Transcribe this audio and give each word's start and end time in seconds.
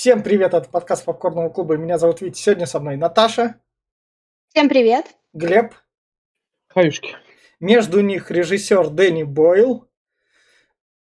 Всем 0.00 0.22
привет, 0.22 0.54
это 0.54 0.66
подкаст 0.66 1.04
Попкорного 1.04 1.50
клуба. 1.50 1.76
Меня 1.76 1.98
зовут 1.98 2.22
Витя. 2.22 2.40
Сегодня 2.40 2.64
со 2.64 2.80
мной 2.80 2.96
Наташа. 2.96 3.60
Всем 4.48 4.70
привет. 4.70 5.04
Глеб. 5.34 5.74
Хаюшки. 6.68 7.16
Между 7.60 8.00
них 8.00 8.30
режиссер 8.30 8.88
Дэнни 8.88 9.24
Бойл. 9.24 9.90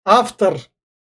Автор, 0.05 0.57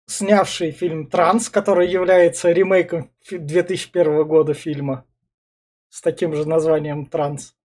снявший 0.05 0.71
фильм 0.71 1.09
«Транс», 1.09 1.49
который 1.49 1.89
является 1.89 2.53
ремейком 2.53 3.11
2001 3.31 4.23
года 4.29 4.53
фильма 4.53 5.07
с 5.89 6.03
таким 6.03 6.35
же 6.35 6.47
названием 6.47 7.07
«Транс». 7.07 7.57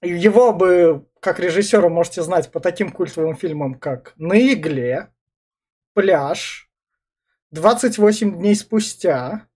Его 0.00 0.54
бы, 0.54 1.06
как 1.20 1.38
режиссера, 1.38 1.90
можете 1.90 2.22
знать 2.22 2.50
по 2.50 2.60
таким 2.60 2.90
культовым 2.90 3.36
фильмам, 3.36 3.74
как 3.74 4.14
«На 4.16 4.38
игле», 4.38 5.12
«Пляж», 5.92 6.65
«28 7.56 8.38
дней 8.38 8.54
спустя», 8.54 9.48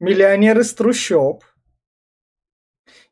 «Миллионер 0.00 0.58
из 0.60 0.74
трущоб». 0.74 1.44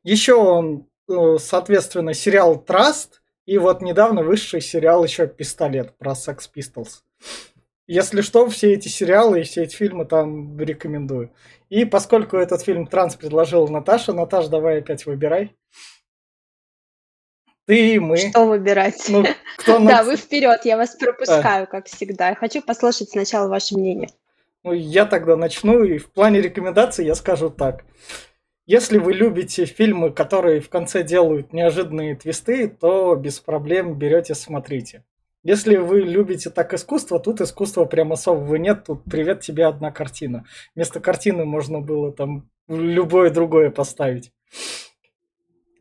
Еще 0.02 0.34
он, 0.34 0.88
э, 1.08 1.36
соответственно, 1.38 2.14
сериал 2.14 2.62
«Траст», 2.62 3.22
и 3.46 3.58
вот 3.58 3.82
недавно 3.82 4.22
вышедший 4.22 4.60
сериал 4.60 5.04
еще 5.04 5.26
«Пистолет» 5.26 5.96
про 5.98 6.12
Sex 6.12 6.50
Pistols. 6.54 7.02
Если 7.86 8.22
что, 8.22 8.48
все 8.48 8.72
эти 8.72 8.88
сериалы 8.88 9.40
и 9.40 9.44
все 9.44 9.64
эти 9.64 9.76
фильмы 9.76 10.06
там 10.06 10.58
рекомендую. 10.58 11.34
И 11.68 11.84
поскольку 11.84 12.38
этот 12.38 12.62
фильм 12.62 12.86
«Транс» 12.86 13.14
предложила 13.14 13.68
Наташа, 13.68 14.12
Наташа, 14.14 14.48
давай 14.48 14.78
опять 14.78 15.04
выбирай. 15.04 15.54
Ты 17.66 17.94
и 17.94 17.98
мы. 17.98 18.16
Что 18.16 18.46
выбирать? 18.46 19.04
Ну, 19.08 19.24
кто 19.58 19.78
на... 19.80 19.90
Да, 19.90 20.02
вы 20.02 20.16
вперед, 20.16 20.60
я 20.64 20.76
вас 20.76 20.96
пропускаю, 20.96 21.66
как 21.66 21.86
всегда. 21.86 22.34
Хочу 22.34 22.62
послушать 22.62 23.10
сначала 23.10 23.48
ваше 23.48 23.76
мнение. 23.76 24.08
Ну, 24.64 24.72
я 24.72 25.04
тогда 25.04 25.36
начну, 25.36 25.84
и 25.84 25.98
в 25.98 26.10
плане 26.10 26.40
рекомендаций 26.40 27.04
я 27.04 27.14
скажу 27.14 27.50
так. 27.50 27.84
Если 28.64 28.96
вы 28.96 29.12
любите 29.12 29.66
фильмы, 29.66 30.10
которые 30.10 30.62
в 30.62 30.70
конце 30.70 31.02
делают 31.02 31.52
неожиданные 31.52 32.16
твисты, 32.16 32.68
то 32.68 33.14
без 33.14 33.40
проблем 33.40 33.98
берете, 33.98 34.34
смотрите. 34.34 35.04
Если 35.42 35.76
вы 35.76 36.00
любите 36.00 36.48
так 36.48 36.72
искусство, 36.72 37.20
тут 37.20 37.42
искусства 37.42 37.84
прям 37.84 38.14
особого 38.14 38.54
нет, 38.54 38.84
тут 38.86 39.04
привет 39.04 39.40
тебе 39.40 39.66
одна 39.66 39.90
картина. 39.90 40.46
Вместо 40.74 40.98
картины 40.98 41.44
можно 41.44 41.82
было 41.82 42.10
там 42.10 42.48
любое 42.66 43.28
другое 43.28 43.70
поставить. 43.70 44.32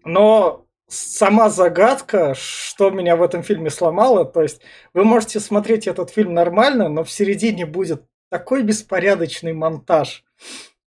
Но 0.04 0.66
сама 0.89 1.50
загадка, 1.50 2.36
что 2.36 2.89
меня 2.89 3.16
в 3.16 3.23
этом 3.23 3.44
фильме 3.44 3.70
сломало, 3.70 4.26
то 4.26 4.42
есть 4.42 4.61
вы 4.94 5.06
можете 5.06 5.39
смотреть 5.39 5.88
этот 5.88 6.09
фильм 6.09 6.34
нормально, 6.34 6.89
но 6.89 7.06
в 7.06 7.09
середине 7.09 7.66
будет 7.66 8.04
такой 8.34 8.64
беспорядочный 8.64 9.53
монтаж, 9.53 10.23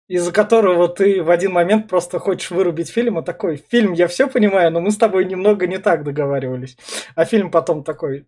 из-за 0.09 0.33
которого 0.33 0.89
ты 0.89 1.23
в 1.23 1.29
один 1.29 1.53
момент 1.53 1.87
просто 1.87 2.19
хочешь 2.19 2.51
вырубить 2.51 2.89
фильм, 2.89 3.19
и 3.19 3.23
такой, 3.23 3.57
фильм, 3.57 3.93
я 3.93 4.09
все 4.09 4.27
понимаю, 4.27 4.73
но 4.73 4.81
мы 4.81 4.91
с 4.91 4.97
тобой 4.97 5.27
немного 5.27 5.67
не 5.67 5.77
так 5.77 6.03
договаривались. 6.03 6.79
А 7.15 7.27
фильм 7.27 7.51
потом 7.51 7.85
такой, 7.85 8.27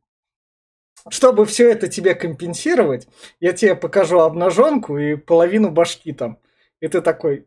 чтобы 1.09 1.47
все 1.47 1.71
это 1.71 1.89
тебе 1.89 2.15
компенсировать, 2.15 3.09
я 3.41 3.55
тебе 3.55 3.75
покажу 3.75 4.21
обнаженку 4.21 4.99
и 4.99 5.17
половину 5.17 5.71
башки 5.71 6.13
там. 6.13 6.39
И 6.81 6.89
ты 6.89 7.01
такой, 7.01 7.47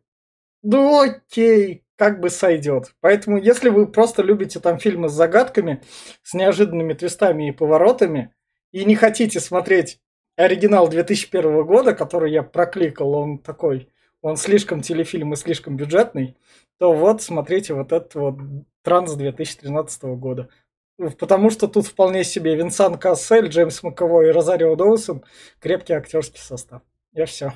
ну 0.64 1.00
окей, 1.00 1.84
как 1.95 2.22
бы 2.22 2.32
сойдет. 2.32 2.95
Поэтому, 3.02 3.38
если 3.38 3.70
вы 3.70 3.86
просто 3.86 4.23
любите 4.23 4.59
там 4.59 4.80
фильмы 4.80 5.09
с 5.09 5.14
загадками, 5.14 5.84
с 6.23 6.34
неожиданными 6.34 6.94
твистами 6.94 7.50
и 7.50 7.52
поворотами, 7.52 8.34
и 8.72 8.84
не 8.84 8.95
хотите 8.95 9.39
смотреть 9.39 10.00
оригинал 10.45 10.88
2001 10.88 11.66
года, 11.66 11.94
который 11.94 12.31
я 12.31 12.44
прокликал, 12.44 13.14
он 13.14 13.38
такой, 13.38 13.89
он 14.22 14.38
слишком 14.38 14.81
телефильм 14.81 15.33
и 15.33 15.36
слишком 15.36 15.78
бюджетный, 15.78 16.38
то 16.78 16.94
вот 16.94 17.22
смотрите 17.22 17.73
вот 17.73 17.92
этот 17.92 18.16
вот 18.16 18.36
Транс 18.83 19.14
2013 19.14 20.03
года. 20.03 20.50
Потому 21.20 21.49
что 21.49 21.67
тут 21.67 21.88
вполне 21.88 22.23
себе 22.23 22.55
Винсан 22.55 22.98
Кассель, 22.98 23.48
Джеймс 23.48 23.82
Маковой 23.82 24.30
и 24.30 24.32
Розарио 24.32 24.76
Доусон 24.76 25.23
крепкий 25.60 25.93
актерский 25.93 26.39
состав. 26.39 26.82
Я 27.14 27.26
все. 27.26 27.54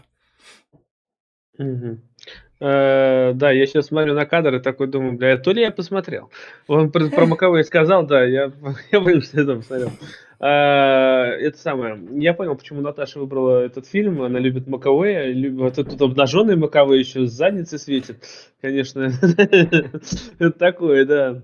Э, 2.59 3.33
да, 3.33 3.51
я 3.51 3.65
сейчас 3.67 3.87
смотрю 3.87 4.13
на 4.13 4.25
кадр 4.25 4.55
и 4.55 4.59
такой 4.59 4.87
думаю, 4.87 5.13
бля, 5.13 5.37
то 5.37 5.51
ли 5.51 5.61
я 5.61 5.71
посмотрел. 5.71 6.31
Он 6.67 6.91
про, 6.91 7.09
про 7.09 7.25
Маковой 7.25 7.63
сказал, 7.63 8.05
да, 8.05 8.23
я, 8.23 8.51
я 8.91 9.01
понял, 9.01 9.21
что 9.21 9.39
я 9.39 9.45
там 9.45 9.59
посмотрел. 9.59 9.91
Э, 10.39 10.45
это 10.45 11.57
самое. 11.57 11.99
Я 12.21 12.33
понял, 12.33 12.55
почему 12.55 12.81
Наташа 12.81 13.19
выбрала 13.19 13.63
этот 13.63 13.87
фильм. 13.87 14.21
Она 14.21 14.39
любит 14.39 14.67
Маковея. 14.67 15.31
Любит, 15.31 15.59
вот 15.59 15.75
тут 15.75 16.01
обнаженный 16.01 16.55
Маковей 16.55 16.99
еще 16.99 17.25
с 17.25 17.31
задницы 17.31 17.77
светит. 17.77 18.23
Конечно, 18.61 19.11
такое, 20.59 21.05
да. 21.05 21.43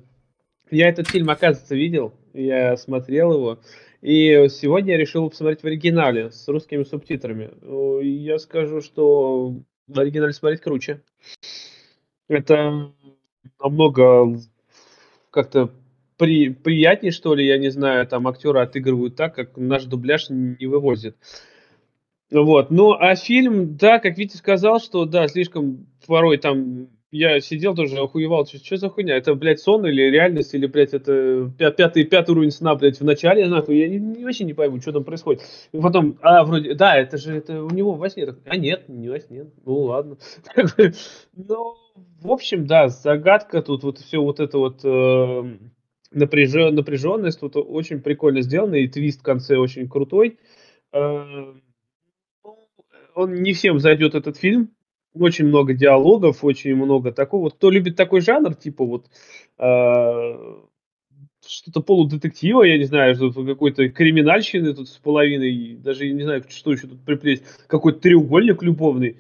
Я 0.70 0.90
этот 0.90 1.10
фильм, 1.10 1.30
оказывается, 1.30 1.76
видел. 1.76 2.14
Я 2.34 2.78
смотрел 2.78 3.34
его. 3.34 3.60
И 4.02 4.48
сегодня 4.50 4.94
я 4.94 4.98
решил 4.98 5.30
посмотреть 5.30 5.62
в 5.62 5.66
оригинале 5.66 6.32
с 6.32 6.48
русскими 6.48 6.84
субтитрами. 6.84 7.52
Я 8.04 8.40
скажу, 8.40 8.82
что 8.82 9.56
в 9.88 10.00
оригинале 10.00 10.34
смотреть 10.34 10.62
круче. 10.62 11.02
Это 12.28 12.92
намного 13.60 14.40
как-то 15.30 15.72
при, 16.22 16.50
приятнее, 16.50 17.12
что 17.12 17.34
ли, 17.34 17.48
я 17.48 17.58
не 17.58 17.70
знаю, 17.70 18.06
там 18.06 18.28
актеры 18.28 18.60
отыгрывают 18.60 19.16
так, 19.16 19.34
как 19.34 19.58
наш 19.58 19.86
дубляж 19.86 20.28
не 20.30 20.68
вывозит. 20.68 21.18
Вот. 22.30 22.70
Ну, 22.70 22.92
а 22.92 23.16
фильм, 23.16 23.76
да, 23.76 23.98
как 23.98 24.20
Витя 24.20 24.38
сказал, 24.38 24.80
что, 24.80 25.06
да, 25.06 25.28
слишком 25.28 25.88
порой 26.06 26.38
там 26.38 26.90
я 27.10 27.40
сидел 27.40 27.74
тоже, 27.74 27.98
охуевал, 27.98 28.46
что, 28.46 28.60
что 28.60 28.78
за 28.78 28.90
хуйня? 28.90 29.18
Это, 29.18 29.34
блядь, 29.34 29.62
сон 29.62 29.84
или 29.88 30.04
реальность, 30.12 30.54
или, 30.54 30.68
блядь, 30.68 30.94
это 30.94 31.52
пятый, 31.58 32.04
пятый 32.04 32.30
уровень 32.30 32.52
сна, 32.52 32.76
блядь, 32.76 33.00
в 33.00 33.04
начале, 33.04 33.48
нахуй, 33.48 33.80
я 33.80 33.90
не, 33.90 33.98
не, 33.98 34.24
вообще 34.24 34.44
не 34.44 34.54
пойму, 34.54 34.80
что 34.80 34.92
там 34.92 35.04
происходит. 35.04 35.42
И 35.72 35.80
потом, 35.80 36.20
а, 36.22 36.44
вроде, 36.44 36.76
да, 36.76 37.00
это 37.00 37.18
же, 37.18 37.36
это 37.36 37.64
у 37.64 37.72
него 37.72 37.94
во 37.94 38.12
сне, 38.12 38.28
а 38.46 38.58
нет, 38.58 38.88
не 38.90 39.10
во 39.10 39.20
сне, 39.20 39.48
ну 39.66 39.74
ладно. 39.80 40.18
Ну, 41.36 41.76
в 42.22 42.32
общем, 42.32 42.68
да, 42.68 42.90
загадка 42.90 43.64
тут, 43.64 43.82
вот 43.82 43.98
все 43.98 44.20
вот 44.22 44.40
это 44.40 44.60
вот 44.60 44.82
э, 44.84 45.58
напряжен, 46.12 46.76
напряженность 46.76 47.40
тут 47.40 47.56
очень 47.56 48.02
прикольно 48.02 48.42
сделано, 48.42 48.76
и 48.76 48.88
твист 48.88 49.22
в 49.22 49.24
конце 49.24 49.58
очень 49.58 49.90
крутой. 49.90 50.38
Э, 50.92 51.54
ну, 52.44 52.58
он 53.16 53.36
не 53.36 53.54
всем 53.54 53.80
зайдет 53.80 54.16
этот 54.16 54.38
фильм, 54.38 54.72
очень 55.14 55.46
много 55.46 55.74
диалогов, 55.74 56.44
очень 56.44 56.76
много 56.76 57.12
такого. 57.12 57.50
Кто 57.50 57.70
любит 57.70 57.96
такой 57.96 58.22
жанр, 58.22 58.56
типа 58.56 58.86
вот 58.86 59.08
э, 59.58 60.62
что-то 61.46 61.82
полудетектива, 61.82 62.64
я 62.64 62.78
не 62.78 62.86
знаю, 62.86 63.16
какой-то 63.34 63.90
криминальщины 63.90 64.74
тут 64.74 64.90
с 64.90 64.98
половиной, 64.98 65.76
даже 65.76 66.10
не 66.10 66.24
знаю, 66.24 66.44
что 66.50 66.72
еще 66.72 66.88
тут 66.88 67.04
приплесть, 67.04 67.44
какой-то 67.68 68.00
треугольник 68.00 68.64
любовный, 68.64 69.18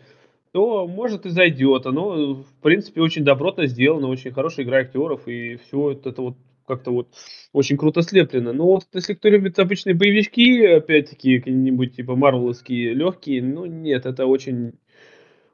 то 0.51 0.87
может 0.87 1.25
и 1.25 1.29
зайдет. 1.29 1.85
Оно, 1.85 2.35
в 2.35 2.53
принципе, 2.61 3.01
очень 3.01 3.23
добротно 3.23 3.67
сделано, 3.67 4.07
очень 4.07 4.31
хорошая 4.31 4.65
игра 4.65 4.79
актеров, 4.79 5.27
и 5.27 5.55
все 5.55 5.91
это 5.91 6.21
вот 6.21 6.35
как-то 6.71 6.91
вот 6.91 7.07
очень 7.51 7.77
круто 7.77 8.01
слеплено. 8.01 8.53
Но 8.53 8.65
вот 8.65 8.85
если 8.93 9.13
кто 9.13 9.27
любит 9.29 9.59
обычные 9.59 9.93
боевички, 9.93 10.65
опять-таки, 10.65 11.39
какие-нибудь 11.39 11.95
типа 11.95 12.15
марвеловские 12.15 12.93
легкие, 12.93 13.43
ну 13.43 13.65
нет, 13.65 14.05
это 14.05 14.25
очень 14.25 14.73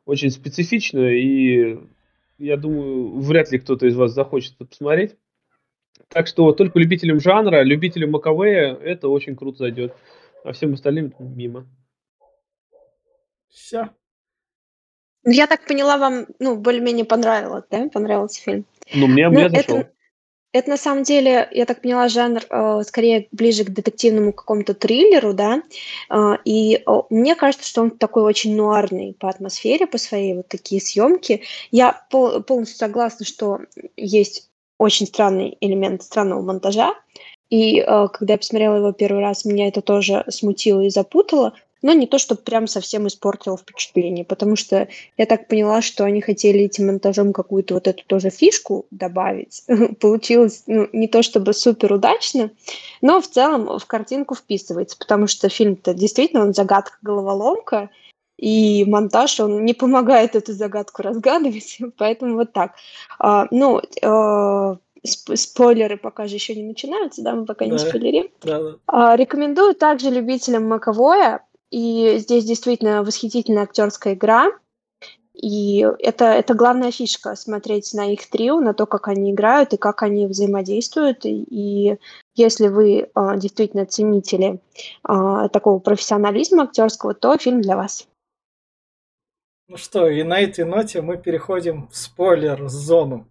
очень 0.06 0.30
специфично, 0.30 1.00
и 1.00 1.80
я 2.38 2.56
думаю, 2.56 3.20
вряд 3.20 3.52
ли 3.52 3.60
кто-то 3.60 3.88
из 3.88 3.96
вас 3.96 4.14
захочет 4.14 4.54
это 4.56 4.66
посмотреть. 4.66 5.16
Так 6.10 6.28
что 6.28 6.52
только 6.54 6.80
любителям 6.80 7.20
жанра, 7.20 7.64
любителям 7.64 8.12
Маковея 8.12 8.76
это 8.76 9.10
очень 9.10 9.36
круто 9.36 9.58
зайдет. 9.58 9.94
А 10.44 10.54
всем 10.54 10.74
остальным 10.74 11.14
мимо. 11.20 11.68
Все. 13.50 13.90
Ну, 15.24 15.32
я 15.32 15.48
так 15.48 15.66
поняла, 15.66 15.98
вам 15.98 16.28
ну, 16.40 16.56
более-менее 16.56 17.04
понравилось, 17.04 17.66
да? 17.70 17.90
Понравился 17.90 18.42
фильм. 18.42 18.66
Ну, 18.94 19.08
мне, 19.08 19.28
ну, 19.28 19.40
мне 19.40 19.50
зашел. 19.50 19.84
Это, 20.54 20.70
на 20.70 20.78
самом 20.78 21.04
деле, 21.04 21.48
я 21.52 21.66
так 21.66 21.82
поняла, 21.82 22.08
жанр 22.08 22.42
э, 22.50 22.82
скорее 22.86 23.28
ближе 23.32 23.66
к 23.66 23.70
детективному 23.70 24.32
какому-то 24.32 24.74
триллеру, 24.74 25.34
да, 25.34 25.62
э, 26.10 26.38
и 26.46 26.76
э, 26.76 26.82
мне 27.10 27.36
кажется, 27.36 27.68
что 27.68 27.82
он 27.82 27.92
такой 27.92 28.24
очень 28.24 28.56
нуарный 28.56 29.14
по 29.20 29.30
атмосфере, 29.30 29.88
по 29.88 29.98
своей 29.98 30.36
вот 30.36 30.48
такие 30.48 30.80
съемки. 30.82 31.44
Я 31.70 32.02
пол- 32.10 32.42
полностью 32.44 32.78
согласна, 32.78 33.26
что 33.26 33.60
есть 33.98 34.50
очень 34.80 35.08
странный 35.08 35.58
элемент 35.60 36.02
странного 36.04 36.42
монтажа, 36.42 36.96
и 37.50 37.80
э, 37.80 38.08
когда 38.14 38.34
я 38.34 38.38
посмотрела 38.38 38.78
его 38.78 38.92
первый 38.94 39.22
раз, 39.22 39.46
меня 39.46 39.68
это 39.68 39.82
тоже 39.82 40.24
смутило 40.30 40.82
и 40.82 40.90
запутало, 40.90 41.54
но 41.82 41.94
не 41.94 42.08
то, 42.08 42.18
чтобы 42.18 42.42
прям 42.42 42.68
совсем 42.68 43.08
испортило 43.08 43.58
впечатление, 43.58 44.26
потому 44.26 44.56
что 44.56 44.88
я 45.18 45.26
так 45.26 45.48
поняла, 45.48 45.82
что 45.82 46.04
они 46.06 46.22
хотели 46.22 46.62
этим 46.62 46.88
монтажом 46.88 47.34
какую-то 47.34 47.76
вот 47.76 47.88
эту 47.88 48.04
тоже 48.06 48.30
фишку 48.30 48.86
добавить. 48.92 49.64
Получилось 50.00 50.64
ну, 50.68 50.88
не 50.94 51.08
то 51.08 51.22
чтобы 51.24 51.54
супер 51.54 51.94
удачно, 51.94 52.52
но 53.02 53.22
в 53.22 53.28
целом 53.28 53.80
в 53.80 53.86
картинку 53.86 54.36
вписывается, 54.36 54.98
потому 54.98 55.28
что 55.28 55.50
фильм-то 55.50 55.94
действительно 55.94 56.44
он 56.44 56.54
загадка-головоломка, 56.54 57.90
и 58.38 58.86
монтаж, 58.86 59.40
он 59.40 59.66
не 59.66 59.74
помогает 59.74 60.36
эту 60.36 60.54
загадку 60.54 61.02
разгадывать, 61.02 61.80
поэтому 61.98 62.36
вот 62.36 62.54
так. 62.54 62.76
А, 63.20 63.48
ну, 63.52 63.80
э, 63.80 64.76
спойлеры 65.04 65.98
пока 65.98 66.28
же 66.28 66.36
еще 66.36 66.56
не 66.56 66.64
начинаются, 66.64 67.22
да, 67.24 67.34
мы 67.34 67.46
пока 67.46 67.66
да. 67.66 67.72
не 67.72 67.78
спойлерим. 67.78 68.30
Да, 68.44 68.62
да. 68.62 68.76
А, 68.88 69.16
рекомендую 69.16 69.74
также 69.76 70.10
любителям 70.10 70.68
Маковоя, 70.68 71.44
и 71.70 72.18
здесь 72.18 72.46
действительно 72.46 73.04
восхитительная 73.04 73.64
актерская 73.64 74.14
игра. 74.14 74.52
И 75.34 75.86
это, 76.00 76.26
это 76.26 76.56
главная 76.56 76.92
фишка, 76.92 77.36
смотреть 77.36 77.94
на 77.94 78.12
их 78.12 78.28
трио, 78.28 78.60
на 78.60 78.74
то, 78.74 78.88
как 78.88 79.08
они 79.08 79.32
играют 79.32 79.72
и 79.74 79.78
как 79.78 80.02
они 80.02 80.26
взаимодействуют. 80.26 81.26
И, 81.26 81.44
и 81.44 81.98
если 82.36 82.70
вы 82.70 83.12
а, 83.14 83.38
действительно 83.38 83.86
ценители 83.86 84.60
а, 85.04 85.48
такого 85.50 85.78
профессионализма 85.78 86.64
актерского, 86.64 87.14
то 87.14 87.38
фильм 87.38 87.62
для 87.62 87.78
вас. 87.78 88.08
Ну 89.68 89.78
что, 89.78 90.10
и 90.10 90.24
на 90.24 90.40
этой 90.40 90.66
ноте 90.66 91.02
мы 91.02 91.18
переходим 91.18 91.88
в 91.90 91.98
спойлер-зону. 91.98 93.28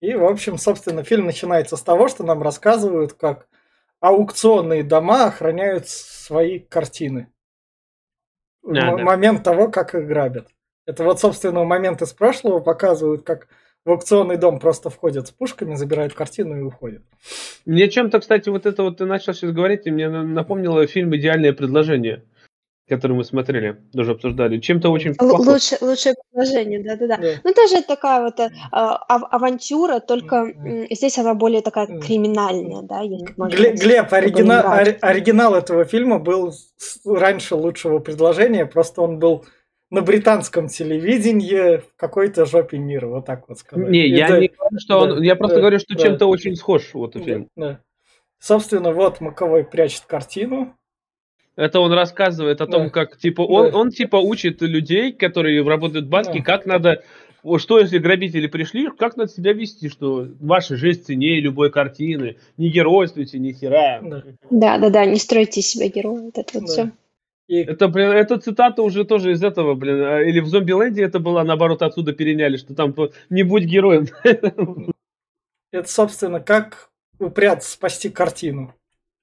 И, 0.00 0.14
в 0.14 0.24
общем, 0.24 0.58
собственно, 0.58 1.04
фильм 1.04 1.26
начинается 1.26 1.76
с 1.76 1.82
того, 1.82 2.08
что 2.08 2.24
нам 2.24 2.42
рассказывают, 2.42 3.12
как 3.12 3.48
аукционные 4.00 4.82
дома 4.82 5.26
охраняют 5.26 5.88
свои 5.88 6.58
картины. 6.58 7.32
А, 8.64 8.72
да. 8.72 8.96
Момент 8.98 9.42
того, 9.42 9.68
как 9.68 9.94
их 9.94 10.06
грабят. 10.06 10.48
Это 10.86 11.04
вот, 11.04 11.20
собственно, 11.20 11.64
момент 11.64 12.02
из 12.02 12.12
прошлого 12.12 12.60
показывают, 12.60 13.22
как 13.22 13.48
в 13.84 13.90
аукционный 13.90 14.36
дом 14.36 14.58
просто 14.58 14.90
входят 14.90 15.28
с 15.28 15.30
пушками, 15.30 15.74
забирают 15.74 16.14
картину 16.14 16.58
и 16.58 16.62
уходят. 16.62 17.02
Мне 17.64 17.88
чем-то, 17.88 18.20
кстати, 18.20 18.48
вот 18.48 18.66
это 18.66 18.82
вот 18.82 18.98
ты 18.98 19.06
начал 19.06 19.32
сейчас 19.32 19.52
говорить, 19.52 19.86
и 19.86 19.90
мне 19.90 20.08
напомнило 20.08 20.86
фильм 20.86 21.14
«Идеальное 21.16 21.52
предложение» 21.52 22.22
который 22.88 23.12
мы 23.12 23.24
смотрели, 23.24 23.76
даже 23.92 24.12
обсуждали, 24.12 24.58
чем-то 24.58 24.90
очень 24.90 25.14
похож. 25.14 25.46
Лучше, 25.46 25.76
лучшее 25.80 26.14
предложение, 26.30 26.82
да-да-да. 26.82 27.16
Да. 27.16 27.32
Ну, 27.44 27.52
тоже 27.52 27.82
такая 27.82 28.22
вот 28.22 28.40
э, 28.40 28.50
а, 28.72 28.96
авантюра, 29.16 30.00
только 30.00 30.52
здесь 30.90 31.18
она 31.18 31.34
более 31.34 31.62
такая 31.62 31.86
криминальная, 32.00 32.82
да, 32.82 33.00
если 33.00 33.34
можно 33.36 33.56
Глеб, 33.56 33.74
Глеб 33.76 34.12
оригинал, 34.12 34.64
оригинал 35.00 35.54
этого 35.54 35.84
фильма 35.84 36.18
был 36.18 36.54
раньше 37.04 37.54
лучшего 37.54 37.98
предложения, 37.98 38.66
просто 38.66 39.02
он 39.02 39.18
был 39.18 39.44
на 39.90 40.02
британском 40.02 40.68
телевидении 40.68 41.78
в 41.78 41.96
какой-то 41.96 42.44
жопе 42.44 42.78
мира, 42.78 43.06
вот 43.06 43.26
так 43.26 43.48
вот 43.48 43.58
сказать. 43.58 43.88
Не, 43.88 44.06
И 44.06 44.10
я 44.10 44.28
да, 44.28 44.38
не 44.38 44.48
говорю, 44.48 44.78
что 44.78 44.98
он, 44.98 45.22
я 45.22 45.34
просто 45.34 45.56
да, 45.56 45.60
говорю, 45.62 45.78
что 45.78 45.94
да, 45.94 46.02
чем-то 46.02 46.26
очень 46.26 46.56
схож 46.56 46.92
вот 46.94 47.16
этот 47.16 47.24
фильм. 47.24 47.48
Да. 47.56 47.80
Собственно, 48.38 48.92
вот 48.92 49.20
Маковой 49.20 49.64
прячет 49.64 50.02
картину, 50.06 50.76
это 51.58 51.80
он 51.80 51.92
рассказывает 51.92 52.60
о 52.60 52.66
том, 52.68 52.84
да. 52.84 52.90
как 52.90 53.18
типа 53.18 53.42
он, 53.42 53.72
да. 53.72 53.78
он 53.78 53.90
типа 53.90 54.16
учит 54.16 54.62
людей, 54.62 55.12
которые 55.12 55.66
работают 55.66 56.06
в 56.06 56.08
банке, 56.08 56.38
да. 56.38 56.44
как 56.44 56.66
надо 56.66 57.02
что 57.58 57.78
если 57.78 57.98
грабители 57.98 58.46
пришли, 58.46 58.88
как 58.96 59.16
надо 59.16 59.30
себя 59.30 59.52
вести, 59.52 59.88
что 59.88 60.28
ваша 60.40 60.76
жизнь 60.76 61.02
ценнее 61.02 61.40
любой 61.40 61.70
картины, 61.70 62.36
не 62.56 62.68
геройствуйте, 62.68 63.38
ни 63.38 63.52
хера. 63.52 64.00
Да, 64.50 64.78
да, 64.78 64.90
да, 64.90 65.04
не 65.04 65.18
стройте 65.18 65.62
себя 65.62 65.88
героя, 65.88 66.22
вот 66.22 66.38
это 66.38 66.50
вот 66.54 66.66
да. 66.66 66.72
все. 66.72 66.90
И... 67.48 67.56
Это, 67.62 67.88
блин, 67.88 68.10
эта 68.10 68.38
цитата 68.38 68.82
уже 68.82 69.04
тоже 69.04 69.32
из 69.32 69.42
этого, 69.42 69.74
блин, 69.74 70.02
а, 70.02 70.20
или 70.20 70.40
в 70.40 70.46
Зомбиленде 70.46 71.02
это 71.02 71.18
была, 71.18 71.42
наоборот, 71.44 71.82
отсюда 71.82 72.12
переняли, 72.12 72.56
что 72.56 72.74
там 72.74 72.94
не 73.30 73.42
будь 73.42 73.64
героем. 73.64 74.06
Это, 75.70 75.88
собственно, 75.88 76.40
как 76.40 76.90
упрят 77.18 77.62
спасти 77.62 78.08
картину 78.08 78.74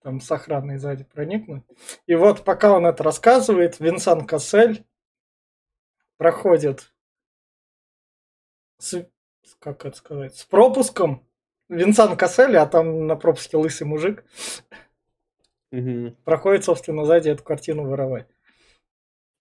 там 0.05 0.21
с 0.21 0.31
охраной 0.31 0.77
сзади 0.77 1.03
проникнуть. 1.03 1.63
И 2.05 2.13
вот 2.13 2.43
пока 2.43 2.73
он 2.73 2.85
это 2.85 3.01
рассказывает, 3.01 3.79
Винсан 3.79 4.27
Кассель 4.27 4.85
проходит 6.17 6.93
с, 8.77 9.07
как 9.57 9.83
это 9.83 9.97
сказать, 9.97 10.35
с 10.35 10.45
пропуском. 10.45 11.27
Винсан 11.69 12.15
Кассель, 12.17 12.55
а 12.55 12.67
там 12.67 13.07
на 13.07 13.15
пропуске 13.15 13.57
лысый 13.57 13.87
мужик, 13.87 14.23
угу. 15.71 16.15
проходит, 16.23 16.65
собственно, 16.65 17.03
сзади 17.03 17.29
эту 17.29 17.43
картину 17.43 17.89
воровать. 17.89 18.27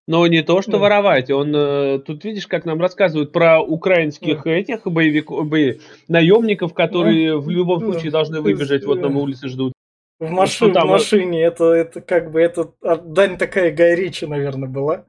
Но 0.06 0.26
не 0.26 0.42
то, 0.42 0.62
что 0.62 0.72
да. 0.72 0.78
воровать. 0.78 1.30
Он 1.30 1.54
э, 1.54 1.98
тут 1.98 2.24
видишь, 2.24 2.46
как 2.46 2.64
нам 2.64 2.80
рассказывают 2.80 3.32
про 3.32 3.60
украинских 3.60 4.44
да. 4.44 4.50
этих 4.52 4.86
боевиков, 4.86 5.46
бои, 5.46 5.80
наемников, 6.08 6.72
которые 6.72 7.32
да. 7.32 7.38
в 7.38 7.50
любом 7.50 7.80
случае 7.80 8.10
да. 8.10 8.18
должны 8.18 8.40
выбежать, 8.40 8.86
вот 8.86 9.02
нам 9.02 9.18
улице 9.18 9.48
ждут. 9.48 9.73
В, 10.20 10.30
маши... 10.30 10.66
в 10.66 10.84
машине, 10.84 11.42
это, 11.42 11.64
это 11.64 12.00
как 12.00 12.30
бы, 12.30 12.40
это 12.40 12.72
а, 12.82 12.96
дань 12.96 13.36
такая 13.36 13.72
Гай 13.72 13.94
Ричи, 13.94 14.26
наверное, 14.26 14.68
была. 14.68 15.06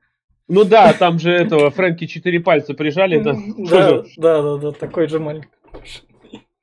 Ну 0.48 0.64
да, 0.64 0.94
там 0.94 1.20
же 1.20 1.32
этого 1.32 1.70
Фрэнки 1.72 2.06
четыре 2.06 2.40
пальца 2.40 2.74
прижали. 2.74 3.20
Да, 3.20 3.36
да, 3.58 4.04
да, 4.18 4.58
да, 4.58 4.72
такой 4.72 5.08
же 5.08 5.20
маленький. 5.20 5.50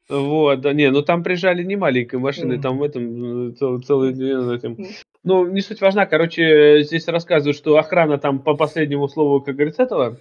Вот, 0.09 0.61
да, 0.61 0.73
не, 0.73 0.91
ну 0.91 1.03
там 1.03 1.23
прижали 1.23 1.63
не 1.63 1.77
маленькой 1.77 2.19
машиной, 2.19 2.61
там 2.61 2.79
в 2.79 2.83
этом 2.83 3.57
цел, 3.57 3.81
целый 3.81 4.13
этим. 4.13 4.77
Ну, 5.25 5.47
не 5.47 5.61
суть 5.61 5.81
важна, 5.81 6.05
короче, 6.05 6.83
здесь 6.83 7.07
рассказывают, 7.07 7.57
что 7.57 7.77
охрана 7.77 8.19
там 8.19 8.41
по 8.41 8.55
последнему 8.55 9.09
слову, 9.09 9.41
как 9.41 9.55
говорится, 9.55 9.85
этого, 9.85 10.19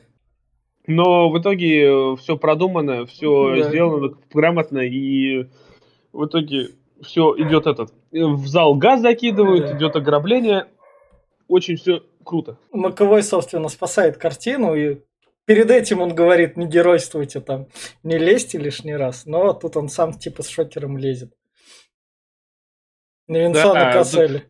но 0.88 1.30
в 1.30 1.40
итоге 1.40 2.16
все 2.18 2.38
продумано, 2.38 3.06
все 3.06 3.56
да. 3.56 3.70
сделано 3.70 4.14
грамотно, 4.32 4.80
и 4.80 5.48
в 6.14 6.26
итоге 6.26 6.70
все 7.02 7.36
идет 7.38 7.68
этот, 7.68 7.94
в 8.12 8.48
зал 8.48 8.76
газ 8.76 9.02
закидывают, 9.02 9.66
да. 9.66 9.78
идет 9.78 9.96
ограбление, 9.96 10.68
очень 11.48 11.76
все 11.76 12.04
круто. 12.24 12.58
Маковой, 12.72 13.24
собственно, 13.24 13.70
спасает 13.70 14.18
картину, 14.18 14.76
и 14.76 15.02
перед 15.46 15.70
этим 15.72 16.02
он 16.02 16.14
говорит, 16.14 16.58
не 16.58 16.68
геройствуйте 16.68 17.42
там, 17.42 17.68
не 18.04 18.18
лезьте 18.18 18.58
лишний 18.58 18.96
раз, 18.96 19.26
но 19.26 19.54
тут 19.54 19.78
он 19.78 19.90
сам 19.90 20.14
типа 20.14 20.44
с 20.44 20.48
шокером 20.48 20.98
лезет. 20.98 21.34
На 23.28 23.38
Винсана 23.38 23.74
да, 23.74 23.94
Касселя. 23.94 24.44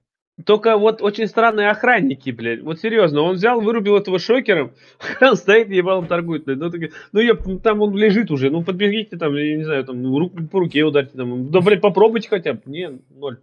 Только 0.46 0.78
вот 0.78 1.02
очень 1.02 1.28
странные 1.28 1.70
охранники, 1.70 2.30
блядь. 2.30 2.62
Вот 2.62 2.80
серьезно, 2.80 3.22
он 3.22 3.36
взял, 3.36 3.60
вырубил 3.62 3.98
этого 3.98 4.20
шокером, 4.20 4.74
охран 5.00 5.36
стоит, 5.36 5.70
ебалом 5.70 6.08
торгует, 6.08 6.46
блядь. 6.46 6.60
Ну, 6.60 6.70
так, 6.70 6.82
ну 7.12 7.20
я, 7.20 7.36
там 7.36 7.82
он 7.82 7.96
лежит 7.96 8.32
уже, 8.32 8.50
ну 8.50 8.64
подбегите 8.64 9.18
там, 9.18 9.36
я 9.36 9.58
не 9.58 9.64
знаю, 9.64 9.84
там, 9.84 10.04
рук, 10.16 10.34
по 10.50 10.60
руке 10.60 10.84
ударьте 10.84 11.18
там. 11.18 11.52
Да, 11.52 11.62
блядь, 11.62 11.82
попробуйте 11.82 12.30
хотя 12.30 12.54
бы. 12.54 12.62
Не, 12.66 13.00
ноль. 13.10 13.40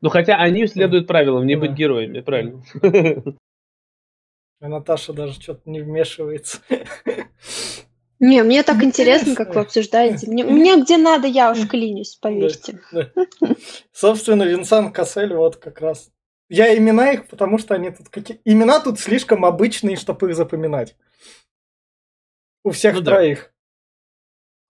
Ну 0.00 0.08
хотя 0.08 0.36
они 0.36 0.66
следуют 0.66 1.06
правилам, 1.06 1.46
не 1.46 1.56
да. 1.56 1.60
быть 1.60 1.72
героями, 1.72 2.20
правильно. 2.20 2.62
А 4.62 4.68
Наташа 4.68 5.14
даже 5.14 5.40
что-то 5.40 5.70
не 5.70 5.80
вмешивается. 5.80 6.60
Не, 8.20 8.42
мне 8.42 8.62
так 8.62 8.82
интересно, 8.82 9.34
как 9.34 9.54
вы 9.54 9.62
обсуждаете. 9.62 10.30
Мне, 10.30 10.44
мне 10.44 10.80
где 10.80 10.98
надо, 10.98 11.26
я 11.26 11.50
уж 11.50 11.66
клянусь, 11.66 12.16
поверьте. 12.16 12.78
Да, 12.92 13.10
да. 13.40 13.48
Собственно, 13.92 14.42
Винсан 14.42 14.92
Кассель 14.92 15.32
вот 15.32 15.56
как 15.56 15.80
раз. 15.80 16.10
Я 16.50 16.76
имена 16.76 17.12
их, 17.12 17.28
потому 17.28 17.56
что 17.56 17.74
они 17.74 17.90
тут 17.90 18.10
какие... 18.10 18.40
Имена 18.44 18.80
тут 18.80 19.00
слишком 19.00 19.44
обычные, 19.46 19.96
чтобы 19.96 20.28
их 20.28 20.36
запоминать. 20.36 20.96
У 22.62 22.72
всех 22.72 22.96
ну, 22.96 23.02
троих. 23.02 23.52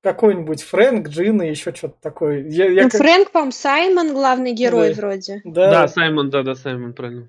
Да. 0.03 0.13
Какой-нибудь 0.13 0.63
Фрэнк, 0.63 1.09
Джин 1.09 1.43
и 1.43 1.49
еще 1.49 1.75
что-то 1.75 1.97
такое. 2.01 2.47
Я, 2.47 2.71
я 2.71 2.85
ну, 2.85 2.91
как... 2.91 3.01
Фрэнк, 3.01 3.33
по-моему, 3.33 3.53
Саймон 3.53 4.13
главный 4.13 4.53
герой 4.53 4.91
да. 4.91 4.95
вроде. 4.95 5.41
Да. 5.45 5.71
да, 5.71 5.89
Саймон, 5.89 6.31
да, 6.31 6.45
да, 6.45 6.55
Саймон, 6.55 6.93
правильно. 6.93 7.29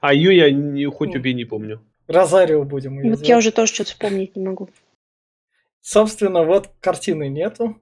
А 0.00 0.12
Ю 0.12 0.32
я 0.32 0.50
не, 0.50 0.86
хоть 0.86 1.14
убей 1.14 1.34
не 1.34 1.44
помню. 1.44 1.80
Розарио 2.08 2.64
будем 2.64 3.00
ее 3.00 3.10
Вот 3.10 3.24
я 3.24 3.38
уже 3.38 3.52
тоже 3.52 3.72
что-то 3.72 3.90
вспомнить 3.90 4.36
не 4.36 4.44
могу. 4.44 4.68
Собственно, 5.84 6.44
вот 6.44 6.70
картины 6.80 7.28
нету. 7.28 7.78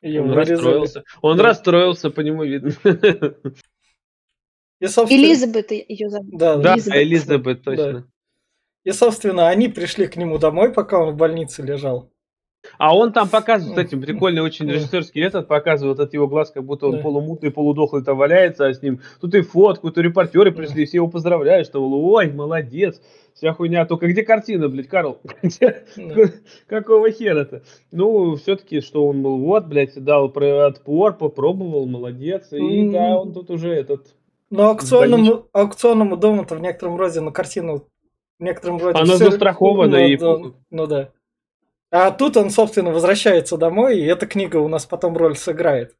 Ее 0.00 0.22
он 0.22 0.30
вырезали. 0.30 0.54
расстроился. 0.54 1.04
Он 1.20 1.36
да. 1.36 1.42
расстроился, 1.42 2.08
по 2.08 2.20
нему 2.20 2.44
видно. 2.44 2.72
И, 4.80 4.86
собственно... 4.86 5.20
Элизабет 5.20 5.70
ее 5.70 6.08
зовут. 6.08 6.38
Да, 6.38 6.56
да 6.56 6.76
Элизабет, 6.76 7.02
Элизабет 7.02 7.62
точно. 7.62 7.92
Да. 7.92 8.04
И, 8.84 8.92
собственно, 8.92 9.50
они 9.50 9.68
пришли 9.68 10.06
к 10.06 10.16
нему 10.16 10.38
домой, 10.38 10.72
пока 10.72 10.98
он 10.98 11.12
в 11.12 11.16
больнице 11.18 11.62
лежал. 11.62 12.10
А 12.78 12.96
он 12.96 13.12
там 13.12 13.28
показывает, 13.28 13.76
кстати, 13.76 14.00
прикольный 14.00 14.40
очень 14.40 14.70
режиссерский 14.70 15.22
этот 15.22 15.48
показывает 15.48 15.98
от 15.98 16.14
его 16.14 16.28
глаз, 16.28 16.52
как 16.52 16.64
будто 16.64 16.86
он 16.86 16.92
да. 16.92 17.02
полумутный, 17.02 17.50
полудохлый 17.50 18.04
там 18.04 18.16
валяется, 18.16 18.66
а 18.66 18.72
с 18.72 18.80
ним 18.82 19.00
тут 19.20 19.34
и 19.34 19.42
фотку, 19.42 19.90
то 19.90 20.00
репортеры 20.00 20.52
пришли, 20.52 20.86
все 20.86 20.98
его 20.98 21.08
поздравляют, 21.08 21.66
что 21.66 21.82
ой, 21.82 22.30
молодец, 22.30 23.00
вся 23.34 23.52
хуйня. 23.52 23.84
Только 23.84 24.06
где 24.06 24.22
картина, 24.22 24.68
блядь, 24.68 24.86
Карл? 24.86 25.18
Какого 26.68 27.10
хера-то? 27.10 27.62
Ну, 27.90 28.36
все-таки, 28.36 28.80
что 28.80 29.06
он 29.08 29.22
был, 29.22 29.38
вот, 29.38 29.66
блядь, 29.66 30.02
дал 30.02 30.26
отпор, 30.26 31.16
попробовал, 31.16 31.86
молодец. 31.86 32.52
И 32.52 32.88
да, 32.90 33.18
он 33.18 33.32
тут 33.32 33.50
уже 33.50 33.70
этот... 33.70 34.14
Но 34.50 34.70
аукционному, 34.70 35.46
аукционному 35.52 36.16
дому-то 36.16 36.54
в 36.54 36.60
некотором 36.60 36.96
роде 36.96 37.20
на 37.20 37.32
картину 37.32 37.84
в 38.38 38.42
некотором 38.42 38.78
роде... 38.78 38.98
Она 38.98 39.14
все... 39.14 39.30
застрахована 39.30 39.98
ну, 39.98 40.04
и... 40.04 40.16
Да, 40.16 40.36
ну 40.70 40.86
да. 40.86 41.10
А 41.90 42.10
тут 42.10 42.36
он, 42.36 42.50
собственно, 42.50 42.90
возвращается 42.90 43.56
домой, 43.56 43.98
и 43.98 44.04
эта 44.04 44.26
книга 44.26 44.56
у 44.58 44.68
нас 44.68 44.84
потом 44.84 45.16
роль 45.16 45.36
сыграет. 45.36 45.96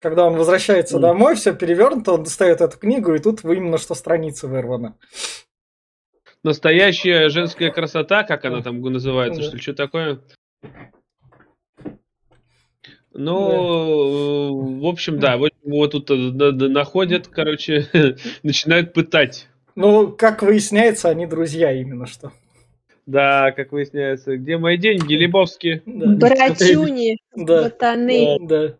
Когда 0.00 0.26
он 0.26 0.36
возвращается 0.36 0.98
домой, 0.98 1.36
все 1.36 1.54
перевернуто, 1.54 2.12
он 2.12 2.24
достает 2.24 2.60
эту 2.60 2.78
книгу, 2.78 3.14
и 3.14 3.18
тут 3.18 3.42
именно 3.44 3.78
что 3.78 3.94
страница 3.94 4.46
вырвана. 4.46 4.96
Настоящая 6.42 7.30
женская 7.30 7.70
красота, 7.70 8.22
как 8.22 8.44
она 8.44 8.60
там 8.62 8.80
называется, 8.82 9.40
Да. 9.40 9.46
что 9.46 9.56
ли, 9.56 9.62
что 9.62 9.74
такое? 9.74 10.20
Ну, 13.14 14.78
в 14.80 14.86
общем, 14.86 15.18
да, 15.18 15.38
вот 15.38 15.52
его 15.64 15.86
тут 15.88 16.10
э, 16.10 16.14
на- 16.14 16.52
на- 16.52 16.68
находят, 16.68 17.28
короче, 17.28 17.88
начинают 18.42 18.92
пытать. 18.92 19.48
Ну, 19.74 20.08
как 20.12 20.42
выясняется, 20.42 21.08
они 21.08 21.26
друзья 21.26 21.72
именно 21.72 22.06
что. 22.06 22.32
Да, 23.06 23.52
как 23.52 23.70
выясняется, 23.72 24.36
где 24.36 24.58
мои 24.58 24.76
деньги, 24.76 25.14
Лебовски? 25.14 25.82
Да. 25.86 26.06
Братюни, 26.16 27.18
Да. 27.36 27.62
братаны. 27.62 28.38
Да. 28.40 28.74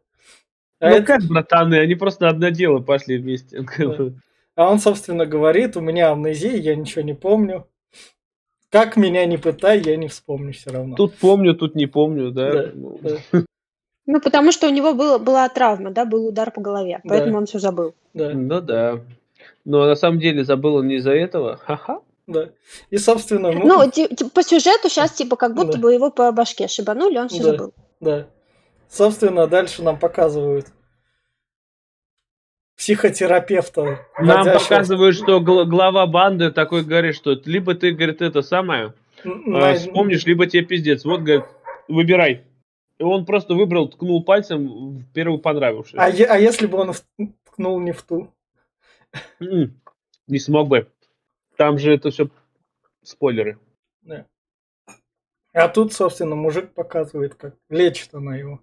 А, 0.80 0.90
Ну 0.90 0.96
это- 0.96 1.06
как, 1.06 1.22
братаны, 1.24 1.76
они 1.76 1.94
просто 1.94 2.24
на 2.24 2.30
одно 2.30 2.48
дело 2.50 2.80
пошли 2.80 3.18
вместе. 3.18 3.64
а 4.56 4.70
он, 4.70 4.78
собственно, 4.80 5.26
говорит, 5.26 5.76
у 5.76 5.80
меня 5.80 6.10
амнезия, 6.10 6.56
я 6.56 6.74
ничего 6.74 7.02
не 7.02 7.14
помню. 7.14 7.66
Как 8.70 8.96
меня 8.96 9.24
не 9.26 9.36
пытай, 9.38 9.80
я 9.80 9.96
не 9.96 10.08
вспомню 10.08 10.52
все 10.52 10.70
равно. 10.70 10.96
Тут 10.96 11.14
помню, 11.14 11.54
тут 11.54 11.76
не 11.76 11.86
помню, 11.86 12.30
да. 12.32 12.52
Да, 12.52 12.70
Ну, 12.74 12.98
да, 13.00 13.16
Ну, 14.08 14.20
потому 14.20 14.52
что 14.52 14.66
у 14.68 14.70
него 14.70 14.92
было, 14.94 15.18
была 15.18 15.48
травма, 15.48 15.90
да, 15.92 16.04
был 16.04 16.26
удар 16.26 16.50
по 16.50 16.60
голове, 16.60 17.00
Да. 17.04 17.10
поэтому 17.10 17.38
он 17.38 17.46
все 17.46 17.58
забыл. 17.60 17.94
да, 18.12 18.32
Ну 18.34 18.60
да. 18.60 19.00
Но 19.64 19.86
на 19.86 19.94
самом 19.94 20.18
деле 20.18 20.44
забыл 20.44 20.76
он 20.76 20.88
не 20.88 20.96
из-за 20.96 21.12
этого. 21.12 21.56
Ха-ха. 21.56 22.00
Да. 22.26 22.50
И, 22.90 22.98
собственно, 22.98 23.52
ну, 23.52 23.64
Ну, 23.84 23.90
ти- 23.90 24.08
по 24.34 24.42
сюжету 24.42 24.88
сейчас, 24.88 25.12
типа, 25.12 25.36
как 25.36 25.54
будто 25.54 25.72
Да. 25.72 25.78
бы 25.78 25.92
его 25.94 26.10
по 26.10 26.30
башке 26.32 26.68
шибанули, 26.68 27.18
он 27.18 27.28
все 27.28 27.42
Да. 27.42 27.50
забыл. 27.52 27.74
да. 28.00 28.26
Собственно, 28.88 29.46
дальше 29.46 29.82
нам 29.82 29.98
показывают 29.98 30.66
психотерапевта. 32.76 34.00
Нам 34.18 34.44
вводящего- 34.44 34.58
показывают, 34.58 35.16
что 35.16 35.40
гла- 35.40 35.64
глава 35.64 36.06
банды 36.06 36.50
такой 36.50 36.84
говорит, 36.84 37.14
что 37.16 37.32
либо 37.44 37.74
ты, 37.74 37.92
говорит, 37.92 38.20
это 38.22 38.42
самое, 38.42 38.94
э, 39.24 39.28
на- 39.28 39.74
вспомнишь, 39.74 40.24
либо 40.26 40.46
тебе 40.46 40.64
пиздец. 40.64 41.04
Вот, 41.04 41.20
говорит, 41.22 41.44
выбирай. 41.88 42.44
И 42.98 43.02
он 43.02 43.24
просто 43.26 43.54
выбрал, 43.54 43.88
ткнул 43.88 44.22
пальцем 44.24 44.98
в 44.98 45.12
первую 45.12 45.38
понравившуюся. 45.38 46.02
А, 46.02 46.08
е- 46.08 46.24
а 46.26 46.38
если 46.38 46.66
бы 46.66 46.78
он 46.78 46.92
в- 46.92 47.02
ткнул 47.50 47.78
не 47.80 47.92
в 47.92 48.02
ту? 48.02 48.28
М, 49.40 49.80
Не 50.28 50.40
смог 50.40 50.66
бы. 50.68 50.88
Там 51.56 51.78
же 51.78 51.94
это 51.94 52.10
все 52.10 52.28
спойлеры. 53.02 53.58
Да. 54.02 54.26
А 55.52 55.68
тут, 55.68 55.92
собственно, 55.92 56.34
мужик 56.34 56.72
показывает, 56.74 57.34
как 57.34 57.54
лечит 57.70 58.14
она 58.14 58.36
его. 58.36 58.60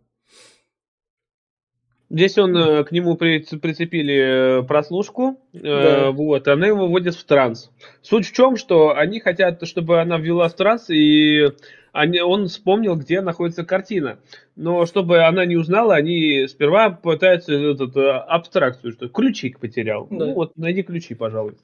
Здесь 2.10 2.38
он 2.38 2.56
э, 2.56 2.84
к 2.84 2.92
нему 2.92 3.16
при- 3.16 3.40
прицепили 3.58 4.60
э, 4.60 4.64
прослушку, 4.64 5.40
э, 5.54 5.60
Да. 5.62 6.12
вот, 6.12 6.48
она 6.48 6.68
его 6.68 6.88
вводит 6.88 7.16
в 7.16 7.24
транс. 7.24 7.72
Суть 8.04 8.28
в 8.28 8.34
чем, 8.34 8.56
что 8.56 8.96
они 8.96 9.20
хотят, 9.20 9.66
чтобы 9.68 10.00
она 10.00 10.20
ввела 10.20 10.48
в 10.48 10.54
транс, 10.56 10.92
и 10.92 11.50
они, 11.92 12.20
он 12.20 12.50
вспомнил, 12.50 12.96
где 12.96 13.22
находится 13.22 13.66
картина. 13.66 14.20
Но 14.56 14.86
чтобы 14.86 15.24
она 15.24 15.46
не 15.46 15.56
узнала, 15.56 15.96
они 15.96 16.46
сперва 16.48 16.92
пытаются 16.92 17.54
этот, 17.54 17.98
э, 17.98 18.12
абстракцию, 18.12 18.92
что 18.92 19.10
ключик 19.10 19.60
потерял. 19.60 20.06
Да. 20.12 20.26
Ну 20.28 20.34
вот, 20.36 20.56
найди 20.56 20.84
ключи, 20.84 21.16
пожалуй. 21.16 21.56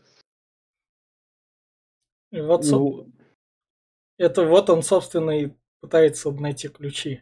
И 2.32 2.42
вот, 2.42 2.64
Ну, 2.66 3.08
это 4.18 4.44
вот 4.46 4.70
он, 4.70 4.84
собственно, 4.84 5.32
и 5.32 5.52
пытается 5.82 6.32
найти 6.32 6.68
ключи. 6.68 7.22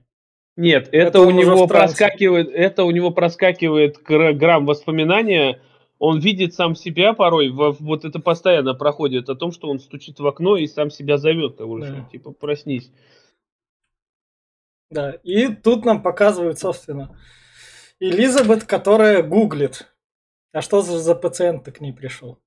Нет, 0.55 0.87
Это 0.87 0.97
это, 0.97 1.21
у 1.21 1.29
него 1.31 1.67
проскакивает, 1.67 2.49
это 2.49 2.83
у 2.83 2.91
него 2.91 3.11
проскакивает 3.11 4.01
гра- 4.01 4.33
грамм 4.33 4.65
воспоминания. 4.65 5.61
Он 5.99 6.19
видит 6.19 6.53
сам 6.55 6.75
себя 6.75 7.13
порой, 7.13 7.49
во- 7.49 7.71
вот 7.71 8.05
это 8.05 8.19
постоянно 8.19 8.73
проходит 8.73 9.29
о 9.29 9.35
том, 9.35 9.51
что 9.51 9.69
он 9.69 9.79
стучит 9.79 10.19
в 10.19 10.25
окно 10.27 10.57
и 10.57 10.67
сам 10.67 10.89
себя 10.89 11.17
зовет, 11.17 11.57
того, 11.57 11.79
Да. 11.79 11.87
что, 11.87 12.09
типа 12.11 12.31
проснись. 12.31 12.91
Да. 14.89 15.11
И 15.23 15.53
тут 15.53 15.85
нам 15.85 16.01
показывают, 16.01 16.59
собственно, 16.59 17.19
Элизабет, 17.99 18.63
которая 18.63 19.21
гуглит. 19.23 19.91
А 20.53 20.61
что 20.61 20.81
за, 20.81 20.97
за 20.99 21.13
пациент 21.15 21.65
к 21.71 21.81
ней 21.81 21.93
пришел? 21.93 22.39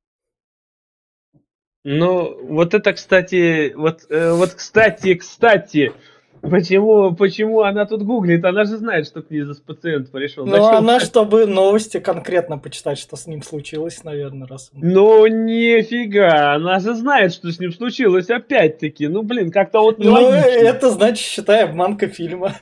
Ну, 1.85 2.37
вот 2.47 2.75
это, 2.75 2.93
кстати, 2.93 3.73
вот, 3.75 4.01
э, 4.11 4.33
вот, 4.33 4.51
кстати, 4.51 5.15
кстати, 5.15 5.93
почему, 6.43 7.15
почему 7.15 7.63
она 7.63 7.87
тут 7.87 8.03
гуглит? 8.03 8.45
Она 8.45 8.65
же 8.65 8.77
знает, 8.77 9.07
что 9.07 9.23
к 9.23 9.31
ней 9.31 9.41
за 9.43 9.55
пациент 9.63 10.11
пришел. 10.11 10.45
Ну, 10.45 10.53
Зачем? 10.53 10.75
она, 10.77 11.01
чтобы 11.01 11.47
новости 11.47 11.99
конкретно 11.99 12.59
почитать, 12.59 12.99
что 12.99 13.17
с 13.17 13.27
ним 13.27 13.43
случилось, 13.43 14.05
наверное, 14.05 14.47
раз. 14.47 14.71
Ну, 14.75 15.27
нифига, 15.27 16.53
она 16.55 16.81
же 16.81 16.95
знает, 16.95 17.33
что 17.33 17.51
с 17.51 17.59
ним 17.59 17.73
случилось 17.73 18.29
опять-таки. 18.29 19.09
Ну, 19.09 19.23
блин, 19.23 19.51
как-то 19.51 19.81
вот 19.81 19.99
Ну, 19.99 20.05
нелогично. 20.05 20.69
это 20.69 20.91
значит, 20.91 21.25
считай, 21.25 21.65
обманка 21.65 22.09
фильма. 22.09 22.57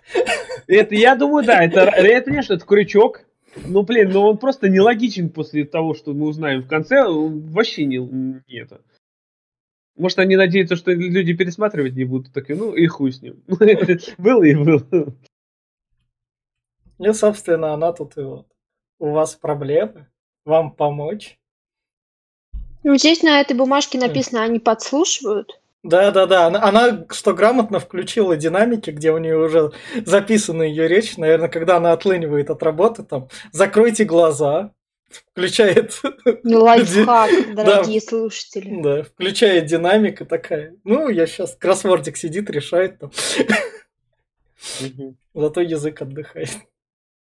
Это, 0.68 0.94
я 0.94 1.16
думаю, 1.16 1.44
да, 1.44 1.64
это, 1.64 1.80
это, 1.80 2.30
конечно, 2.30 2.54
это 2.54 2.64
крючок. 2.64 3.22
Ну, 3.66 3.82
блин, 3.82 4.10
ну 4.12 4.20
он 4.20 4.38
просто 4.38 4.68
нелогичен 4.68 5.30
после 5.30 5.64
того, 5.64 5.94
что 5.94 6.12
мы 6.12 6.28
узнаем 6.28 6.62
в 6.62 6.68
конце. 6.68 7.02
он 7.04 7.40
Вообще 7.50 7.84
не, 7.84 7.96
не 7.96 8.60
это. 8.60 8.80
Может, 9.98 10.20
они 10.20 10.36
надеются, 10.36 10.76
что 10.76 10.92
люди 10.92 11.34
пересматривать 11.34 11.94
не 11.94 12.04
будут. 12.04 12.32
Так, 12.32 12.48
ну 12.48 12.72
и 12.72 12.86
хуй 12.86 13.12
с 13.12 13.20
ним. 13.20 13.42
Было 14.18 14.44
и 14.44 14.54
было. 14.54 14.82
И, 16.98 17.12
собственно, 17.12 17.74
она 17.74 17.92
тут 17.92 18.16
и 18.16 18.22
вот. 18.22 18.46
У 19.00 19.10
вас 19.10 19.34
проблемы? 19.34 20.06
Вам 20.44 20.72
помочь? 20.72 21.38
Ну, 22.84 22.96
здесь 22.96 23.22
на 23.22 23.40
этой 23.40 23.56
бумажке 23.56 23.98
написано, 23.98 24.42
они 24.42 24.58
подслушивают. 24.58 25.60
Да-да-да, 25.84 26.46
она, 26.46 26.62
она 26.62 27.06
что 27.10 27.34
грамотно 27.34 27.78
включила 27.78 28.36
динамики, 28.36 28.90
где 28.90 29.12
у 29.12 29.18
нее 29.18 29.36
уже 29.36 29.72
записана 30.04 30.62
ее 30.62 30.88
речь, 30.88 31.16
наверное, 31.16 31.48
когда 31.48 31.76
она 31.76 31.92
отлынивает 31.92 32.50
от 32.50 32.62
работы, 32.62 33.04
там, 33.04 33.28
закройте 33.52 34.04
глаза, 34.04 34.72
включает, 35.08 36.00
Ну, 36.44 36.62
Лайфхак, 36.62 37.30
дорогие 37.54 38.00
слушатели. 38.00 38.82
да, 38.82 39.02
включает 39.04 39.66
динамик 39.66 40.20
и 40.20 40.24
такая, 40.24 40.74
ну, 40.84 41.08
я 41.08 41.26
сейчас, 41.26 41.54
кроссвордик 41.56 42.16
сидит, 42.16 42.50
решает 42.50 42.98
там, 42.98 43.10
зато 45.34 45.60
язык 45.60 46.02
отдыхает. 46.02 46.50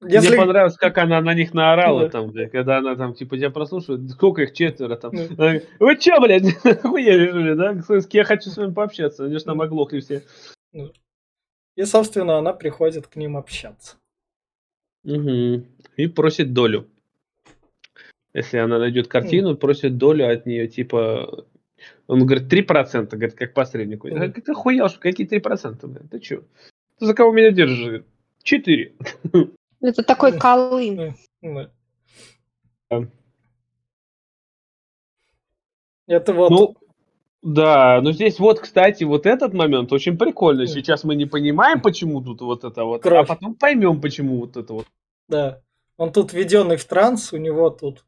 Мне 0.00 0.14
Если, 0.14 0.36
понравилось, 0.36 0.76
как 0.76 0.98
она 0.98 1.20
на 1.22 1.32
них 1.34 1.54
наорала 1.54 2.02
Да. 2.02 2.08
там, 2.10 2.30
блядь, 2.30 2.50
когда 2.52 2.78
она 2.78 2.94
там, 2.94 3.14
типа, 3.14 3.36
тебя 3.38 3.48
прослушивает. 3.50 4.10
Сколько 4.10 4.42
их? 4.42 4.52
Четверо 4.52 4.96
там. 4.96 5.12
Она 5.14 5.26
говорит, 5.34 5.68
Вы 5.80 5.96
чё, 5.96 6.20
блядь, 6.20 6.44
охуели, 6.64 7.28
что 7.30 7.38
ли, 7.38 7.54
да? 7.54 7.76
Я 8.10 8.24
хочу 8.24 8.50
с 8.50 8.56
вами 8.58 8.74
пообщаться. 8.74 9.24
Они 9.24 9.38
же 9.38 9.44
там 9.44 9.62
оглохли 9.62 10.00
все. 10.00 10.22
и, 11.76 11.84
собственно, 11.84 12.36
она 12.36 12.52
приходит 12.52 13.06
к 13.06 13.16
ним 13.16 13.36
общаться. 13.38 13.96
Мгм. 15.04 15.64
И 15.96 16.06
просит 16.08 16.52
долю. 16.52 16.86
Если 18.34 18.58
она 18.58 18.78
найдет 18.78 19.08
картину, 19.08 19.56
просит 19.56 19.96
долю 19.96 20.30
от 20.30 20.44
нее, 20.44 20.68
типа... 20.68 21.46
Он 22.06 22.26
говорит, 22.26 22.52
3%, 22.52 23.08
говорит, 23.10 23.34
как 23.34 23.54
посреднику. 23.54 24.08
Я 24.08 24.14
говорю, 24.14 24.32
ты 24.32 24.52
охуел, 24.52 24.88
что 24.88 25.00
какие 25.00 25.28
3%, 25.28 25.86
блядь, 25.86 26.10
ты 26.10 26.18
чё? 26.18 26.42
Ты 26.98 27.06
за 27.06 27.14
кого 27.14 27.32
меня 27.32 27.50
держишь? 27.50 27.80
Говорит, 27.80 28.06
4. 28.42 28.94
Это 29.80 30.02
такой 30.02 30.38
колын. 30.38 31.14
Это 36.06 36.32
вот, 36.32 36.50
Ну, 36.50 36.74
да, 37.42 38.00
но 38.02 38.12
здесь 38.12 38.38
вот, 38.38 38.60
кстати, 38.60 39.04
вот 39.04 39.26
этот 39.26 39.52
момент 39.52 39.92
очень 39.92 40.16
прикольный. 40.16 40.66
Сейчас 40.66 41.04
мы 41.04 41.14
не 41.14 41.26
понимаем, 41.26 41.80
почему 41.80 42.22
тут 42.22 42.40
вот 42.40 42.64
это 42.64 42.84
вот, 42.84 43.00
а 43.00 43.08
Кровь. 43.08 43.28
потом 43.28 43.54
поймем, 43.54 44.00
почему 44.00 44.40
вот 44.40 44.56
это 44.56 44.72
вот. 44.72 44.86
да, 45.28 45.60
он 45.96 46.12
тут 46.12 46.32
введенный 46.32 46.76
в 46.76 46.84
транс, 46.84 47.32
у 47.32 47.36
него 47.36 47.70
тут 47.70 48.04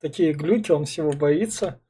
такие 0.00 0.32
глюки, 0.32 0.70
он 0.72 0.84
всего 0.84 1.12
боится. 1.12 1.80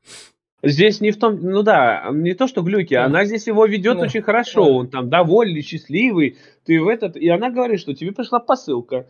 Здесь 0.63 1.01
не 1.01 1.11
в 1.11 1.19
том, 1.19 1.41
ну 1.41 1.63
да, 1.63 2.11
не 2.13 2.35
то, 2.35 2.47
что 2.47 2.61
глюки, 2.63 2.93
Да. 2.95 3.07
она 3.07 3.25
здесь 3.25 3.47
его 3.47 3.65
ведет 3.65 3.97
Да. 3.97 4.03
очень 4.03 4.21
хорошо, 4.21 4.65
Да. 4.65 4.71
он 4.71 4.89
там 4.89 5.09
довольный, 5.09 5.63
счастливый, 5.63 6.37
ты 6.65 6.81
в 6.83 6.89
этот, 6.89 7.17
и 7.17 7.29
она 7.29 7.51
говорит, 7.51 7.81
что 7.81 7.95
тебе 7.95 8.13
пришла 8.13 8.41
посылка. 8.41 9.09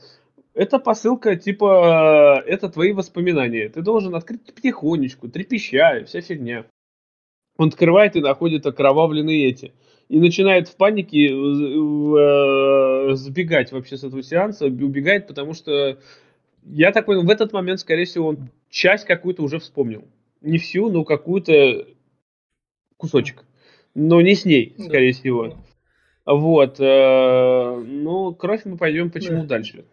Эта 0.55 0.79
посылка, 0.79 1.37
типа, 1.37 2.43
это 2.47 2.69
твои 2.69 2.93
воспоминания. 2.93 3.69
Ты 3.69 3.83
должен 3.83 4.15
открыть 4.15 4.43
потихонечку, 4.55 5.29
трепеща, 5.29 6.05
вся 6.07 6.21
фигня. 6.21 6.67
Он 7.57 7.69
открывает 7.69 8.17
и 8.17 8.21
находит 8.21 8.67
окровавленные 8.67 9.49
эти. 9.49 9.73
И 10.09 10.19
начинает 10.19 10.69
в 10.69 10.77
панике 10.77 11.29
э, 11.29 11.31
э, 11.31 13.15
сбегать 13.15 13.71
вообще 13.73 13.97
с 13.97 14.05
этого 14.05 14.23
сеанса, 14.23 14.67
убегает, 14.67 15.27
потому 15.29 15.55
что, 15.55 15.99
я 16.65 16.91
так 16.91 17.07
понял, 17.07 17.23
в 17.23 17.31
этот 17.31 17.53
момент, 17.53 17.81
скорее 17.81 18.05
всего, 18.07 18.29
он 18.29 18.49
часть 18.71 19.05
какую-то 19.05 19.43
уже 19.43 19.59
вспомнил. 19.59 20.05
Не 20.41 20.59
всю, 20.59 20.91
но 20.91 21.05
какую-то 21.05 21.87
кусочек. 22.97 23.45
Но 23.95 24.21
не 24.23 24.35
с 24.35 24.45
ней, 24.45 24.75
Да. 24.79 24.85
скорее 24.85 25.13
всего. 25.13 25.59
Вот. 26.25 26.77
э, 26.79 27.85
ну, 27.87 28.33
кровь 28.35 28.63
мы 28.65 28.77
пойдем 28.77 29.11
почему 29.11 29.43
Да. 29.43 29.49
дальше. 29.49 29.85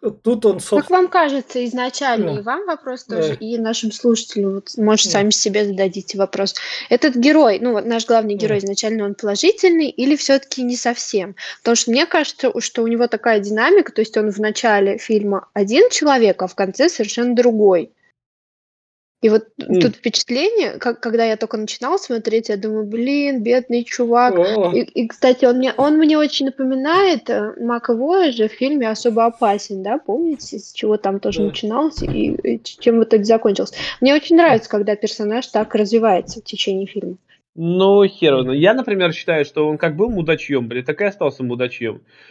Тут 0.00 0.46
он, 0.46 0.60
собственно... 0.60 0.82
Как 0.82 0.90
вам 0.90 1.08
кажется, 1.08 1.64
изначально, 1.64 2.34
да. 2.34 2.40
и 2.40 2.42
вам 2.42 2.66
вопрос 2.66 3.04
тоже, 3.04 3.30
да. 3.30 3.34
и 3.40 3.58
нашим 3.58 3.90
слушателям, 3.90 4.54
вот, 4.54 4.70
может, 4.76 5.06
да. 5.06 5.12
сами 5.12 5.30
себе 5.30 5.64
зададите 5.64 6.16
вопрос. 6.18 6.54
Этот 6.88 7.16
герой, 7.16 7.58
ну, 7.60 7.72
вот 7.72 7.84
наш 7.84 8.06
главный 8.06 8.34
герой, 8.34 8.60
да. 8.60 8.66
изначально 8.66 9.04
он 9.04 9.14
положительный 9.14 9.88
или 9.88 10.16
все-таки 10.16 10.62
не 10.62 10.76
совсем? 10.76 11.34
Потому 11.58 11.76
что 11.76 11.90
мне 11.90 12.06
кажется, 12.06 12.52
что 12.60 12.82
у 12.82 12.86
него 12.86 13.08
такая 13.08 13.40
динамика, 13.40 13.92
то 13.92 14.00
есть 14.00 14.16
он 14.16 14.30
в 14.30 14.38
начале 14.38 14.98
фильма 14.98 15.48
один 15.52 15.90
человек, 15.90 16.40
а 16.42 16.46
в 16.46 16.54
конце 16.54 16.88
совершенно 16.88 17.34
другой. 17.34 17.90
И 19.20 19.28
вот 19.30 19.48
mm. 19.60 19.80
тут 19.80 19.96
впечатление, 19.96 20.78
как, 20.78 21.00
когда 21.00 21.24
я 21.24 21.36
только 21.36 21.56
начинала 21.56 21.96
смотреть, 21.96 22.50
я 22.50 22.56
думаю, 22.56 22.86
блин, 22.86 23.42
бедный 23.42 23.82
чувак. 23.82 24.34
Oh. 24.36 24.72
И, 24.72 24.82
и, 24.82 25.08
кстати, 25.08 25.44
он 25.44 25.56
мне, 25.56 25.72
он 25.76 25.96
мне 25.96 26.16
очень 26.16 26.46
напоминает 26.46 27.28
э, 27.28 27.54
Мака 27.60 27.94
же 28.30 28.48
в 28.48 28.52
фильме 28.52 28.88
«Особо 28.88 29.26
опасен», 29.26 29.82
да, 29.82 29.98
помните, 29.98 30.60
с 30.60 30.72
чего 30.72 30.98
там 30.98 31.18
тоже 31.18 31.42
yeah. 31.42 31.46
начиналось 31.46 32.00
и, 32.02 32.32
и 32.32 32.62
чем 32.62 33.00
в 33.00 33.04
итоге 33.04 33.24
закончилось. 33.24 33.72
Мне 34.00 34.14
очень 34.14 34.36
нравится, 34.36 34.70
когда 34.70 34.94
персонаж 34.94 35.48
так 35.48 35.74
развивается 35.74 36.40
в 36.40 36.44
течение 36.44 36.86
фильма. 36.86 37.16
Ну, 37.56 38.06
хер 38.06 38.52
Я, 38.52 38.72
например, 38.72 39.12
считаю, 39.12 39.44
что 39.44 39.66
он 39.66 39.78
как 39.78 39.96
был 39.96 40.10
мудачьем, 40.10 40.68
блин, 40.68 40.84
так 40.84 41.00
и 41.00 41.04
остался 41.04 41.42
мудачьем. 41.42 42.02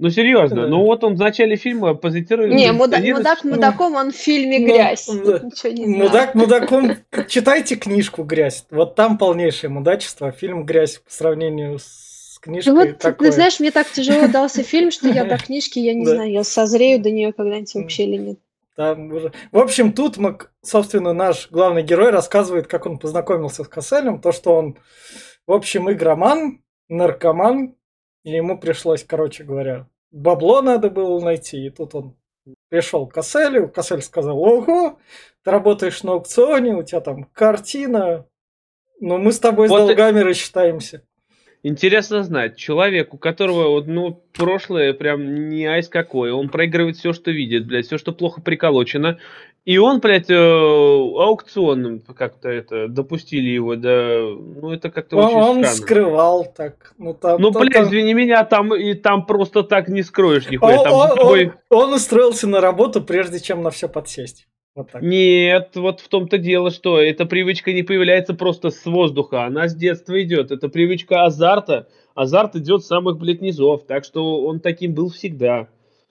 Ну 0.00 0.08
серьезно, 0.08 0.66
ну 0.66 0.82
вот 0.82 1.04
он 1.04 1.14
в 1.14 1.18
начале 1.18 1.56
фильма 1.56 1.92
позиционирует. 1.92 2.54
Не, 2.54 2.72
мудак, 2.72 3.04
мудак 3.04 3.44
мудаком, 3.44 3.94
он 3.96 4.12
в 4.12 4.16
фильме 4.16 4.58
ну, 4.58 4.66
«Грязь». 4.66 5.08
Мудак 5.08 6.34
мудаком, 6.34 6.96
читайте 7.28 7.76
книжку 7.76 8.22
«Грязь». 8.22 8.64
Вот 8.70 8.94
там 8.94 9.18
полнейшее 9.18 9.68
мудачество, 9.68 10.32
фильм 10.32 10.64
«Грязь» 10.64 11.02
по 11.04 11.12
сравнению 11.12 11.78
с 11.78 12.38
книжкой. 12.40 12.72
Ну 12.72 12.78
вот, 12.78 12.98
такое. 12.98 13.28
ты 13.28 13.34
знаешь, 13.34 13.60
мне 13.60 13.70
так 13.70 13.90
тяжело 13.90 14.26
дался 14.32 14.62
фильм, 14.62 14.90
что 14.90 15.06
я 15.06 15.26
до 15.26 15.36
книжки, 15.36 15.78
я 15.78 15.92
не 15.92 16.06
знаю, 16.06 16.32
я 16.32 16.44
созрею 16.44 17.02
до 17.02 17.10
нее 17.10 17.34
когда-нибудь 17.34 17.74
вообще 17.74 18.04
или 18.04 18.16
нет. 18.16 18.38
Там 18.76 19.12
уже... 19.12 19.32
В 19.52 19.58
общем, 19.58 19.92
тут 19.92 20.16
мы, 20.16 20.38
собственно, 20.62 21.12
наш 21.12 21.50
главный 21.50 21.82
герой 21.82 22.08
рассказывает, 22.08 22.68
как 22.68 22.86
он 22.86 22.98
познакомился 22.98 23.64
с 23.64 23.68
Касселем, 23.68 24.22
то, 24.22 24.32
что 24.32 24.54
он, 24.54 24.78
в 25.46 25.52
общем, 25.52 25.92
игроман, 25.92 26.62
наркоман, 26.88 27.74
и 28.24 28.30
ему 28.30 28.58
пришлось, 28.58 29.04
короче 29.04 29.44
говоря, 29.44 29.88
бабло 30.10 30.62
надо 30.62 30.90
было 30.90 31.20
найти. 31.20 31.66
И 31.66 31.70
тут 31.70 31.94
он 31.94 32.16
пришел 32.68 33.06
к 33.06 33.14
Касселю. 33.14 33.68
Кассель 33.68 34.02
сказал, 34.02 34.38
ого, 34.38 34.98
ты 35.44 35.50
работаешь 35.50 36.02
на 36.02 36.12
аукционе, 36.12 36.74
у 36.74 36.82
тебя 36.82 37.00
там 37.00 37.24
картина. 37.24 38.26
Но 39.00 39.18
мы 39.18 39.32
с 39.32 39.38
тобой 39.38 39.68
вот 39.68 39.82
с 39.82 39.86
долгами 39.86 40.20
и... 40.20 40.24
рассчитаемся. 40.24 41.02
Интересно 41.62 42.22
знать, 42.22 42.56
человек, 42.56 43.12
у 43.12 43.18
которого, 43.18 43.82
ну, 43.84 44.24
прошлое 44.32 44.94
прям 44.94 45.50
не 45.50 45.66
айс 45.66 45.90
какое, 45.90 46.32
он 46.32 46.48
проигрывает 46.48 46.96
все, 46.96 47.12
что 47.12 47.30
видит, 47.30 47.66
блядь, 47.66 47.84
все, 47.84 47.98
что 47.98 48.12
плохо 48.12 48.40
приколочено, 48.40 49.18
и 49.64 49.78
он, 49.78 50.00
блядь, 50.00 50.30
э, 50.30 50.34
аукционным 50.34 52.00
как-то 52.00 52.48
это, 52.48 52.88
допустили 52.88 53.50
его, 53.50 53.76
да, 53.76 54.20
ну, 54.20 54.72
это 54.72 54.90
как-то 54.90 55.16
он, 55.16 55.24
очень 55.24 55.36
он 55.36 55.64
странно. 55.64 55.66
скрывал 55.66 56.44
так, 56.44 56.94
ну, 56.98 57.14
там... 57.14 57.40
Ну, 57.40 57.50
там, 57.50 57.62
блядь, 57.62 57.74
там... 57.74 57.84
извини 57.84 58.14
меня, 58.14 58.44
там, 58.44 58.74
и 58.74 58.94
там 58.94 59.26
просто 59.26 59.62
так 59.62 59.88
не 59.88 60.02
скроешь 60.02 60.48
нихуя, 60.48 60.78
он, 60.78 60.84
там 60.84 60.92
он, 60.94 61.16
тобой... 61.16 61.52
он, 61.68 61.78
он 61.78 61.94
устроился 61.94 62.48
на 62.48 62.60
работу, 62.60 63.02
прежде 63.02 63.38
чем 63.38 63.62
на 63.62 63.70
все 63.70 63.88
подсесть. 63.88 64.46
Вот 64.74 64.92
так. 64.92 65.02
Нет, 65.02 65.72
вот 65.74 66.00
в 66.00 66.08
том-то 66.08 66.38
дело, 66.38 66.70
что 66.70 67.00
эта 67.00 67.26
привычка 67.26 67.72
не 67.72 67.82
появляется 67.82 68.34
просто 68.34 68.70
с 68.70 68.86
воздуха, 68.86 69.44
она 69.44 69.68
с 69.68 69.74
детства 69.74 70.22
идет. 70.22 70.52
Это 70.52 70.68
привычка 70.68 71.24
азарта. 71.24 71.88
Азарт 72.14 72.56
идет 72.56 72.84
с 72.84 72.86
самых, 72.86 73.18
блядь, 73.18 73.40
низов. 73.40 73.84
Так 73.86 74.04
что 74.04 74.44
он 74.44 74.60
таким 74.60 74.94
был 74.94 75.10
всегда. 75.10 75.68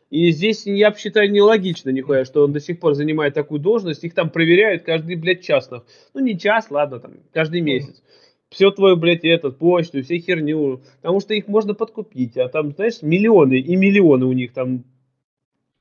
И 0.09 0.31
здесь, 0.31 0.65
я 0.65 0.91
считаю, 0.93 1.31
нелогично 1.31 1.91
нихуя, 1.91 2.25
что 2.25 2.43
он 2.43 2.51
до 2.51 2.59
сих 2.59 2.79
пор 2.79 2.95
занимает 2.95 3.35
такую 3.35 3.59
должность. 3.59 4.03
Их 4.03 4.15
там 4.15 4.31
проверяют 4.31 4.83
каждый, 4.83 5.15
блядь, 5.15 5.43
час. 5.43 5.69
Ну, 5.69 6.19
не 6.19 6.37
час, 6.37 6.71
ладно, 6.71 6.99
там, 6.99 7.13
каждый 7.31 7.61
месяц. 7.61 8.01
Все 8.49 8.71
твою, 8.71 8.97
блядь, 8.97 9.23
этот, 9.23 9.59
почту, 9.59 10.01
все 10.01 10.17
херню. 10.17 10.81
Потому 11.01 11.19
что 11.19 11.35
их 11.35 11.47
можно 11.47 11.75
подкупить. 11.75 12.37
А 12.37 12.49
там, 12.49 12.71
знаешь, 12.71 13.03
миллионы 13.03 13.59
и 13.59 13.75
миллионы 13.75 14.25
у 14.25 14.33
них 14.33 14.53
там, 14.53 14.83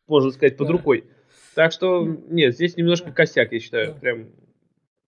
можно 0.06 0.30
сказать, 0.30 0.58
под 0.58 0.68
рукой. 0.68 1.04
Так 1.54 1.72
что, 1.72 2.04
нет, 2.04 2.54
здесь 2.54 2.76
немножко 2.76 3.10
косяк, 3.10 3.52
я 3.52 3.60
считаю, 3.60 3.94
прям 3.94 4.26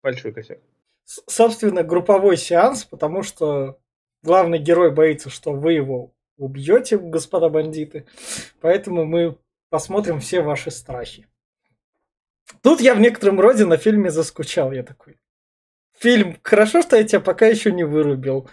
большой 0.03 0.33
косяк. 0.33 0.59
Собственно, 1.05 1.83
групповой 1.83 2.38
сеанс, 2.38 2.85
потому 2.85 3.23
что 3.23 3.79
главный 4.23 4.59
герой 4.59 4.92
боится, 4.92 5.29
что 5.29 5.53
вы 5.53 5.75
его 5.75 6.12
убьете, 6.40 6.98
господа 6.98 7.48
бандиты. 7.48 8.07
Поэтому 8.61 9.05
мы 9.05 9.37
посмотрим 9.68 10.20
все 10.20 10.40
ваши 10.40 10.70
страхи. 10.70 11.26
Тут 12.62 12.81
я 12.81 12.94
в 12.94 13.00
некотором 13.00 13.38
роде 13.38 13.64
на 13.64 13.76
фильме 13.76 14.11
заскучал. 14.11 14.72
Я 14.72 14.83
такой, 14.83 15.18
фильм, 15.98 16.37
хорошо, 16.42 16.83
что 16.83 16.96
я 16.96 17.05
тебя 17.05 17.20
пока 17.20 17.46
еще 17.46 17.70
не 17.70 17.85
вырубил. 17.85 18.48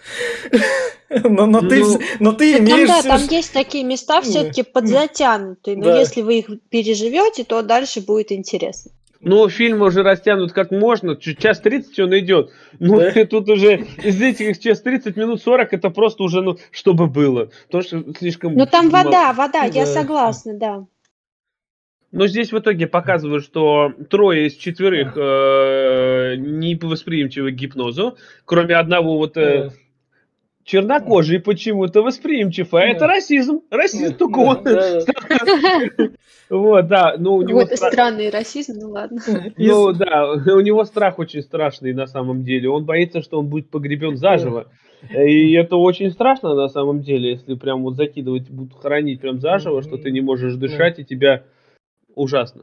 Но, 1.10 1.46
но, 1.46 1.62
ну, 1.62 1.68
ты, 1.70 1.82
но 2.20 2.32
ты 2.34 2.58
имеешь... 2.58 2.86
Там, 2.86 3.02
да, 3.02 3.18
там 3.18 3.28
есть 3.28 3.54
такие 3.54 3.82
места 3.82 4.20
все-таки 4.20 4.62
подзатянутые, 4.62 5.78
но 5.78 5.84
да. 5.84 6.00
если 6.00 6.20
вы 6.20 6.40
их 6.40 6.50
переживете, 6.68 7.44
то 7.44 7.62
дальше 7.62 8.02
будет 8.02 8.30
интересно. 8.30 8.92
Ну, 9.20 9.48
фильм 9.48 9.82
уже 9.82 10.02
растянут 10.02 10.52
как 10.52 10.70
можно, 10.70 11.16
час 11.16 11.60
30 11.60 11.98
он 12.00 12.18
идет. 12.18 12.52
Ну, 12.78 12.98
да? 12.98 13.24
тут 13.26 13.48
уже 13.48 13.86
из 14.02 14.20
этих 14.22 14.58
час 14.60 14.80
30 14.80 15.16
минут 15.16 15.42
40 15.42 15.72
это 15.72 15.90
просто 15.90 16.22
уже, 16.22 16.40
ну, 16.40 16.56
чтобы 16.70 17.08
было. 17.08 17.50
То, 17.68 17.82
что 17.82 18.04
слишком... 18.16 18.54
Ну, 18.54 18.66
там 18.66 18.90
вода, 18.90 19.32
вода, 19.32 19.62
да. 19.62 19.66
я 19.66 19.86
согласна, 19.86 20.54
да. 20.54 20.86
Но 22.10 22.26
здесь 22.26 22.52
в 22.52 22.58
итоге 22.58 22.86
показывают, 22.86 23.44
что 23.44 23.92
трое 24.08 24.46
из 24.46 24.54
четверых 24.54 25.12
э, 25.16 26.36
не 26.36 26.74
восприимчивы 26.74 27.52
к 27.52 27.54
гипнозу, 27.54 28.16
кроме 28.46 28.76
одного 28.76 29.18
вот 29.18 29.36
э, 29.36 29.72
чернокожий 30.68 31.40
почему-то 31.40 32.02
восприимчив, 32.02 32.74
а 32.74 32.80
это 32.82 33.06
расизм. 33.06 33.62
Расизм 33.70 34.14
только 34.14 34.38
он. 34.38 34.64
Вот, 36.50 36.86
да. 36.86 37.14
Ну, 37.18 37.34
у 37.34 37.42
него 37.42 37.66
странный 37.66 38.30
расизм, 38.30 38.78
ну 38.80 38.90
ладно. 38.92 39.20
Ну 39.58 39.92
да, 39.92 40.32
у 40.54 40.60
него 40.60 40.84
страх 40.84 41.18
очень 41.18 41.42
страшный 41.42 41.92
на 41.92 42.06
самом 42.06 42.42
деле. 42.42 42.70
Он 42.70 42.86
боится, 42.86 43.20
что 43.20 43.38
он 43.38 43.48
будет 43.48 43.68
погребен 43.68 44.16
заживо. 44.16 44.66
И 45.10 45.52
это 45.52 45.76
очень 45.76 46.10
страшно 46.10 46.54
на 46.54 46.68
самом 46.68 47.02
деле, 47.02 47.32
если 47.32 47.54
прям 47.54 47.82
вот 47.82 47.96
закидывать, 47.96 48.48
будут 48.48 48.80
хоронить 48.80 49.20
прям 49.20 49.40
заживо, 49.40 49.82
что 49.82 49.98
ты 49.98 50.10
не 50.10 50.22
можешь 50.22 50.54
дышать, 50.54 50.98
и 50.98 51.04
тебя 51.04 51.44
ужасно. 52.14 52.62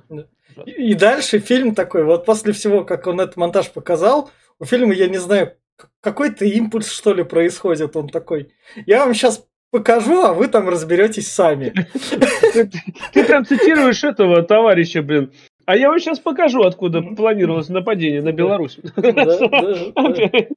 И 0.65 0.95
дальше 0.95 1.37
фильм 1.37 1.75
такой, 1.75 2.05
вот 2.05 2.25
после 2.25 2.53
всего, 2.53 2.83
как 2.83 3.05
он 3.05 3.21
этот 3.21 3.37
монтаж 3.37 3.71
показал, 3.71 4.31
у 4.59 4.65
фильма, 4.65 4.95
я 4.95 5.07
не 5.07 5.17
знаю, 5.17 5.53
какой-то 6.01 6.45
импульс, 6.45 6.89
что 6.91 7.13
ли, 7.13 7.23
происходит. 7.23 7.95
Он 7.95 8.09
такой, 8.09 8.53
я 8.85 9.05
вам 9.05 9.13
сейчас 9.13 9.45
покажу, 9.71 10.21
а 10.21 10.33
вы 10.33 10.47
там 10.47 10.69
разберетесь 10.69 11.31
сами. 11.31 11.73
Ты 13.13 13.23
прям 13.25 13.45
цитируешь 13.45 14.03
этого 14.03 14.43
товарища, 14.43 15.01
блин. 15.01 15.31
А 15.65 15.75
я 15.75 15.89
вам 15.89 15.99
сейчас 15.99 16.19
покажу, 16.19 16.61
откуда 16.61 17.01
планировалось 17.01 17.69
нападение 17.69 18.21
на 18.21 18.31
Беларусь. 18.31 18.79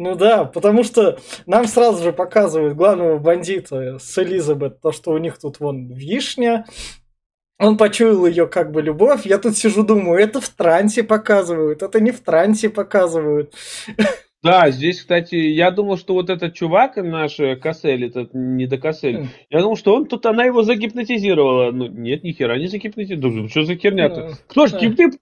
Ну 0.00 0.14
да, 0.14 0.44
потому 0.44 0.84
что 0.84 1.18
нам 1.46 1.66
сразу 1.66 2.04
же 2.04 2.12
показывают 2.12 2.76
главного 2.76 3.18
бандита 3.18 3.98
с 3.98 4.16
Элизабет, 4.16 4.80
то, 4.80 4.92
что 4.92 5.10
у 5.10 5.18
них 5.18 5.40
тут 5.40 5.58
вон 5.58 5.92
вишня, 5.92 6.66
он 7.58 7.76
почуял 7.76 8.24
ее 8.26 8.46
как 8.46 8.70
бы 8.70 8.80
любовь. 8.80 9.26
Я 9.26 9.38
тут 9.38 9.56
сижу, 9.56 9.82
думаю, 9.82 10.20
это 10.20 10.40
в 10.40 10.48
трансе 10.50 11.02
показывают, 11.02 11.82
это 11.82 12.00
не 12.00 12.12
в 12.12 12.20
трансе 12.20 12.70
показывают. 12.70 13.52
Да, 14.48 14.70
здесь, 14.70 15.00
кстати, 15.00 15.34
я 15.34 15.70
думал, 15.70 15.98
что 15.98 16.14
вот 16.14 16.30
этот 16.30 16.54
чувак 16.54 16.96
наш 16.96 17.38
э, 17.38 17.54
Кассель, 17.56 18.06
этот 18.06 18.32
не 18.32 18.66
до 18.66 18.78
Кассель, 18.78 19.28
я 19.50 19.60
думал, 19.60 19.76
что 19.76 19.94
он 19.94 20.06
тут 20.06 20.24
она 20.24 20.44
его 20.44 20.62
загипнотизировала. 20.62 21.70
Ну, 21.70 21.86
нет, 21.88 22.24
ни 22.24 22.32
хера 22.32 22.56
не 22.56 22.66
загипнотизировала. 22.66 23.50
Что 23.50 23.64
за 23.64 23.76
херня-то? 23.76 24.38
Кто 24.46 24.66
ж 24.66 24.72
гипны... 24.80 25.12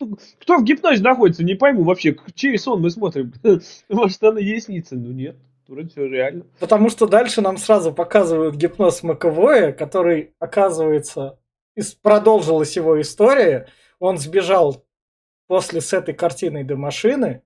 кто 0.41 0.59
в 0.59 0.63
гипнозе 0.63 1.03
находится? 1.03 1.43
Не 1.43 1.57
пойму 1.57 1.83
вообще, 1.83 2.17
чей 2.37 2.57
сон 2.57 2.81
мы 2.81 2.91
смотрим. 2.91 3.33
Может, 3.89 4.23
она 4.23 4.39
ей 4.39 4.61
снится? 4.61 4.95
Ну, 4.95 5.11
нет. 5.11 5.35
Вроде 5.67 5.89
все 5.89 6.07
реально. 6.07 6.45
Потому 6.61 6.89
что 6.89 7.09
дальше 7.09 7.41
нам 7.41 7.57
сразу 7.57 7.93
показывают 7.93 8.55
гипноз 8.55 9.03
Маковое, 9.03 9.73
который, 9.73 10.35
оказывается, 10.39 11.37
продолжилась 12.01 12.77
его 12.77 13.01
история. 13.01 13.67
Он 13.99 14.19
сбежал 14.19 14.85
после 15.49 15.81
с 15.81 15.93
этой 15.93 16.15
картиной 16.15 16.63
до 16.63 16.77
машины, 16.77 17.43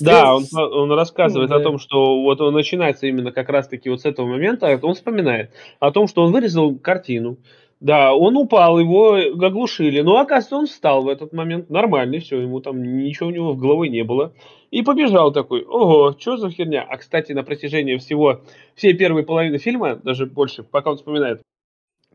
да, 0.00 0.34
он, 0.34 0.44
он 0.52 0.92
рассказывает 0.92 1.50
ну, 1.50 1.56
да. 1.56 1.60
о 1.60 1.64
том, 1.64 1.78
что 1.78 2.22
вот 2.22 2.40
он 2.40 2.54
начинается 2.54 3.06
именно 3.06 3.32
как 3.32 3.48
раз-таки 3.48 3.90
вот 3.90 4.00
с 4.00 4.04
этого 4.04 4.26
момента, 4.26 4.78
он 4.82 4.94
вспоминает 4.94 5.50
о 5.80 5.90
том, 5.90 6.06
что 6.08 6.22
он 6.22 6.32
вырезал 6.32 6.76
картину, 6.76 7.36
да, 7.80 8.14
он 8.14 8.36
упал, 8.36 8.78
его 8.78 9.14
оглушили, 9.14 10.00
но 10.00 10.18
оказывается 10.18 10.56
он 10.56 10.66
встал 10.66 11.02
в 11.02 11.08
этот 11.08 11.32
момент, 11.32 11.68
нормально, 11.68 12.20
все, 12.20 12.40
ему 12.40 12.60
там 12.60 12.82
ничего 12.82 13.28
у 13.28 13.32
него 13.32 13.52
в 13.52 13.58
голове 13.58 13.90
не 13.90 14.04
было, 14.04 14.32
и 14.70 14.82
побежал 14.82 15.32
такой, 15.32 15.62
ого, 15.62 16.16
что 16.18 16.36
за 16.36 16.48
херня, 16.50 16.86
а 16.88 16.96
кстати 16.96 17.32
на 17.32 17.42
протяжении 17.42 17.96
всего, 17.96 18.42
всей 18.74 18.94
первой 18.94 19.24
половины 19.24 19.58
фильма, 19.58 19.96
даже 19.96 20.26
больше, 20.26 20.62
пока 20.62 20.92
он 20.92 20.96
вспоминает, 20.96 21.42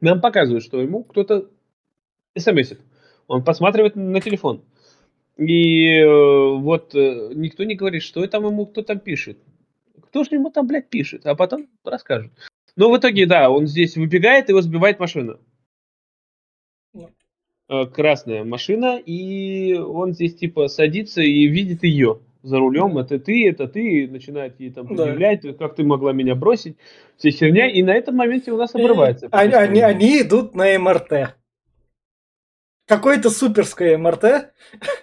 нам 0.01 0.21
показывают, 0.21 0.63
что 0.63 0.81
ему 0.81 1.03
кто-то 1.03 1.45
смсит. 2.35 2.79
Он 3.27 3.43
посматривает 3.43 3.95
на 3.95 4.21
телефон. 4.21 4.61
И 5.37 5.99
э, 5.99 6.05
вот 6.67 6.93
э, 6.95 7.31
никто 7.33 7.63
не 7.63 7.75
говорит, 7.75 8.03
что 8.03 8.27
там 8.27 8.45
ему 8.45 8.65
кто 8.65 8.81
там 8.81 8.99
пишет. 8.99 9.37
Кто 10.01 10.25
же 10.25 10.31
ему 10.31 10.49
там, 10.49 10.67
блядь, 10.67 10.89
пишет? 10.89 11.25
А 11.25 11.33
потом 11.33 11.67
расскажут. 11.85 12.33
Но 12.75 12.91
в 12.91 12.97
итоге, 12.97 13.25
да, 13.25 13.49
он 13.49 13.67
здесь 13.67 13.95
выбегает, 13.95 14.49
его 14.49 14.61
сбивает 14.61 14.99
машина. 14.99 15.39
Э, 17.69 17.85
красная 17.85 18.43
машина, 18.43 18.97
и 18.97 19.75
он 19.75 20.11
здесь 20.11 20.35
типа 20.35 20.67
садится 20.67 21.21
и 21.21 21.47
видит 21.47 21.83
ее 21.83 22.19
за 22.43 22.59
рулем, 22.59 22.97
это 22.97 23.17
ты, 23.17 23.47
это 23.47 23.69
ты, 23.69 24.09
начинает 24.09 24.59
ей 24.59 24.71
там 24.71 24.87
предъявлять, 24.87 25.43
да. 25.43 25.53
как 25.53 25.75
ты 25.75 25.85
могла 25.85 26.11
меня 26.11 26.35
бросить, 26.35 26.75
все 27.15 27.31
херня, 27.31 27.69
и 27.69 27.81
на 27.81 27.93
этом 27.93 28.15
моменте 28.15 28.51
у 28.51 28.57
нас 28.57 28.75
обрывается. 28.75 29.29
Они, 29.31 29.53
они, 29.53 29.79
они 29.79 30.21
идут 30.21 30.53
на 30.53 30.77
МРТ. 30.77 31.36
Какой-то 32.87 33.29
суперская 33.29 33.97
МРТ, 33.97 34.53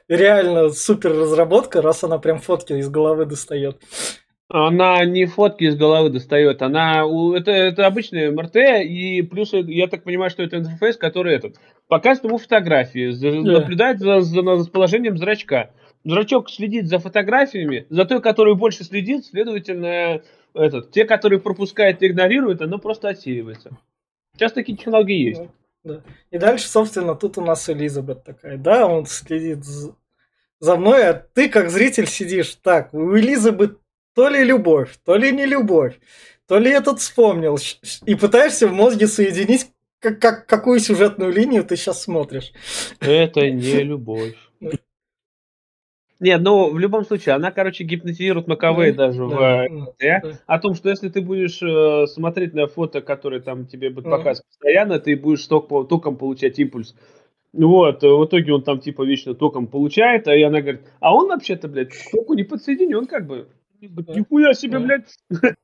реально 0.09 0.70
супер 0.70 1.11
разработка, 1.11 1.83
раз 1.83 2.03
она 2.03 2.18
прям 2.18 2.38
фотки 2.38 2.73
из 2.73 2.88
головы 2.88 3.27
достает. 3.27 3.83
Она 4.49 5.05
не 5.05 5.27
фотки 5.27 5.64
из 5.64 5.77
головы 5.77 6.11
достает, 6.11 6.62
она 6.62 7.03
это, 7.37 7.51
это 7.51 7.87
обычная 7.87 8.31
МРТ, 8.31 8.57
и 8.85 9.23
плюс 9.23 9.53
я 9.53 9.87
так 9.87 10.05
понимаю, 10.05 10.31
что 10.31 10.42
это 10.42 10.59
интерфейс, 10.59 10.97
который 10.97 11.35
этот 11.35 11.57
показывает 11.88 12.25
ему 12.25 12.38
фотографии, 12.38 13.11
за, 13.11 13.29
yeah. 13.29 13.40
наблюдает 13.42 14.01
за, 14.01 14.20
за 14.20 14.42
расположением 14.42 15.16
зрачка. 15.18 15.70
Зрачок 16.05 16.51
следит 16.51 16.88
за 16.88 16.99
фотографиями, 16.99 17.87
за 17.88 18.05
той, 18.05 18.20
которую 18.20 18.57
больше 18.57 18.85
следит, 18.85 19.25
следовательно, 19.25 20.23
этот, 20.55 20.90
те, 20.90 21.05
которые 21.05 21.40
пропускают 21.40 22.03
и 22.03 22.07
игнорируют, 22.07 22.61
оно 22.61 22.79
просто 22.79 23.09
отсеивается. 23.09 23.77
Сейчас 24.37 24.53
такие 24.53 24.77
технологии 24.77 25.29
есть. 25.29 25.42
Да. 25.85 26.03
И 26.31 26.38
дальше, 26.38 26.66
собственно, 26.66 27.14
тут 27.14 27.38
у 27.38 27.42
нас 27.42 27.68
Элизабет 27.68 28.25
такая, 28.25 28.57
да, 28.57 28.87
он 28.87 29.05
следит 29.05 29.59
за 30.59 30.77
мной, 30.77 31.09
а 31.09 31.12
ты 31.12 31.51
как 31.51 31.70
зритель 31.70 32.07
сидишь 32.07 32.55
так, 32.62 32.92
у 32.94 33.16
Элизабет 33.16 33.79
то 34.14 34.29
ли 34.29 34.42
любовь, 34.42 34.97
то 35.05 35.16
ли 35.16 35.31
не 35.31 35.44
любовь, 35.44 35.99
то 36.47 36.59
ли 36.59 36.70
этот 36.70 37.01
вспомнил, 37.01 37.59
и 38.07 38.14
пытаешься 38.14 38.66
в 38.66 38.73
мозге 38.73 39.07
соединить, 39.07 39.70
как, 39.99 40.20
как, 40.20 40.47
какую 40.47 40.81
сюжетную 40.81 41.33
линию 41.33 41.64
ты 41.64 41.77
сейчас 41.77 42.03
смотришь. 42.03 42.53
Это 43.01 43.51
не 43.51 43.83
любовь. 43.83 44.37
Нет, 46.20 46.40
ну 46.42 46.70
в 46.70 46.79
любом 46.79 47.05
случае, 47.05 47.35
она, 47.35 47.50
короче, 47.50 47.85
гипнотизирует 47.85 48.46
Маковей 48.46 48.92
да, 48.92 49.09
даже 49.09 49.29
да, 49.29 49.66
в 49.68 49.94
да, 49.98 50.20
да. 50.22 50.33
о 50.46 50.59
том, 50.59 50.74
что 50.74 50.88
если 50.88 51.09
ты 51.09 51.20
будешь 51.20 51.61
э, 51.62 52.07
смотреть 52.07 52.55
на 52.55 52.66
фото, 52.68 53.00
которые 53.00 53.40
там 53.42 53.66
тебе 53.66 53.90
будут 53.90 54.11
показывать 54.11 54.46
постоянно, 54.48 55.00
ты 55.00 55.16
будешь 55.16 55.44
ток, 55.46 55.68
током 55.88 56.16
получать 56.16 56.59
импульс. 56.59 56.94
Вот, 57.53 58.03
в 58.03 58.24
итоге 58.24 58.53
он 58.53 58.62
там 58.62 58.81
типа 58.81 59.03
вечно 59.05 59.35
током 59.35 59.66
получает, 59.66 60.27
а 60.27 60.33
она 60.33 60.61
говорит, 60.61 60.83
а 61.00 61.14
он 61.14 61.29
вообще-то, 61.29 61.68
блядь, 61.68 61.90
к 61.90 62.11
току 62.11 62.35
не 62.35 62.42
подсоединен, 62.42 63.07
как 63.07 63.27
бы. 63.27 63.48
Нихуя 63.81 64.55
себе, 64.55 64.79
блядь. 64.79 65.14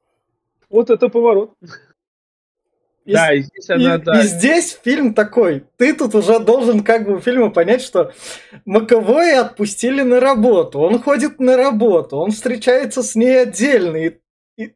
Вот 0.68 0.88
это 0.88 1.08
поворот. 1.08 1.54
И, 3.04 3.12
да, 3.12 3.32
и 3.32 3.40
здесь 3.40 3.70
она, 3.70 3.94
и, 3.94 3.98
да. 3.98 4.20
И 4.20 4.22
здесь 4.24 4.78
фильм 4.84 5.14
такой. 5.14 5.64
Ты 5.78 5.94
тут 5.94 6.14
уже 6.14 6.38
должен 6.38 6.82
как 6.82 7.06
бы 7.06 7.20
фильма 7.20 7.50
понять, 7.50 7.82
что 7.82 8.12
Маковой 8.66 9.38
отпустили 9.38 10.02
на 10.02 10.20
работу. 10.20 10.80
Он 10.80 11.00
ходит 11.00 11.40
на 11.40 11.56
работу, 11.56 12.18
он 12.18 12.30
встречается 12.30 13.02
с 13.02 13.14
ней 13.14 13.42
отдельно. 13.42 13.96
И, 13.96 14.18
и... 14.58 14.74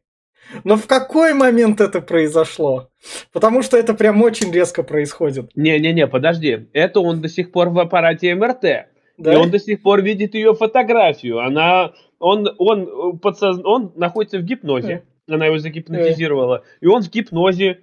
Но 0.63 0.75
в 0.75 0.87
какой 0.87 1.33
момент 1.33 1.81
это 1.81 2.01
произошло? 2.01 2.89
Потому 3.31 3.61
что 3.61 3.77
это 3.77 3.93
прям 3.93 4.21
очень 4.23 4.51
резко 4.51 4.81
происходит. 4.81 5.51
Не-не-не, 5.55 6.07
подожди. 6.07 6.67
Это 6.73 7.01
он 7.01 7.21
до 7.21 7.29
сих 7.29 7.51
пор 7.51 7.69
в 7.69 7.79
аппарате 7.79 8.33
МРТ. 8.33 8.87
Да? 9.17 9.33
И 9.33 9.35
он 9.35 9.51
до 9.51 9.59
сих 9.59 9.81
пор 9.81 10.01
видит 10.01 10.33
ее 10.33 10.55
фотографию. 10.55 11.39
Она, 11.39 11.93
он, 12.19 12.53
он, 12.57 13.19
подсоз... 13.19 13.59
он 13.63 13.93
находится 13.95 14.39
в 14.39 14.43
гипнозе. 14.43 15.03
Она 15.27 15.45
его 15.45 15.57
загипнотизировала. 15.57 16.63
И 16.81 16.87
он 16.87 17.01
в 17.01 17.09
гипнозе 17.09 17.79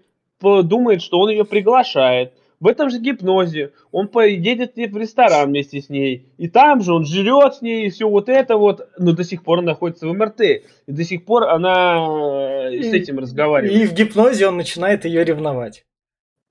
думает, 0.62 1.02
что 1.02 1.18
он 1.18 1.30
ее 1.30 1.44
приглашает. 1.44 2.34
В 2.62 2.68
этом 2.68 2.90
же 2.90 3.00
гипнозе 3.00 3.72
он 3.90 4.06
поедет 4.06 4.76
в 4.76 4.96
ресторан 4.96 5.48
вместе 5.48 5.80
с 5.80 5.88
ней. 5.88 6.28
И 6.38 6.48
там 6.48 6.80
же 6.80 6.92
он 6.92 7.04
жрет 7.04 7.56
с 7.56 7.62
ней, 7.62 7.86
и 7.86 7.90
все 7.90 8.08
вот 8.08 8.28
это 8.28 8.56
вот. 8.56 8.88
Но 8.98 9.12
до 9.12 9.24
сих 9.24 9.42
пор 9.42 9.58
он 9.58 9.64
находится 9.64 10.06
в 10.06 10.12
МРТ. 10.12 10.40
И 10.40 10.62
до 10.86 11.02
сих 11.02 11.24
пор 11.24 11.48
она 11.48 12.68
и, 12.70 12.82
с 12.82 12.92
этим 12.92 13.18
разговаривает. 13.18 13.76
И 13.76 13.86
в 13.86 13.94
гипнозе 13.94 14.46
он 14.46 14.56
начинает 14.56 15.04
ее 15.04 15.24
ревновать. 15.24 15.84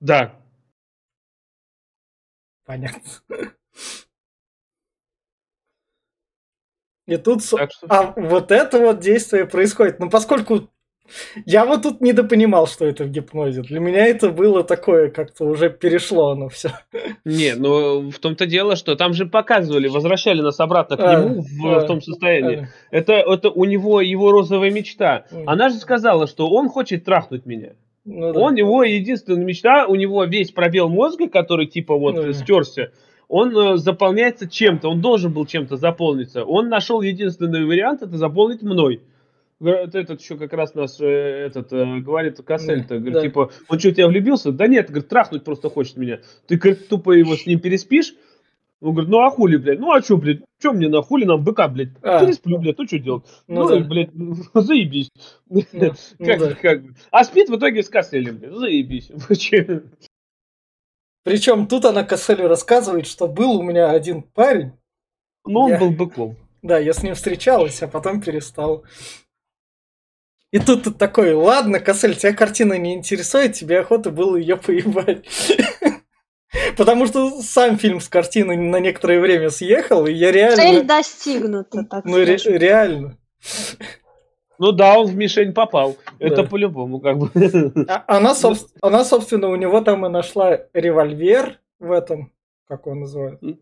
Да. 0.00 0.34
Понятно. 2.66 3.00
И 7.06 7.16
тут... 7.16 7.42
Что... 7.42 7.58
А 7.88 8.12
вот 8.16 8.52
это 8.52 8.78
вот 8.78 9.00
действие 9.00 9.46
происходит. 9.46 9.98
Ну, 9.98 10.08
поскольку 10.08 10.68
я 11.46 11.64
вот 11.64 11.82
тут 11.82 12.00
недопонимал, 12.00 12.66
что 12.66 12.84
это 12.84 13.04
в 13.04 13.10
гипнозе. 13.10 13.62
Для 13.62 13.80
меня 13.80 14.06
это 14.06 14.30
было 14.30 14.64
такое, 14.64 15.10
как-то 15.10 15.44
уже 15.44 15.70
перешло 15.70 16.30
оно 16.30 16.48
все. 16.48 16.70
Не, 17.24 17.54
ну 17.54 18.10
в 18.10 18.18
том-то 18.18 18.46
дело, 18.46 18.76
что 18.76 18.96
там 18.96 19.14
же 19.14 19.26
показывали, 19.26 19.88
возвращали 19.88 20.40
нас 20.40 20.60
обратно 20.60 20.96
к 20.96 21.00
а, 21.00 21.20
нему 21.20 21.42
в, 21.42 21.66
а, 21.66 21.80
в 21.80 21.86
том 21.86 22.00
состоянии. 22.00 22.68
А. 22.90 22.96
Это, 22.96 23.14
это 23.14 23.50
у 23.50 23.64
него 23.64 24.00
его 24.00 24.32
розовая 24.32 24.70
мечта. 24.70 25.26
Она 25.46 25.68
же 25.68 25.76
сказала, 25.76 26.26
что 26.26 26.48
он 26.48 26.68
хочет 26.68 27.04
трахнуть 27.04 27.46
меня. 27.46 27.72
Ну, 28.04 28.32
да. 28.32 28.40
Он 28.40 28.56
его 28.56 28.82
единственная 28.82 29.44
мечта, 29.44 29.86
у 29.86 29.94
него 29.94 30.24
весь 30.24 30.50
пробел 30.50 30.88
мозга, 30.88 31.28
который 31.28 31.66
типа 31.66 31.96
вот 31.96 32.16
ну, 32.16 32.32
стерся, 32.32 32.90
он 33.28 33.56
э, 33.56 33.76
заполняется 33.76 34.48
чем-то, 34.48 34.88
он 34.88 35.00
должен 35.00 35.32
был 35.32 35.46
чем-то 35.46 35.76
заполниться. 35.76 36.44
Он 36.44 36.68
нашел 36.68 37.00
единственный 37.00 37.64
вариант, 37.64 38.02
это 38.02 38.16
заполнить 38.16 38.62
мной 38.62 39.02
этот 39.70 40.20
еще 40.20 40.36
как 40.36 40.52
раз 40.52 40.74
нас 40.74 41.00
э, 41.00 41.06
этот 41.06 41.72
э, 41.72 41.98
говорит 42.00 42.40
Кассель-то, 42.42 42.96
говорит, 42.96 43.14
да. 43.14 43.22
типа, 43.22 43.50
он 43.68 43.78
что, 43.78 43.92
тебя 43.92 44.08
влюбился? 44.08 44.52
Да 44.52 44.66
нет, 44.66 44.88
говорит, 44.88 45.08
трахнуть 45.08 45.44
просто 45.44 45.70
хочет 45.70 45.96
меня. 45.96 46.20
Ты, 46.46 46.56
говорит, 46.56 46.88
тупо 46.88 47.12
его 47.12 47.36
с 47.36 47.46
ним 47.46 47.60
переспишь? 47.60 48.14
Он 48.80 48.94
говорит, 48.94 49.10
ну 49.10 49.20
а 49.20 49.30
хули, 49.30 49.56
блядь, 49.56 49.78
ну 49.78 49.92
а 49.92 50.02
что, 50.02 50.16
блядь, 50.16 50.40
что 50.58 50.72
мне 50.72 50.88
на 50.88 51.02
хули 51.02 51.24
нам 51.24 51.44
быка, 51.44 51.68
блядь, 51.68 51.90
а. 52.02 52.24
пересплю, 52.24 52.58
блядь, 52.58 52.78
ну 52.78 52.86
что 52.86 52.98
делать? 52.98 53.24
Ну, 53.46 53.62
ну 53.62 53.68
да. 53.68 53.78
блядь, 53.78 54.10
заебись. 54.54 55.08
Ну, 55.48 55.62
ну, 55.72 55.92
как, 56.18 56.38
да. 56.40 56.54
как, 56.54 56.82
а 57.12 57.24
спит 57.24 57.48
в 57.48 57.56
итоге 57.56 57.84
с 57.84 57.88
Касселем, 57.88 58.38
блядь, 58.38 58.52
заебись. 58.52 59.12
Причем 61.24 61.68
тут 61.68 61.84
она 61.84 62.02
Касселю 62.02 62.48
рассказывает, 62.48 63.06
что 63.06 63.28
был 63.28 63.52
у 63.52 63.62
меня 63.62 63.90
один 63.90 64.22
парень. 64.22 64.72
Ну, 65.44 65.60
он 65.60 65.70
я... 65.70 65.78
был 65.78 65.92
быком. 65.92 66.36
Да, 66.62 66.78
я 66.78 66.92
с 66.92 67.04
ним 67.04 67.14
встречалась, 67.14 67.82
а 67.82 67.88
потом 67.88 68.20
перестал. 68.20 68.82
И 70.52 70.58
тут 70.58 70.84
ты 70.84 70.90
такой, 70.90 71.32
ладно, 71.32 71.80
Кассель, 71.80 72.14
тебя 72.14 72.34
картина 72.34 72.76
не 72.78 72.92
интересует, 72.94 73.54
тебе 73.54 73.80
охота 73.80 74.10
было 74.10 74.36
ее 74.36 74.56
поебать. 74.56 75.24
Потому 76.76 77.06
что 77.06 77.40
сам 77.40 77.78
фильм 77.78 78.00
с 78.00 78.08
картиной 78.08 78.58
на 78.58 78.76
некоторое 78.76 79.18
время 79.18 79.48
съехал, 79.48 80.06
и 80.06 80.12
я 80.12 80.30
реально... 80.30 80.56
Цель 80.56 80.82
достигнута, 80.84 81.84
так 81.84 82.04
Ну, 82.04 82.18
ре- 82.18 82.36
реально. 82.58 83.16
Ну 84.58 84.72
да, 84.72 84.98
он 84.98 85.06
в 85.06 85.16
мишень 85.16 85.54
попал. 85.54 85.96
Да. 86.20 86.26
Это 86.26 86.44
по-любому, 86.44 87.00
как 87.00 87.18
бы. 87.18 87.30
А, 87.88 88.04
она, 88.06 88.34
соб... 88.34 88.58
она, 88.82 89.04
собственно, 89.04 89.48
у 89.48 89.56
него 89.56 89.80
там 89.80 90.04
и 90.04 90.10
нашла 90.10 90.60
револьвер 90.74 91.58
в 91.80 91.90
этом, 91.90 92.30
как 92.68 92.86
он 92.86 93.00
называется. 93.00 93.56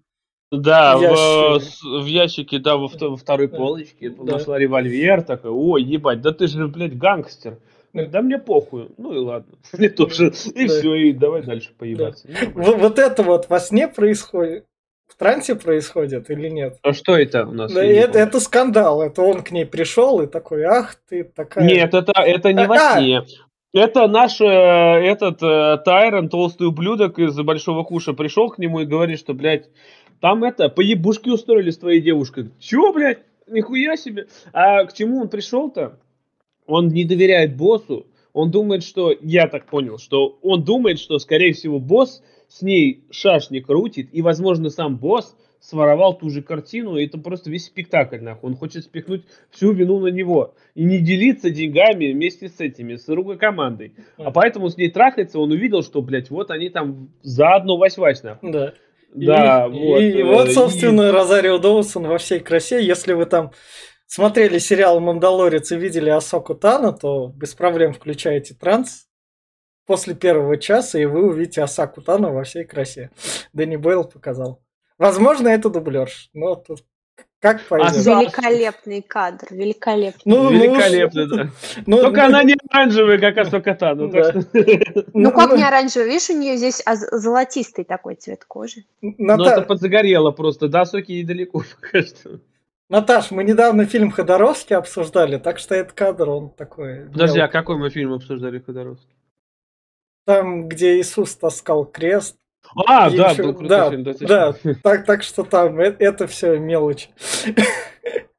Да, 0.51 0.97
в, 0.97 1.61
в 1.61 2.07
ящике, 2.07 2.59
да, 2.59 2.77
во, 2.77 2.89
во 2.89 3.17
второй 3.17 3.49
полочке 3.49 4.11
да. 4.11 4.33
нашла 4.33 4.59
револьвер, 4.59 5.23
такой, 5.23 5.51
ой, 5.53 5.83
ебать, 5.83 6.23
да 6.23 6.33
ты 6.33 6.49
же, 6.49 6.67
блядь, 6.67 6.99
гангстер. 6.99 7.59
Да 7.93 8.23
мне 8.23 8.39
похуй. 8.39 8.89
Ну 8.99 9.13
и 9.13 9.19
ладно. 9.19 9.53
Мне 9.73 9.89
тоже. 9.89 10.33
И 10.55 10.67
да. 10.67 10.75
все, 10.75 10.95
и 10.95 11.13
давай 11.13 11.43
дальше 11.43 11.71
поебаться. 11.77 12.29
Да. 12.29 12.35
Ну, 12.55 12.77
вот 12.77 12.99
это 12.99 13.23
вот 13.23 13.49
во 13.49 13.59
сне 13.59 13.89
происходит. 13.89 14.65
В 15.09 15.17
трансе 15.17 15.57
происходит 15.57 16.31
или 16.31 16.49
нет? 16.49 16.79
А 16.83 16.93
что 16.93 17.17
это 17.17 17.45
у 17.47 17.53
нас? 17.53 17.73
Да, 17.73 17.83
это, 17.85 18.17
это 18.17 18.39
скандал. 18.39 19.03
Это 19.03 19.23
он 19.23 19.43
к 19.43 19.51
ней 19.51 19.67
пришел 19.67 20.21
и 20.21 20.29
такой, 20.29 20.63
ах 20.63 20.95
ты 21.09 21.25
такая. 21.25 21.65
Нет, 21.65 21.93
это, 21.93 22.13
это 22.17 22.53
не 22.53 22.63
а, 22.63 22.69
во 22.69 22.79
сне. 22.79 23.25
Это 23.73 24.07
наш 24.07 24.41
э, 24.41 24.45
этот 24.45 25.43
э, 25.43 25.79
Тайрон, 25.85 26.29
толстый 26.29 26.69
ублюдок 26.69 27.19
из 27.19 27.37
Большого 27.37 27.83
Куша, 27.83 28.13
пришел 28.13 28.51
к 28.51 28.59
нему 28.59 28.81
и 28.81 28.87
говорит, 28.87 29.19
что, 29.19 29.35
блядь, 29.35 29.69
там 30.21 30.45
это, 30.45 30.69
поебушки 30.69 31.29
устроили 31.29 31.71
с 31.71 31.79
твоей 31.79 32.01
девушкой. 32.01 32.51
Чего, 32.59 32.93
блядь? 32.93 33.21
Нихуя 33.47 33.97
себе. 33.97 34.29
А 34.53 34.85
к 34.85 34.93
чему 34.93 35.23
он 35.23 35.29
пришел-то? 35.29 35.99
Он 36.67 36.89
не 36.89 37.05
доверяет 37.05 37.57
боссу. 37.57 38.07
Он 38.33 38.51
думает, 38.51 38.85
что, 38.85 39.13
я 39.21 39.49
так 39.49 39.67
понял, 39.67 39.99
что 39.99 40.39
он 40.43 40.63
думает, 40.63 41.01
что, 41.01 41.19
скорее 41.19 41.53
всего, 41.53 41.81
босс 41.81 42.23
с 42.49 42.63
ней 42.63 43.05
шашни 43.11 43.59
крутит, 43.59 44.11
и, 44.13 44.23
возможно, 44.23 44.71
сам 44.71 44.99
босс 44.99 45.37
своровал 45.61 46.17
ту 46.17 46.31
же 46.31 46.43
картину, 46.43 46.97
и 46.97 47.07
это 47.07 47.19
просто 47.19 47.51
весь 47.51 47.67
спектакль, 47.67 48.19
нахуй. 48.19 48.51
Он 48.51 48.57
хочет 48.57 48.85
спихнуть 48.85 49.25
всю 49.51 49.73
вину 49.73 49.99
на 49.99 50.09
него. 50.09 50.55
И 50.75 50.85
не 50.85 50.99
делиться 50.99 51.51
деньгами 51.51 52.13
вместе 52.13 52.49
с 52.49 52.61
этими, 52.61 52.97
с 52.97 53.05
другой 53.05 53.37
командой. 53.37 53.95
А 54.17 54.31
поэтому 54.31 54.69
с 54.69 54.77
ней 54.77 54.91
трахается, 54.91 55.39
он 55.39 55.51
увидел, 55.53 55.83
что, 55.83 56.01
блядь, 56.03 56.31
вот 56.31 56.51
они 56.51 56.71
там 56.71 57.11
заодно 57.23 57.77
вась-вась, 57.77 58.23
нахуй. 58.23 58.53
Да. 58.53 58.75
Да, 59.15 59.67
и, 59.67 59.71
вот. 59.71 60.01
И, 60.01 60.09
и 60.11 60.21
э, 60.21 60.25
вот, 60.25 60.51
собственно, 60.53 61.09
и- 61.09 61.11
Розарио 61.11 61.59
Доусон 61.59 62.07
во 62.07 62.19
всей 62.19 62.41
красе. 62.41 62.85
Если 62.85 63.13
вы 63.13 63.27
там 63.27 63.53
смотрели 64.07 64.59
сериал 64.59 65.01
«Мандалорец» 65.01 65.73
и 65.73 65.77
видели 65.77 66.11
Асоку 66.11 66.55
Тана, 66.55 66.93
то 66.93 67.29
без 67.29 67.55
проблем 67.55 67.93
включаете 67.93 68.55
транс 68.55 69.07
после 69.87 70.15
первого 70.15 70.57
часа, 70.57 70.99
и 70.99 71.05
вы 71.07 71.27
увидите 71.29 71.63
Асаку 71.63 72.03
Тана 72.03 72.31
во 72.31 72.45
всей 72.45 72.65
красе. 72.65 73.11
Дэнни 73.53 73.77
Бойл 73.77 74.05
показал. 74.05 74.63
Возможно, 74.99 75.49
это 75.49 75.71
дублерш, 75.71 76.29
но 76.33 76.55
тут 76.55 76.85
как 77.41 77.63
пойдет. 77.67 77.91
Аса- 77.91 78.21
Великолепный 78.21 79.03
кадр, 79.03 79.47
великолепный. 79.51 80.23
Ну, 80.25 80.45
ну, 80.45 80.51
Великолепно, 80.53 81.27
да. 81.27 81.49
ну, 81.87 82.03
Только 82.03 82.27
она 82.27 82.43
не 82.45 82.55
оранжевая, 82.69 83.19
как 83.19 83.39
Асоката. 83.39 83.95
Ну, 83.95 84.09
Да. 84.09 84.31
что- 84.31 84.45
Ну, 85.15 85.33
как 85.33 85.57
не 85.57 85.65
оранжевый, 85.65 86.09
видишь, 86.11 86.31
у 86.31 86.39
нее 86.39 86.57
здесь 86.57 86.83
а, 86.85 86.97
золотистый 86.97 87.85
такой 87.85 88.15
цвет 88.17 88.45
кожи. 88.45 88.85
Ну, 89.01 89.15
Ната- 89.19 89.51
это 89.53 89.63
подзагорело 89.63 90.31
просто. 90.33 90.69
До 90.69 90.83
Асоки 90.83 91.13
недалеко 91.13 91.63
пока 91.81 92.03
что. 92.03 92.41
Наташ, 92.91 93.31
мы 93.31 93.45
недавно 93.45 93.87
фильм 93.87 94.11
Ходоровский 94.11 94.75
обсуждали, 94.77 95.39
так 95.39 95.59
что 95.61 95.77
этот 95.77 95.93
кадр, 95.93 96.29
он 96.29 96.51
такой... 96.51 97.07
Подожди, 97.13 97.39
а 97.39 97.43
мелкий. 97.43 97.53
какой 97.53 97.77
мы 97.79 97.89
фильм 97.91 98.13
обсуждали 98.13 98.59
Ходоровский? 98.59 99.15
Там, 100.27 100.69
где 100.69 100.99
Иисус 101.01 101.35
таскал 101.37 101.85
крест. 101.85 102.37
А, 102.87 103.09
И 103.11 103.17
да, 103.17 103.31
ещё- 103.31 103.43
был 103.45 103.55
крутой 103.55 103.69
да, 103.69 103.91
фильм, 103.91 104.03
да. 104.05 104.15
Да, 104.21 104.53
так, 104.83 105.05
так 105.07 105.23
что 105.23 105.43
там 105.45 105.81
э- 105.81 105.97
это 105.99 106.27
все 106.27 106.59
мелочь. 106.59 107.09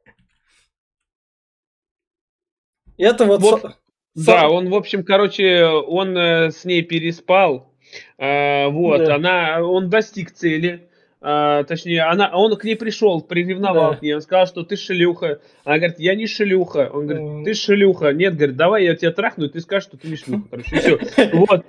Это 2.97 3.25
вот... 3.25 3.41
Вот. 3.41 3.77
Да, 4.13 4.49
он, 4.49 4.69
в 4.69 4.75
общем, 4.75 5.03
короче, 5.05 5.65
он 5.65 6.17
э, 6.17 6.51
с 6.51 6.65
ней 6.65 6.81
переспал. 6.81 7.73
э, 8.17 8.67
вот, 8.67 9.05
Да. 9.05 9.15
она, 9.15 9.61
он 9.63 9.89
достиг 9.89 10.31
цели. 10.31 10.89
Э, 11.21 11.63
точнее, 11.67 12.03
она, 12.03 12.31
он 12.33 12.55
к 12.55 12.63
ней 12.63 12.75
пришел, 12.75 13.21
приревновал 13.21 13.91
Да. 13.91 13.97
к 13.97 14.01
ней. 14.01 14.15
Он 14.15 14.21
сказал, 14.21 14.47
что 14.47 14.63
ты 14.63 14.75
шлюха. 14.75 15.39
Она 15.63 15.77
говорит, 15.77 15.99
я 15.99 16.15
не 16.15 16.27
шлюха. 16.27 16.89
Он 16.93 17.07
говорит, 17.07 17.45
ты 17.45 17.53
шлюха. 17.53 18.11
Нет, 18.13 18.35
говорит, 18.35 18.55
давай 18.55 18.85
я 18.85 18.95
тебя 18.95 19.11
трахну, 19.11 19.45
и 19.45 19.49
ты 19.49 19.59
скажешь, 19.61 19.87
что 19.87 19.97
ты 19.97 20.07
не 20.07 20.15
шлюха. 20.15 20.43
Короче, 20.49 20.75
все. 20.79 20.99
Вот. 21.33 21.65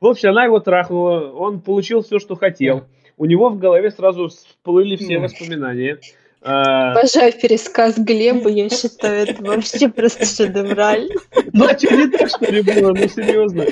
В 0.00 0.06
общем, 0.06 0.30
она 0.30 0.44
его 0.44 0.60
трахнула. 0.60 1.32
Он 1.32 1.60
получил 1.60 2.02
все, 2.02 2.18
что 2.18 2.36
хотел. 2.36 2.84
У 3.16 3.26
него 3.26 3.50
в 3.50 3.58
голове 3.58 3.90
сразу 3.90 4.28
всплыли 4.28 4.96
все 4.96 5.18
воспоминания. 5.18 5.98
А, 6.44 6.90
Обожаю 6.90 7.32
пересказ 7.40 7.96
Глеба, 7.98 8.50
я 8.50 8.68
считаю, 8.68 9.28
это 9.28 9.44
вообще 9.44 9.88
просто 9.88 10.24
шедеврально. 10.26 11.14
Ну, 11.52 11.66
а 11.66 11.78
что, 11.78 11.94
не 11.94 12.08
так, 12.10 12.28
что 12.28 12.50
ли, 12.50 12.62
было? 12.62 12.92
Ну, 12.92 13.06
серьезно. 13.08 13.64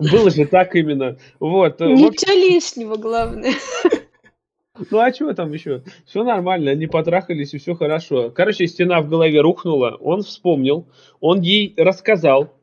Было 0.00 0.30
же 0.30 0.46
так 0.46 0.74
именно. 0.74 1.16
Вот. 1.38 1.80
э, 1.80 1.86
Ничего 1.86 2.32
лишнего, 2.32 2.96
главное. 2.96 3.52
Ну, 4.90 4.98
а 4.98 5.12
что 5.12 5.34
там 5.34 5.52
еще? 5.52 5.82
Все 6.06 6.22
нормально, 6.24 6.70
они 6.70 6.86
потрахались, 6.86 7.52
и 7.52 7.58
все 7.58 7.74
хорошо. 7.74 8.30
Короче, 8.30 8.66
стена 8.66 9.02
в 9.02 9.08
голове 9.08 9.40
рухнула, 9.40 9.96
он 10.00 10.22
вспомнил, 10.22 10.86
он 11.20 11.40
ей 11.40 11.74
рассказал, 11.76 12.54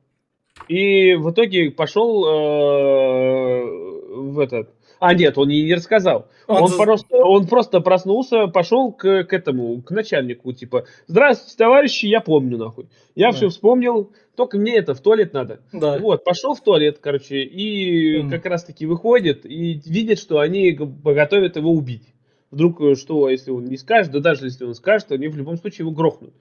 и 0.67 1.13
в 1.13 1.29
итоге 1.31 1.69
пошел 1.69 2.25
э, 2.25 3.96
в 4.17 4.39
этот... 4.39 4.69
А, 4.99 5.13
нет, 5.13 5.37
он 5.37 5.49
ей 5.49 5.63
не 5.65 5.75
рассказал. 5.75 6.27
Он 6.47 6.63
Он, 6.63 6.69
за- 6.69 6.77
просто, 6.77 7.15
он 7.17 7.47
просто 7.47 7.81
проснулся, 7.81 8.47
пошел 8.47 8.91
к, 8.91 9.25
к 9.25 9.33
этому, 9.33 9.81
к 9.83 9.91
начальнику, 9.91 10.51
типа, 10.53 10.85
здравствуйте, 11.05 11.55
товарищи, 11.57 12.07
я 12.07 12.19
помню, 12.19 12.57
нахуй. 12.57 12.87
Я 13.15 13.27
Да. 13.31 13.37
все 13.37 13.49
вспомнил, 13.49 14.11
только 14.35 14.57
мне 14.57 14.75
это 14.75 14.95
в 14.95 15.01
туалет 15.01 15.33
надо. 15.33 15.59
Да. 15.71 15.99
Вот, 15.99 16.23
пошел 16.23 16.55
в 16.55 16.61
туалет, 16.61 16.97
короче, 16.99 17.43
и 17.43 18.19
Мгм. 18.23 18.31
как 18.31 18.45
раз-таки 18.47 18.85
выходит 18.87 19.45
и 19.45 19.79
видит, 19.85 20.17
что 20.19 20.39
они 20.39 20.71
готовят 20.71 21.57
его 21.57 21.71
убить. 21.71 22.13
Вдруг 22.49 22.81
э, 22.81 22.95
что, 22.95 23.29
если 23.29 23.51
он 23.51 23.65
не 23.65 23.77
скажет, 23.77 24.11
да 24.13 24.19
даже 24.19 24.45
если 24.45 24.63
он 24.65 24.73
скажет, 24.73 25.11
они 25.11 25.27
в 25.27 25.35
любом 25.37 25.57
случае 25.57 25.85
его 25.85 25.91
грохнут. 25.91 26.33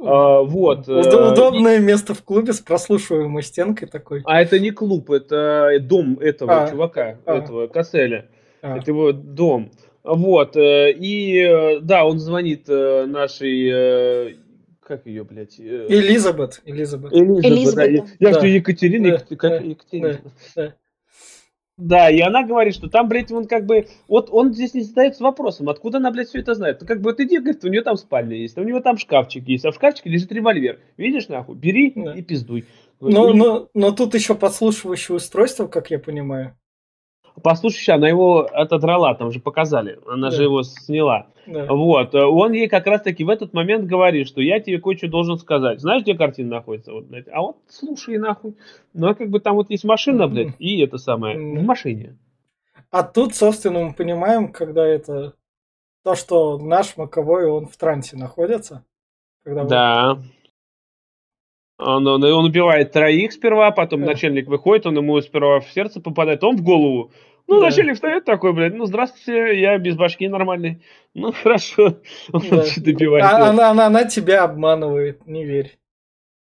А, 0.00 0.42
вот. 0.42 0.88
Э, 0.88 1.32
Удобное 1.32 1.78
место 1.78 2.14
в 2.14 2.22
клубе 2.22 2.52
с 2.52 2.60
прослушиваемой 2.60 3.42
стенкой 3.42 3.88
такой. 3.88 4.22
А 4.24 4.40
это 4.42 4.58
не 4.58 4.70
клуб, 4.70 5.10
это 5.10 5.70
дом 5.80 6.18
этого 6.20 6.64
А. 6.64 6.70
чувака, 6.70 7.18
А. 7.24 7.38
этого 7.38 7.66
Касселя. 7.68 8.28
А. 8.62 8.76
Это 8.78 8.90
его 8.90 9.12
дом. 9.12 9.70
Вот. 10.02 10.56
э, 10.56 10.92
И 10.92 11.38
э, 11.40 11.80
да, 11.80 12.04
он 12.04 12.18
звонит 12.18 12.68
нашей. 12.68 14.38
Как 14.86 15.06
ее, 15.06 15.24
блядь? 15.24 15.58
Элизабет. 15.58 16.60
Элизабет. 16.66 17.12
Элизабет, 17.14 17.44
Элизабет, 17.44 17.74
да, 17.74 17.84
я- 17.84 18.02
да. 18.02 18.06
Я 18.18 18.28
Да. 18.32 18.38
что, 18.38 18.46
Екатерина, 18.46 19.08
Да, 19.08 19.14
Екат- 19.16 19.36
как 19.36 19.50
да, 19.50 19.56
Екатерина. 19.60 20.20
да. 20.56 20.74
Да, 21.76 22.08
и 22.08 22.20
она 22.20 22.44
говорит, 22.44 22.74
что 22.74 22.88
там, 22.88 23.08
блядь, 23.08 23.32
он 23.32 23.46
как 23.46 23.66
бы... 23.66 23.88
Вот 24.06 24.28
он 24.30 24.52
здесь 24.52 24.74
не 24.74 24.82
задается 24.82 25.24
вопросом, 25.24 25.68
откуда 25.68 25.98
она, 25.98 26.12
блядь, 26.12 26.28
все 26.28 26.38
это 26.38 26.54
знает. 26.54 26.80
Ну, 26.80 26.86
как 26.86 26.98
бы, 27.00 27.10
вот 27.10 27.20
иди, 27.20 27.38
говорит, 27.38 27.64
у 27.64 27.68
нее 27.68 27.82
там 27.82 27.96
спальня 27.96 28.36
есть, 28.36 28.56
у 28.56 28.62
него 28.62 28.80
там 28.80 28.96
шкафчик 28.96 29.46
есть, 29.48 29.64
а 29.64 29.72
в 29.72 29.74
шкафчике 29.74 30.08
лежит 30.08 30.30
револьвер. 30.30 30.78
Видишь, 30.96 31.28
нахуй, 31.28 31.56
бери 31.56 31.92
Да. 31.96 32.12
и 32.14 32.22
пиздуй. 32.22 32.64
Но, 33.00 33.30
И- 33.30 33.36
но, 33.36 33.68
но 33.74 33.90
тут 33.90 34.14
еще 34.14 34.36
подслушивающее 34.36 35.16
устройство, 35.16 35.66
как 35.66 35.90
я 35.90 35.98
понимаю. 35.98 36.56
Послушай, 37.42 37.90
она 37.94 38.08
его 38.08 38.46
отодрала, 38.52 39.14
там 39.14 39.32
же 39.32 39.40
показали. 39.40 39.98
Она 40.06 40.30
Да. 40.30 40.36
же 40.36 40.44
его 40.44 40.62
сняла. 40.62 41.26
Да. 41.46 41.66
Вот. 41.66 42.14
Он 42.14 42.52
ей 42.52 42.68
как 42.68 42.86
раз-таки 42.86 43.24
в 43.24 43.28
этот 43.28 43.52
момент 43.52 43.86
говорит, 43.86 44.26
что 44.28 44.40
я 44.40 44.60
тебе 44.60 44.80
кое-что 44.80 45.08
должен 45.08 45.36
сказать. 45.38 45.80
Знаешь, 45.80 46.02
где 46.02 46.14
картина 46.14 46.56
находится? 46.56 46.92
Вот, 46.92 47.04
блядь. 47.06 47.28
А 47.28 47.42
вот 47.42 47.56
слушай 47.68 48.16
нахуй. 48.18 48.54
Ну, 48.94 49.08
а 49.08 49.14
как 49.14 49.28
бы 49.30 49.40
там 49.40 49.56
вот 49.56 49.68
есть 49.70 49.84
машина, 49.84 50.26
блядь, 50.28 50.54
и 50.58 50.80
это 50.80 50.96
самое, 50.96 51.36
в 51.36 51.62
машине. 51.64 52.16
А 52.90 53.02
тут, 53.02 53.34
собственно, 53.34 53.80
мы 53.84 53.92
понимаем, 53.92 54.52
когда 54.52 54.86
это 54.86 55.34
то, 56.04 56.14
что 56.14 56.58
наш 56.58 56.96
Маковой, 56.96 57.46
он 57.46 57.66
в 57.66 57.76
трансе 57.76 58.16
находится. 58.16 58.84
Когда 59.42 59.64
Да. 59.64 60.18
Он, 61.78 62.06
он, 62.06 62.22
он 62.22 62.44
убивает 62.44 62.92
троих 62.92 63.32
сперва, 63.32 63.70
потом 63.72 64.00
Да. 64.00 64.06
начальник 64.06 64.46
выходит, 64.46 64.86
он 64.86 64.96
ему 64.96 65.20
сперва 65.20 65.60
в 65.60 65.68
сердце 65.70 66.00
попадает, 66.00 66.44
он 66.44 66.56
в 66.56 66.62
голову. 66.62 67.10
Ну, 67.46 67.60
Да. 67.60 67.66
начальник 67.66 67.94
встает 67.94 68.24
такой, 68.24 68.52
блядь, 68.52 68.74
ну, 68.74 68.86
здравствуйте, 68.86 69.60
я 69.60 69.76
без 69.78 69.96
башки 69.96 70.28
нормальный. 70.28 70.82
Ну, 71.14 71.32
хорошо. 71.42 71.98
Он 72.32 72.42
Да. 72.50 72.64
добивает. 72.76 73.24
А- 73.24 73.50
она, 73.50 73.70
она, 73.70 73.86
она 73.86 74.04
тебя 74.04 74.44
обманывает, 74.44 75.26
не 75.26 75.44
верь. 75.44 75.76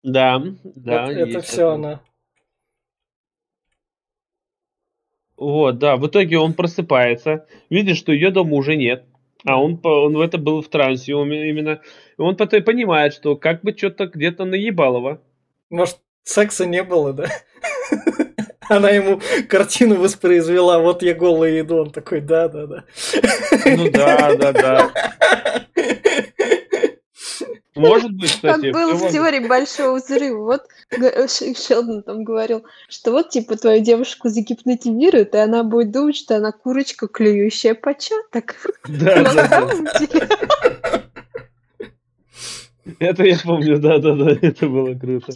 Да, 0.03 0.43
да. 0.63 1.11
это 1.11 1.21
это 1.21 1.41
все 1.41 1.57
такое. 1.57 1.75
она. 1.75 2.01
Вот, 5.37 5.79
да, 5.79 5.97
в 5.97 6.07
итоге 6.07 6.39
он 6.39 6.55
просыпается, 6.55 7.47
видит, 7.69 7.97
что 7.97 8.13
ее 8.13 8.31
дома 8.31 8.55
уже 8.55 8.77
нет, 8.77 9.07
а 9.45 9.61
он, 9.61 9.81
он 9.83 10.17
в 10.17 10.21
это 10.21 10.39
был 10.39 10.63
в 10.63 10.69
трансе 10.69 11.15
он 11.15 11.33
именно. 11.33 11.81
Он 12.17 12.37
потом 12.37 12.63
понимает, 12.63 13.15
что 13.15 13.37
как 13.37 13.63
бы 13.63 13.77
что-то 13.77 14.07
где-то 14.07 14.45
наебалово. 14.45 15.21
Может, 15.71 15.99
секса 16.23 16.67
не 16.67 16.83
было, 16.83 17.13
да? 17.13 17.27
Она 18.69 18.91
ему 18.91 19.21
картину 19.49 19.97
воспроизвела, 19.97 20.79
вот 20.79 21.03
я 21.03 21.15
голый 21.15 21.61
иду, 21.61 21.79
он 21.79 21.91
такой, 21.91 22.21
да, 22.21 22.49
да, 22.49 22.67
да. 22.67 22.85
Ну 23.67 23.91
да, 23.91 24.35
да, 24.37 24.53
да. 24.53 24.93
Может 27.75 28.13
быть, 28.13 28.39
Как 28.41 28.57
кстати. 28.57 28.71
было 28.73 28.97
всё 28.97 29.09
в 29.09 29.13
теории 29.13 29.47
большого 29.47 29.97
взрыва. 29.97 30.45
Вот 30.45 30.63
Ш- 31.31 31.55
Шелдон 31.55 32.03
там 32.03 32.23
говорил, 32.25 32.65
что 32.89 33.13
вот 33.13 33.31
типа 33.31 33.57
твою 33.57 33.83
девушку 33.83 34.29
загипнотизируют, 34.29 35.35
и 35.35 35.39
она 35.39 35.63
будет 35.65 35.91
думать, 35.91 36.17
что 36.17 36.37
она 36.37 36.53
курочка, 36.53 37.09
клюющая 37.09 37.75
початок. 37.75 38.57
Да, 38.89 39.23
На 39.23 39.35
да. 39.35 41.03
Это 42.99 43.25
я 43.25 43.39
помню, 43.43 43.79
да, 43.79 43.99
да, 43.99 44.15
да, 44.15 44.31
это 44.43 44.69
было 44.69 44.95
круто. 44.95 45.33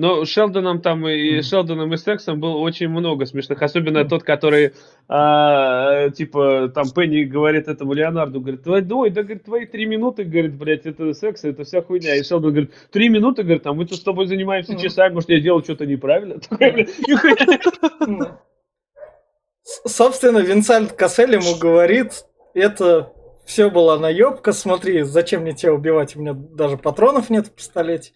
Но 0.00 0.24
Шелдоном 0.24 0.80
там 0.80 1.06
и. 1.06 1.42
Шелдоном 1.42 1.92
и 1.92 1.98
Сексом 1.98 2.40
было 2.40 2.56
очень 2.56 2.88
много 2.88 3.26
смешных, 3.26 3.60
особенно 3.60 4.08
тот, 4.08 4.22
который 4.22 4.72
а, 5.08 6.08
типа 6.08 6.72
там 6.74 6.90
Пенни 6.90 7.24
говорит 7.24 7.68
этому 7.68 7.92
Леонарду, 7.92 8.40
говорит, 8.40 8.62
«Твой- 8.62 8.82
ой, 8.90 9.10
да, 9.10 9.22
говорит, 9.22 9.44
твои 9.44 9.66
три 9.66 9.84
минуты, 9.84 10.24
говорит, 10.24 10.54
блядь, 10.54 10.86
это 10.86 11.12
секс, 11.12 11.44
это 11.44 11.64
вся 11.64 11.82
хуйня. 11.82 12.16
И 12.16 12.22
Шелдон 12.22 12.52
говорит, 12.52 12.72
три 12.90 13.10
минуты, 13.10 13.42
говорит, 13.42 13.66
а 13.66 13.74
мы 13.74 13.84
тут 13.84 13.98
с 13.98 14.02
тобой 14.02 14.26
занимаемся 14.26 14.74
часами, 14.78 15.12
может, 15.12 15.28
я 15.28 15.38
делал 15.38 15.62
что-то 15.62 15.84
неправильно? 15.84 16.36
Собственно, 19.62 20.38
Винсент 20.38 20.92
Кассель 20.92 21.34
ему 21.34 21.58
говорит, 21.58 22.24
это 22.54 23.12
все 23.44 23.68
была 23.68 23.98
наебка, 23.98 24.52
смотри, 24.52 25.02
зачем 25.02 25.42
мне 25.42 25.52
тебя 25.52 25.74
убивать, 25.74 26.16
у 26.16 26.20
меня 26.20 26.32
даже 26.32 26.78
патронов 26.78 27.28
нет 27.28 27.48
в 27.48 27.50
пистолете. 27.50 28.12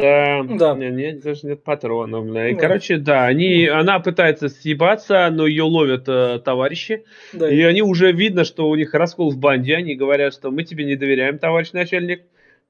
Да, 0.00 0.42
Да. 0.42 0.74
не, 0.74 0.90
нет, 0.90 1.20
даже 1.22 1.46
нет 1.46 1.62
патронов, 1.62 2.26
бля. 2.26 2.48
И, 2.48 2.54
Да. 2.54 2.60
короче, 2.60 2.96
да, 2.98 3.26
они, 3.26 3.66
она 3.66 4.00
пытается 4.00 4.48
съебаться, 4.48 5.28
но 5.30 5.46
ее 5.46 5.64
ловят 5.64 6.08
э, 6.08 6.38
товарищи, 6.44 7.04
Да. 7.32 7.50
и 7.50 7.60
они 7.62 7.82
уже 7.82 8.12
видно, 8.12 8.44
что 8.44 8.68
у 8.68 8.74
них 8.76 8.94
раскол 8.94 9.30
в 9.30 9.38
банде, 9.38 9.76
они 9.76 9.94
говорят, 9.94 10.32
что 10.34 10.50
мы 10.50 10.64
тебе 10.64 10.84
не 10.84 10.96
доверяем, 10.96 11.38
товарищ 11.38 11.72
начальник, 11.72 12.22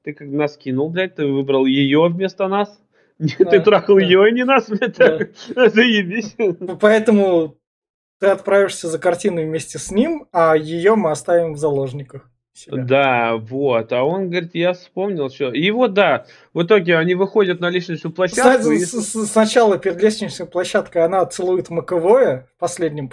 ты 0.03 0.13
как 0.13 0.27
нас 0.27 0.57
кинул, 0.57 0.89
блядь, 0.89 1.15
ты 1.15 1.25
выбрал 1.25 1.65
ее 1.65 2.07
вместо 2.09 2.47
нас, 2.47 2.79
ты 3.19 3.45
Да, 3.45 3.59
трахал 3.59 3.95
да. 3.97 4.01
ее, 4.03 4.23
а 4.23 4.31
не 4.31 4.43
нас, 4.43 4.69
блядь, 4.69 4.97
Да. 4.97 5.19
заебись. 5.69 6.35
Ну, 6.37 6.77
Поэтому 6.79 7.55
ты 8.19 8.27
отправишься 8.27 8.87
за 8.87 8.99
картиной 8.99 9.45
вместе 9.45 9.79
с 9.79 9.91
ним, 9.91 10.27
а 10.31 10.55
ее 10.55 10.95
мы 10.95 11.11
оставим 11.11 11.53
в 11.53 11.57
заложниках. 11.57 12.29
Себя. 12.53 12.83
Да, 12.83 13.37
вот. 13.37 13.91
А 13.93 14.03
он 14.03 14.29
говорит, 14.29 14.51
я 14.53 14.73
вспомнил, 14.73 15.29
что. 15.29 15.51
И 15.51 15.69
вот 15.71 15.93
да, 15.93 16.25
в 16.53 16.63
итоге 16.63 16.97
они 16.97 17.15
выходят 17.15 17.59
на 17.59 17.69
лестничную 17.69 18.13
площадку. 18.13 18.49
Кстати, 18.59 18.75
и- 18.75 18.79
с- 18.85 18.91
с- 19.11 19.25
Сначала 19.31 19.77
перед 19.77 20.01
лестничной 20.01 20.45
площадкой 20.47 21.03
она 21.05 21.25
целует 21.25 21.69
Маковое 21.69 22.47
в 22.55 22.59
последнем. 22.59 23.09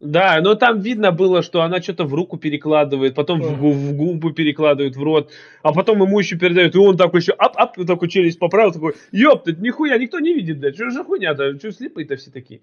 Да, 0.00 0.40
но 0.42 0.54
там 0.54 0.80
видно 0.80 1.12
было, 1.12 1.40
что 1.40 1.62
она 1.62 1.80
что-то 1.80 2.04
в 2.04 2.12
руку 2.12 2.36
перекладывает, 2.36 3.14
потом 3.14 3.40
в, 3.40 3.72
в 3.72 3.96
губы 3.96 4.32
перекладывает, 4.34 4.96
в 4.96 5.02
рот, 5.02 5.30
а 5.62 5.72
потом 5.72 6.02
ему 6.02 6.18
еще 6.18 6.36
передают, 6.36 6.74
и 6.74 6.78
он 6.78 6.96
такой 6.98 7.20
еще 7.20 7.32
ап-ап, 7.32 7.76
такой 7.86 8.08
челюсть 8.08 8.38
поправил, 8.38 8.72
такой, 8.72 8.94
ёпта, 9.12 9.52
нихуя, 9.52 9.96
никто 9.96 10.18
не 10.18 10.34
видит, 10.34 10.60
да, 10.60 10.72
что 10.74 10.90
же 10.90 11.04
хуйня-то, 11.04 11.56
что 11.58 11.72
слепые-то 11.72 12.16
все 12.16 12.30
такие. 12.30 12.60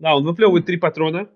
Да, 0.00 0.16
он 0.16 0.24
выплевывает 0.24 0.66
три 0.66 0.76
патрона. 0.76 1.28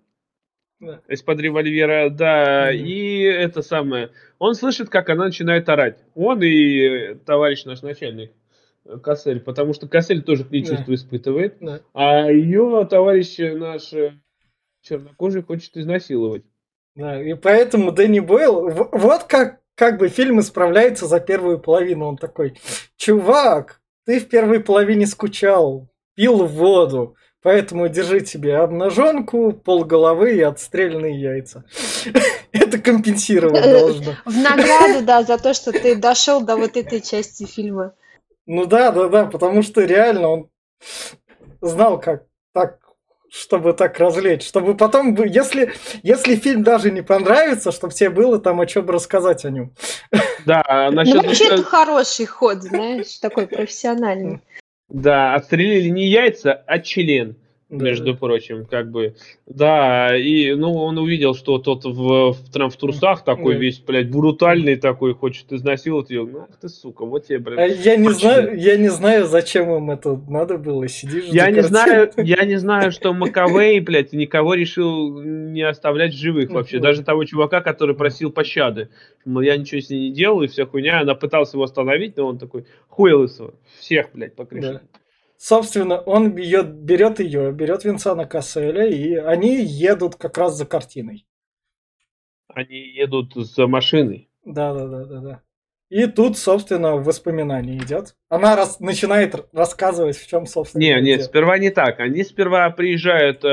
Из-под 1.09 1.41
револьвера, 1.41 2.09
да, 2.11 2.71
Мгм. 2.73 2.85
и 2.87 3.21
это 3.23 3.63
самое, 3.63 4.11
он 4.39 4.55
слышит, 4.55 4.89
как 4.89 5.09
она 5.11 5.25
начинает 5.27 5.69
орать, 5.69 5.99
он 6.15 6.43
и 6.43 6.79
э, 6.81 7.15
товарищ 7.17 7.65
наш 7.65 7.83
начальник, 7.83 8.33
э, 8.85 8.97
Кассель, 8.99 9.41
потому 9.41 9.73
что 9.73 9.89
Кассель 9.89 10.23
тоже 10.23 10.45
к 10.45 10.51
ней 10.51 10.63
Да. 10.63 10.77
чувство 10.77 10.95
испытывает, 10.95 11.57
Да. 11.61 11.81
а 11.95 12.31
ее 12.31 12.87
товарищ 12.89 13.37
наш 13.39 13.93
э, 13.93 14.13
чернокожий 14.83 15.43
хочет 15.43 15.77
изнасиловать. 15.77 16.45
Да, 16.95 17.21
и 17.21 17.35
поэтому 17.35 17.93
Дэнни 17.93 18.21
Бойл, 18.21 18.69
вот 18.71 19.25
как, 19.25 19.61
как 19.75 19.99
бы 19.99 20.09
фильм 20.09 20.41
исправляется 20.41 21.07
за 21.07 21.21
первую 21.21 21.59
половину. 21.61 22.07
Он 22.07 22.17
такой, 22.17 22.55
чувак, 22.97 23.81
ты 24.05 24.19
в 24.21 24.29
первой 24.29 24.61
половине 24.61 25.07
скучал, 25.07 25.89
пил 26.15 26.45
воду, 26.47 27.15
поэтому 27.43 27.89
держи 27.89 28.21
тебе 28.21 28.57
обнаженку, 28.57 29.53
полголовы 29.53 30.37
и 30.37 30.41
отстрельные 30.41 31.21
яйца. 31.21 31.65
Это 32.53 32.79
компенсировать 32.79 33.63
должно. 33.63 34.15
В 34.25 34.37
награду, 34.37 35.05
да, 35.05 35.23
за 35.23 35.39
то, 35.39 35.55
что 35.55 35.73
ты 35.73 35.97
дошел 35.97 36.41
до 36.41 36.57
вот 36.57 36.77
этой 36.77 37.01
части 37.01 37.45
фильма. 37.45 37.95
Ну 38.47 38.67
да, 38.67 38.91
да, 38.91 39.09
да, 39.09 39.27
потому 39.27 39.63
что 39.63 39.85
реально 39.85 40.29
он 40.29 40.51
знал, 41.61 42.01
как 42.01 42.25
так, 42.55 42.79
чтобы 43.31 43.75
так 43.75 43.99
развлечь, 43.99 44.47
чтобы 44.47 44.75
потом, 44.75 45.15
если, 45.25 45.75
если 46.03 46.37
фильм 46.37 46.63
даже 46.63 46.91
не 46.91 47.03
понравится, 47.03 47.73
чтобы 47.73 47.93
тебе 47.93 48.11
было 48.11 48.39
там 48.39 48.61
о 48.61 48.67
чем 48.67 48.89
рассказать 48.89 49.45
о 49.45 49.51
нем. 49.51 49.75
Да, 50.47 50.63
а 50.67 50.91
Ну, 50.91 50.97
насчет... 50.97 51.17
вообще, 51.17 51.47
это 51.49 51.63
хороший 51.63 52.27
ход, 52.27 52.63
знаешь, 52.63 53.19
такой 53.19 53.47
профессиональный. 53.47 54.41
Да, 54.89 55.35
отстрелили 55.35 55.89
не 55.89 56.07
яйца, 56.07 56.53
а 56.67 56.79
член, 56.79 57.37
Да. 57.71 57.85
между 57.85 58.17
прочим, 58.17 58.65
как 58.65 58.91
бы. 58.91 59.15
Да, 59.47 60.17
и, 60.17 60.55
ну, 60.55 60.73
он 60.73 60.97
увидел, 60.97 61.35
что 61.35 61.59
тот 61.59 61.85
в, 61.85 62.33
в, 62.33 62.53
прям 62.53 62.71
в 62.71 62.77
трусах 62.77 63.25
такой 63.25 63.55
Да. 63.55 63.61
весь, 63.61 63.79
блядь, 63.79 64.11
брутальный 64.11 64.77
такой, 64.77 65.13
хочет 65.13 65.53
изнасиловать 65.53 66.09
ее. 66.09 66.25
Ну, 66.25 66.47
ах 66.49 66.57
ты, 66.59 66.71
сука, 66.71 67.05
вот 67.05 67.27
тебе, 67.27 67.37
А 67.37 67.41
блядь. 67.41 67.85
Я 67.85 67.97
не 67.97 68.09
знаю, 68.09 68.59
я 68.59 68.79
не 68.79 68.89
знаю, 68.89 69.27
зачем 69.27 69.71
им 69.71 69.91
это 69.91 70.19
надо 70.29 70.57
было. 70.57 70.89
Сидишь 70.89 71.25
Я 71.25 71.51
не 71.51 71.63
знаю, 71.63 72.11
я 72.17 72.45
не 72.47 72.57
знаю, 72.57 72.91
что 72.91 73.13
Маковей, 73.13 73.81
блядь, 73.81 74.15
никого 74.15 74.55
решил 74.55 75.21
не 75.21 75.63
оставлять 75.63 76.15
живых 76.15 76.51
вообще. 76.51 76.77
Мгм. 76.77 76.85
Даже 76.85 77.03
того 77.03 77.25
чувака, 77.25 77.61
который 77.61 77.95
просил 77.95 78.33
пощады. 78.33 78.89
Мол, 79.27 79.43
я 79.43 79.59
ничего 79.59 79.83
с 79.83 79.91
ней 79.91 80.09
не 80.09 80.15
делал, 80.15 80.43
и 80.43 80.47
вся 80.47 80.65
хуйня. 80.65 81.01
Она 81.01 81.15
пыталась 81.15 81.53
его 81.53 81.65
остановить, 81.65 82.17
но 82.17 82.29
он 82.29 82.39
такой, 82.39 82.65
хуй 82.89 83.13
лысого. 83.13 83.53
Всех, 83.79 84.07
блядь, 84.15 84.35
по 84.35 84.47
крыше. 84.47 84.73
Да. 84.73 84.81
Собственно, 85.39 85.99
он 86.01 86.33
бьет, 86.33 86.67
берет 86.75 87.21
ее, 87.21 87.53
берет 87.53 87.85
Винсана 87.85 88.27
Касселя, 88.27 88.87
и 88.87 89.15
они 89.15 89.63
едут 89.65 90.17
как 90.17 90.37
раз 90.37 90.57
за 90.57 90.67
картиной. 90.67 91.27
Они 92.53 92.77
едут 92.77 93.35
за 93.35 93.69
машиной. 93.69 94.29
Да, 94.45 94.75
да, 94.75 94.87
да, 94.89 95.05
да, 95.05 95.21
да. 95.21 95.43
И 95.91 96.07
тут, 96.07 96.37
собственно, 96.37 96.97
воспоминания 96.97 97.79
идет. 97.79 98.17
Она 98.29 98.57
рас- 98.57 98.81
начинает 98.81 99.37
рассказывать, 99.53 100.19
в 100.19 100.27
чем, 100.29 100.45
собственно. 100.45 100.83
Не, 100.83 100.95
нет, 101.01 101.19
дело. 101.19 101.29
сперва 101.29 101.59
не 101.59 101.71
так. 101.71 102.01
Они 102.01 102.25
сперва 102.25 102.69
приезжают 102.71 103.43
э, 103.45 103.49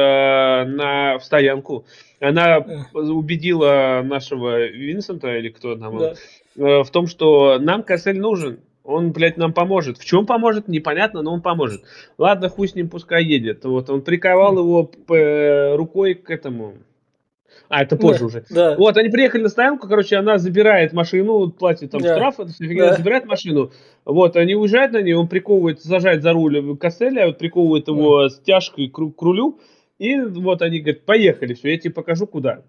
на 0.66 1.18
в 1.20 1.24
стоянку. 1.24 1.86
Она 2.20 2.58
Э. 2.58 2.98
убедила 2.98 4.02
нашего 4.04 4.66
Винсента, 4.68 5.38
или 5.38 5.50
кто 5.50 5.76
там, 5.78 5.98
Да. 6.00 6.14
э, 6.58 6.84
в 6.84 6.90
том, 6.90 7.08
что 7.08 7.58
нам 7.60 7.84
Кассель 7.84 8.20
нужен. 8.20 8.60
Он, 8.86 9.12
блядь, 9.12 9.38
нам 9.38 9.52
поможет. 9.52 9.98
В 9.98 10.06
чем 10.06 10.26
поможет, 10.26 10.68
непонятно, 10.68 11.22
но 11.24 11.34
он 11.34 11.42
поможет. 11.42 11.82
Ладно, 12.18 12.50
хуй 12.50 12.68
с 12.68 12.76
ним, 12.76 12.88
пускай 12.90 13.24
едет. 13.24 13.66
Вот 13.66 13.90
он 13.90 14.02
приковал 14.02 14.58
его 14.60 14.84
п- 14.84 15.76
рукой 15.76 16.14
к 16.14 16.30
этому. 16.30 16.76
А, 17.68 17.82
это 17.82 17.96
позже 17.96 18.20
Да, 18.20 18.26
уже. 18.28 18.46
Да. 18.52 18.76
Вот, 18.78 18.96
они 18.98 19.10
приехали 19.10 19.42
на 19.42 19.50
стоянку, 19.50 19.88
короче, 19.88 20.18
она 20.18 20.38
забирает 20.38 20.94
машину, 20.94 21.50
платит 21.50 21.90
там 21.92 22.02
Да. 22.02 22.16
штраф, 22.16 22.40
это 22.40 22.52
фигня, 22.54 22.90
Да. 22.90 22.98
забирает 22.98 23.26
машину. 23.26 23.72
Вот, 24.06 24.36
они 24.36 24.54
уезжают 24.56 24.92
на 24.92 25.02
ней, 25.02 25.14
он 25.14 25.28
приковывает, 25.28 25.82
сажает 25.82 26.22
за 26.22 26.34
руль 26.34 26.78
Касселя, 26.78 27.32
приковывает 27.32 27.88
его 27.88 28.30
стяжкой 28.30 28.90
к, 28.90 29.00
ру- 29.00 29.12
к 29.12 29.20
рулю, 29.22 29.60
и 29.98 30.20
вот 30.20 30.62
они 30.62 30.80
говорят, 30.80 31.06
поехали, 31.06 31.56
все, 31.56 31.72
я 31.72 31.80
тебе 31.80 31.94
покажу 31.94 32.28
куда. 32.28 32.62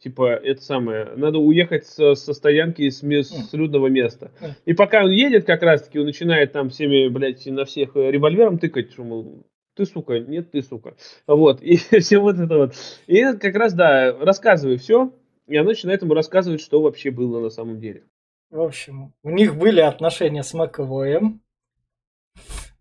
Типа, 0.00 0.34
это 0.34 0.62
самое, 0.62 1.06
надо 1.16 1.38
уехать 1.38 1.86
со, 1.86 2.14
со 2.14 2.32
стоянки 2.32 2.88
с, 2.88 3.02
с 3.02 3.52
людного 3.52 3.88
места. 3.88 4.30
Мгм. 4.40 4.54
И 4.64 4.72
пока 4.74 5.04
он 5.04 5.10
едет, 5.10 5.44
как 5.44 5.62
раз-таки, 5.62 5.98
он 5.98 6.06
начинает 6.06 6.52
там 6.52 6.70
всеми, 6.70 7.08
блядь, 7.08 7.44
на 7.46 7.64
всех 7.64 7.96
э, 7.96 8.10
револьвером 8.10 8.58
тыкать, 8.58 8.92
что, 8.92 9.02
мол, 9.02 9.44
ты 9.74 9.86
сука, 9.86 10.20
нет, 10.20 10.50
ты 10.50 10.62
сука. 10.62 10.96
Вот, 11.26 11.62
и 11.62 11.76
все 11.76 12.18
вот 12.18 12.38
это 12.38 12.56
вот. 12.56 12.74
И 13.06 13.22
как 13.38 13.54
раз, 13.56 13.74
да, 13.74 14.16
рассказывай 14.18 14.76
все, 14.76 15.12
и 15.46 15.56
она 15.56 15.70
начинает 15.70 16.02
ему 16.02 16.14
рассказывать, 16.14 16.60
что 16.60 16.80
вообще 16.80 17.10
было 17.10 17.40
на 17.40 17.50
самом 17.50 17.80
деле. 17.80 18.04
В 18.50 18.60
общем, 18.60 19.12
у 19.22 19.30
них 19.30 19.56
были 19.56 19.80
отношения 19.80 20.42
с 20.42 20.54
Маковоем. 20.54 21.42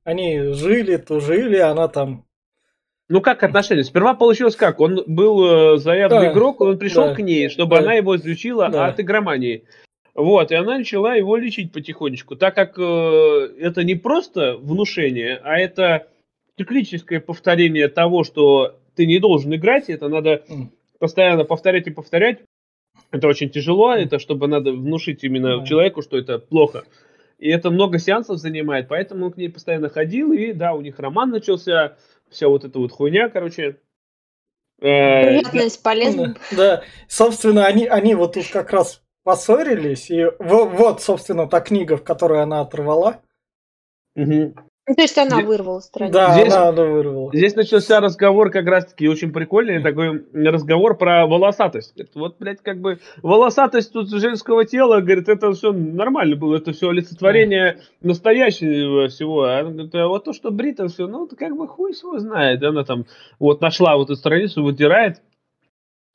Они 0.03 0.53
жили, 0.53 0.97
тужили, 0.97 1.58
она 1.58 1.88
там... 1.88 2.26
Ну, 3.09 3.21
как 3.21 3.41
отношения? 3.43 3.83
Сперва 3.83 4.13
получилось 4.15 4.55
как? 4.55 4.79
Он 4.81 5.01
был 5.07 5.75
э, 5.75 5.77
заядлый 5.77 6.27
Да, 6.27 6.31
игрок, 6.33 6.59
он 6.59 6.77
пришел 6.77 7.05
да, 7.07 7.15
к 7.15 7.19
ней, 7.19 7.47
чтобы 7.49 7.75
да. 7.77 7.81
она 7.81 7.93
его 7.93 8.15
излечила 8.17 8.69
Да. 8.69 8.87
от 8.87 8.99
игромании. 8.99 9.63
Вот, 10.13 10.51
и 10.51 10.55
она 10.55 10.79
начала 10.79 11.13
его 11.15 11.37
лечить 11.37 11.71
потихонечку, 11.71 12.35
так 12.35 12.55
как 12.55 12.73
э, 12.77 13.49
это 13.59 13.83
не 13.83 13.95
просто 13.95 14.57
внушение, 14.57 15.39
а 15.43 15.57
это 15.57 16.07
циклическое 16.57 17.19
повторение 17.19 17.87
того, 17.87 18.23
что 18.23 18.75
ты 18.95 19.05
не 19.05 19.19
должен 19.19 19.53
играть, 19.53 19.89
это 19.89 20.09
надо 20.09 20.43
постоянно 20.99 21.43
повторять 21.43 21.85
и 21.87 21.91
повторять. 21.91 22.39
Это 23.11 23.27
очень 23.27 23.49
тяжело, 23.51 23.93
это 23.93 24.17
чтобы 24.19 24.47
надо 24.47 24.71
внушить 24.71 25.23
именно 25.23 25.59
Да. 25.59 25.65
человеку, 25.65 26.01
что 26.01 26.17
это 26.17 26.39
плохо. 26.39 26.83
И 27.37 27.47
это 27.49 27.69
много 27.69 27.99
сеансов 27.99 28.37
занимает, 28.39 28.87
поэтому 28.87 29.27
он 29.27 29.31
к 29.31 29.37
ней 29.37 29.49
постоянно 29.49 29.87
ходил, 29.89 30.33
и 30.33 30.51
да, 30.51 30.73
у 30.73 30.81
них 30.81 30.97
роман 30.97 31.29
начался, 31.29 31.95
вся 32.29 32.47
вот 32.47 32.63
эта 32.63 32.77
вот 32.79 32.91
хуйня, 32.91 33.29
короче. 33.29 33.79
Э, 34.79 35.25
Приятно 35.25 35.59
и 35.61 35.69
с 35.69 35.77
полезным. 35.77 36.35
Да, 36.51 36.83
собственно, 37.07 37.65
они, 37.65 37.87
они 37.87 38.15
вот 38.15 38.33
тут 38.33 38.47
как 38.51 38.71
раз 38.71 39.01
поссорились, 39.23 40.09
и 40.11 40.25
во- 40.39 40.65
вот, 40.65 41.01
собственно, 41.01 41.47
та 41.47 41.61
книга, 41.61 41.97
в 41.97 42.03
которую 42.03 42.41
она 42.41 42.61
оторвала. 42.61 43.21
мгм. 44.15 44.55
Ну, 44.88 44.95
то 44.95 45.02
есть 45.02 45.17
она 45.17 45.41
вырвала 45.41 45.82
страницу. 45.82 46.13
Да, 46.13 46.34
Здесь- 46.34 46.54
она, 46.54 46.69
она 46.69 46.84
вырвала. 46.84 47.30
Здесь 47.34 47.56
начался 47.56 48.00
разговор 48.00 48.50
как 48.52 48.65
раз-таки 48.67 49.10
очень 49.10 49.34
прикольный, 49.34 49.84
такой 49.84 50.26
разговор 50.34 50.97
про 50.97 51.28
волосатость. 51.28 51.93
Говорит, 51.93 52.15
Вот, 52.15 52.36
блядь, 52.39 52.62
как 52.62 52.80
бы 52.80 53.00
волосатость 53.21 53.91
тут 53.91 54.10
женского 54.10 54.63
тела, 54.63 55.02
говорит, 55.02 55.28
это 55.28 55.52
все 55.52 55.73
нормально 55.73 56.38
было, 56.38 56.56
это 56.56 56.71
все 56.71 56.88
олицетворение 56.89 57.80
настоящего 58.02 59.10
всего. 59.10 59.44
А 59.44 59.60
она 59.60 59.71
говорит, 59.71 59.96
а 59.96 60.08
вот 60.08 60.23
то, 60.23 60.31
что 60.31 60.52
брито 60.52 60.88
все, 60.88 61.08
ну, 61.08 61.27
как 61.27 61.58
бы 61.58 61.67
хуй 61.67 61.92
его 61.92 62.17
знает. 62.19 62.63
Она 62.63 62.85
там 62.85 63.06
вот 63.40 63.60
нашла 63.60 63.98
вот 63.98 64.06
эту 64.06 64.15
страницу, 64.15 64.63
вытирает, 64.63 65.21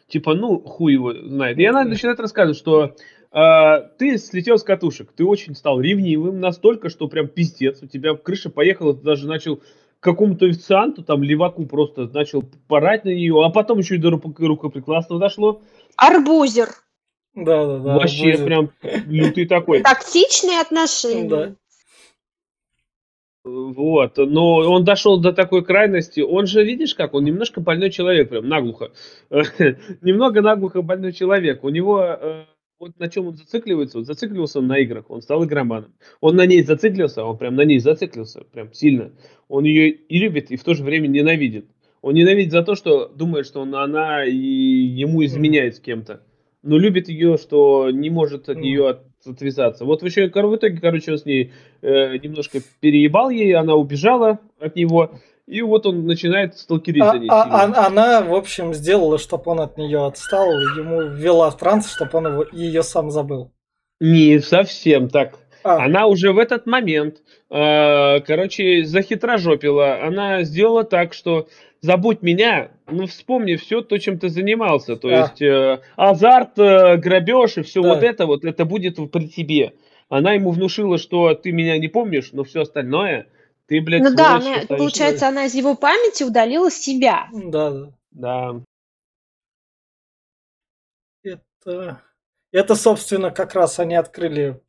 типа, 0.09 0.35
ну, 0.35 0.59
хуй 0.61 0.95
его 0.95 1.12
знает. 1.12 1.59
И 1.59 1.64
она 1.66 1.85
начинает 1.85 2.20
рассказывать, 2.20 2.57
что 2.57 2.95
ты 3.33 4.18
слетел 4.18 4.59
с 4.59 4.62
катушек, 4.62 5.12
ты 5.12 5.24
очень 5.24 5.55
стал 5.55 5.80
ревнивым 5.80 6.39
настолько, 6.41 6.91
что 6.91 7.09
прям 7.09 7.28
пиздец, 7.28 7.83
у 7.83 7.87
тебя 7.87 8.14
крыша 8.14 8.51
поехала, 8.51 8.95
ты 8.95 9.03
даже 9.03 9.26
начал 9.26 9.57
к 9.57 9.62
какому-то 10.01 10.47
официанту, 10.47 11.03
там, 11.03 11.22
леваку 11.22 11.64
просто 11.64 12.09
начал 12.09 12.43
порать 12.68 13.05
на 13.05 13.11
нее, 13.11 13.43
а 13.43 13.51
потом 13.51 13.78
еще 13.78 13.95
и 13.95 13.99
до 13.99 14.11
рук- 14.11 14.39
рукоприкладства 14.39 15.18
дошло. 15.18 15.62
Арбузер. 15.97 16.68
Да, 17.35 17.66
да, 17.66 17.78
да. 17.78 17.95
Вообще 17.95 18.33
будет. 18.33 18.45
прям 18.45 18.70
лютый 19.07 19.47
такой. 19.47 19.83
Токсичные 19.83 20.61
отношения. 20.61 21.28
Да. 21.28 21.55
Вот, 23.45 24.18
но 24.18 24.57
он 24.59 24.85
дошел 24.85 25.18
до 25.18 25.33
такой 25.33 25.64
крайности. 25.64 26.20
Он 26.20 26.47
же, 26.47 26.62
видишь, 26.62 26.95
как 26.95 27.14
он 27.14 27.24
немножко 27.24 27.61
больной 27.61 27.91
человек, 27.91 28.28
прям 28.28 28.49
наглухо. 28.49 28.93
Немного 30.01 30.43
наглухо 30.43 30.83
больной 30.83 31.12
человек. 31.12 31.64
У 31.64 31.68
него 31.68 32.03
э, 32.03 32.45
вот 32.83 32.99
на 32.99 33.09
чем 33.09 33.28
он 33.28 33.37
зацикливается, 33.37 33.99
вот 33.99 34.09
зацикливался 34.09 34.59
он 34.59 34.66
на 34.66 34.78
играх, 34.78 35.09
он 35.09 35.22
стал 35.22 35.45
игроманом. 35.45 35.93
Он 36.20 36.35
на 36.35 36.47
ней 36.47 36.62
зациклился, 36.62 37.24
он 37.24 37.39
прям 37.39 37.55
на 37.55 37.64
ней 37.64 37.78
зациклился, 37.78 38.43
прям 38.53 38.72
сильно. 38.72 39.12
Он 39.49 39.62
ее 39.62 39.91
и 39.91 40.18
любит, 40.18 40.51
и 40.51 40.57
в 40.57 40.64
то 40.64 40.74
же 40.74 40.83
время 40.83 41.07
ненавидит. 41.07 41.66
Он 42.01 42.14
ненавидит 42.14 42.51
за 42.51 42.64
то, 42.64 42.74
что 42.74 43.07
думает, 43.07 43.47
что 43.47 43.61
он, 43.61 43.72
она 43.76 44.24
и 44.24 44.35
ему 44.35 45.24
изменяет 45.24 45.76
с 45.76 45.80
кем-то. 45.80 46.24
Но 46.64 46.76
любит 46.76 47.09
ее, 47.09 47.37
что 47.37 47.89
не 47.93 48.11
может 48.11 48.49
от 48.49 48.59
нее 48.59 48.89
от- 48.89 49.07
отвязаться. 49.27 49.85
Вот 49.85 50.03
кор- 50.31 50.47
в 50.47 50.57
итоге, 50.57 50.79
короче, 50.81 51.12
он 51.12 51.18
с 51.18 51.25
ней 51.25 51.53
э, 51.83 52.16
немножко 52.18 52.59
переебал 52.81 53.31
ей, 53.31 53.55
она 53.55 53.75
убежала 53.75 54.39
от 54.61 54.77
него, 54.77 55.11
и 55.47 55.61
вот 55.62 55.87
он 55.87 56.07
начинает 56.07 56.57
сталкерить 56.57 57.03
А- 57.03 57.12
за 57.12 57.18
ней. 57.18 57.29
а- 57.31 57.43
а- 57.43 57.87
она, 57.87 58.23
в 58.23 58.35
общем, 58.35 58.75
сделала, 58.75 59.18
чтобы 59.18 59.45
он 59.47 59.61
от 59.61 59.77
нее 59.79 60.07
отстал, 60.07 60.51
ему 60.51 61.03
ввела 61.03 61.51
в 61.51 61.57
транс, 61.57 61.93
чтобы 61.93 62.11
он 62.18 62.27
его, 62.27 62.47
ее 62.53 62.83
сам 62.83 63.11
забыл. 63.11 63.51
Не 64.01 64.41
совсем 64.41 65.09
так. 65.09 65.39
А, 65.65 65.85
Она 65.85 66.07
уже 66.07 66.33
в 66.33 66.39
этот 66.39 66.67
момент, 66.67 67.23
э, 67.51 68.21
короче, 68.21 68.85
захитрожопила. 68.85 70.03
Она 70.05 70.43
сделала 70.43 70.85
так, 70.85 71.13
что 71.15 71.49
забудь 71.81 72.23
меня, 72.23 72.71
ну 72.87 73.07
вспомни 73.07 73.57
все 73.57 73.83
то, 73.83 73.99
чем 73.99 74.19
ты 74.19 74.29
занимался. 74.29 74.97
То 74.97 75.09
А. 75.09 75.13
есть 75.13 75.43
э, 75.43 75.81
азарт, 75.97 76.59
э, 76.59 76.97
грабеж 76.97 77.59
и 77.59 77.63
все 77.63 77.83
Да. 77.83 77.89
вот 77.95 78.03
это 78.03 78.27
вот, 78.27 78.45
это 78.45 78.65
будет 78.65 78.97
при 79.11 79.29
тебе. 79.29 79.75
Она 80.09 80.33
ему 80.35 80.51
внушила, 80.51 80.99
что 80.99 81.35
ты 81.35 81.53
меня 81.53 81.79
не 81.79 81.89
помнишь, 81.89 82.31
но 82.33 82.45
все 82.45 82.63
остальное 82.63 83.27
ты, 83.67 83.81
блядь, 83.81 84.03
Ну 84.03 84.15
да, 84.15 84.37
она, 84.37 84.57
получается, 84.69 85.29
она 85.29 85.47
из 85.47 85.55
его 85.55 85.75
памяти 85.75 86.25
удалила 86.25 86.71
себя. 86.71 87.29
да, 87.33 87.71
да. 87.71 87.91
Да. 88.11 88.61
Это, 91.65 92.03
это, 92.51 92.75
собственно, 92.75 93.31
как 93.31 93.55
раз 93.55 93.79
они 93.79 93.95
открыли 93.95 94.61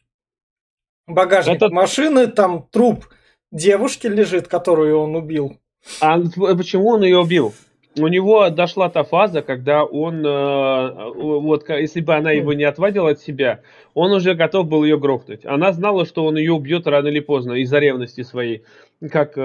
багажник 1.07 1.57
Это- 1.57 1.69
машины, 1.69 2.27
там 2.27 2.67
труп 2.71 3.05
девушки 3.51 4.07
лежит, 4.07 4.47
которую 4.47 4.99
он 4.99 5.15
убил. 5.15 5.57
А 5.99 6.17
почему 6.19 6.89
он 6.89 7.03
ее 7.03 7.19
убил? 7.19 7.53
У 7.99 8.07
него 8.07 8.49
дошла 8.49 8.89
та 8.89 9.03
фаза, 9.03 9.41
когда 9.43 9.83
он, 9.83 10.25
э, 10.25 11.11
вот, 11.15 11.63
ка- 11.63 11.77
если 11.77 12.01
бы 12.01 12.15
она 12.15 12.31
его 12.31 12.53
не 12.53 12.63
отвадила 12.63 13.11
от 13.11 13.19
себя, 13.19 13.61
он 13.93 14.11
уже 14.11 14.33
готов 14.33 14.67
был 14.67 14.83
ее 14.83 14.97
грохнуть. 14.97 15.45
Она 15.45 15.71
знала, 15.73 16.05
что 16.05 16.25
он 16.25 16.37
ее 16.37 16.53
убьет 16.53 16.87
рано 16.87 17.07
или 17.09 17.19
поздно 17.19 17.53
из-за 17.53 17.77
ревности 17.77 18.23
своей, 18.23 18.63
как 19.11 19.33
э, 19.37 19.41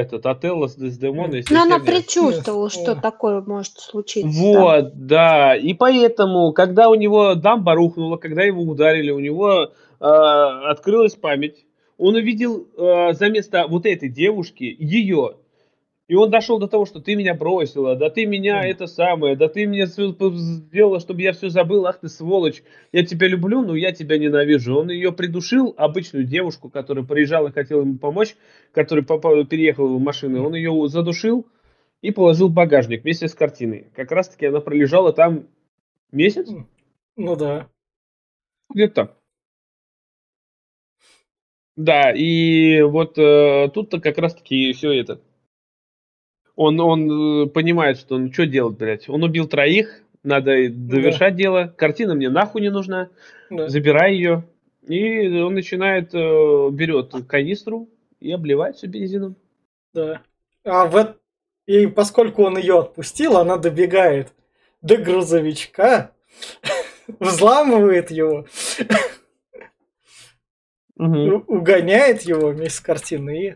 этот 0.00 0.26
Отелло 0.26 0.66
с 0.66 0.74
Дездемоной. 0.74 1.38
если 1.38 1.54
Но 1.54 1.62
она 1.62 1.78
предчувствовала, 1.78 2.68
что 2.68 2.96
да. 2.96 3.00
такое 3.00 3.40
может 3.42 3.78
случиться. 3.78 4.28
Вот, 4.28 5.06
да. 5.06 5.54
И 5.54 5.72
поэтому, 5.74 6.52
когда 6.52 6.88
у 6.88 6.94
него 6.96 7.34
дамба 7.36 7.74
рухнула, 7.74 8.16
когда 8.16 8.42
его 8.42 8.62
ударили, 8.62 9.12
у 9.12 9.20
него 9.20 9.70
э, 10.00 10.04
открылась 10.04 11.14
память. 11.14 11.64
Он 11.96 12.16
увидел 12.16 12.66
э, 12.76 13.12
за 13.12 13.28
место 13.28 13.66
вот 13.68 13.86
этой 13.86 14.08
девушки 14.08 14.64
ее. 14.80 15.36
И 16.06 16.14
он 16.14 16.30
дошел 16.30 16.58
до 16.58 16.66
того, 16.68 16.84
что 16.84 17.00
ты 17.00 17.14
меня 17.14 17.34
бросила, 17.34 17.96
да 17.96 18.10
ты 18.10 18.26
меня 18.26 18.58
Мгм. 18.58 18.66
это 18.66 18.86
самое, 18.86 19.36
да 19.36 19.48
ты 19.48 19.66
мне 19.66 19.86
сделала, 19.86 21.00
чтобы 21.00 21.22
я 21.22 21.32
все 21.32 21.48
забыл, 21.48 21.86
ах 21.86 22.00
ты 22.00 22.08
сволочь, 22.08 22.62
я 22.92 23.06
тебя 23.06 23.26
люблю, 23.26 23.62
но 23.62 23.74
я 23.74 23.90
тебя 23.90 24.18
ненавижу. 24.18 24.76
Он 24.76 24.90
ее 24.90 25.12
придушил, 25.12 25.74
обычную 25.78 26.26
девушку, 26.26 26.68
которая 26.68 27.04
приезжала 27.04 27.48
и 27.48 27.52
хотела 27.52 27.80
ему 27.80 27.96
помочь, 27.96 28.36
которая 28.72 29.04
попала, 29.04 29.46
переехала 29.46 29.96
в 29.96 30.00
машину, 30.00 30.44
он 30.44 30.54
ее 30.54 30.88
задушил 30.88 31.46
и 32.02 32.10
положил 32.10 32.48
в 32.48 32.52
багажник 32.52 33.02
вместе 33.02 33.26
с 33.26 33.34
картиной. 33.34 33.86
Как 33.94 34.12
раз 34.12 34.28
таки 34.28 34.44
она 34.44 34.60
пролежала 34.60 35.14
там 35.14 35.46
месяц, 36.12 36.50
Ну 37.16 37.34
да. 37.34 37.70
где-то 38.68 38.94
так. 38.94 39.16
Да, 41.76 42.12
и 42.12 42.82
вот 42.82 43.18
э, 43.18 43.70
тут-то 43.72 44.00
как 44.00 44.18
раз-таки 44.18 44.72
все 44.74 44.92
это. 44.92 45.20
Он, 46.56 46.78
он 46.80 47.44
э, 47.44 47.46
понимает, 47.48 47.98
что 47.98 48.14
он 48.14 48.32
что 48.32 48.46
делать, 48.46 48.76
блядь. 48.78 49.08
Он 49.08 49.22
убил 49.24 49.48
троих, 49.48 50.02
надо 50.22 50.68
довершать 50.68 51.36
дело. 51.36 51.74
Картина 51.76 52.14
мне 52.14 52.30
нахуй 52.30 52.60
не 52.60 52.70
нужна. 52.70 53.08
да. 53.50 53.68
Забирай 53.68 54.14
ее. 54.14 54.44
И 54.86 55.28
он 55.40 55.54
начинает, 55.54 56.14
э, 56.14 56.68
берет 56.70 57.12
канистру 57.26 57.88
и 58.20 58.30
обливает 58.32 58.76
все 58.76 58.86
бензином. 58.86 59.36
Да. 59.92 60.20
А 60.64 60.86
в 60.86 60.96
эт- 60.96 61.16
И 61.66 61.86
поскольку 61.86 62.42
он 62.44 62.58
ее 62.58 62.80
отпустил, 62.80 63.36
она 63.38 63.56
добегает 63.56 64.32
до 64.82 64.96
грузовичка, 64.96 66.12
взламывает 67.20 68.10
его, 68.10 68.46
угоняет 70.96 72.22
его 72.22 72.48
вместе 72.50 72.78
с 72.78 72.80
картиной. 72.80 73.38
И 73.48 73.54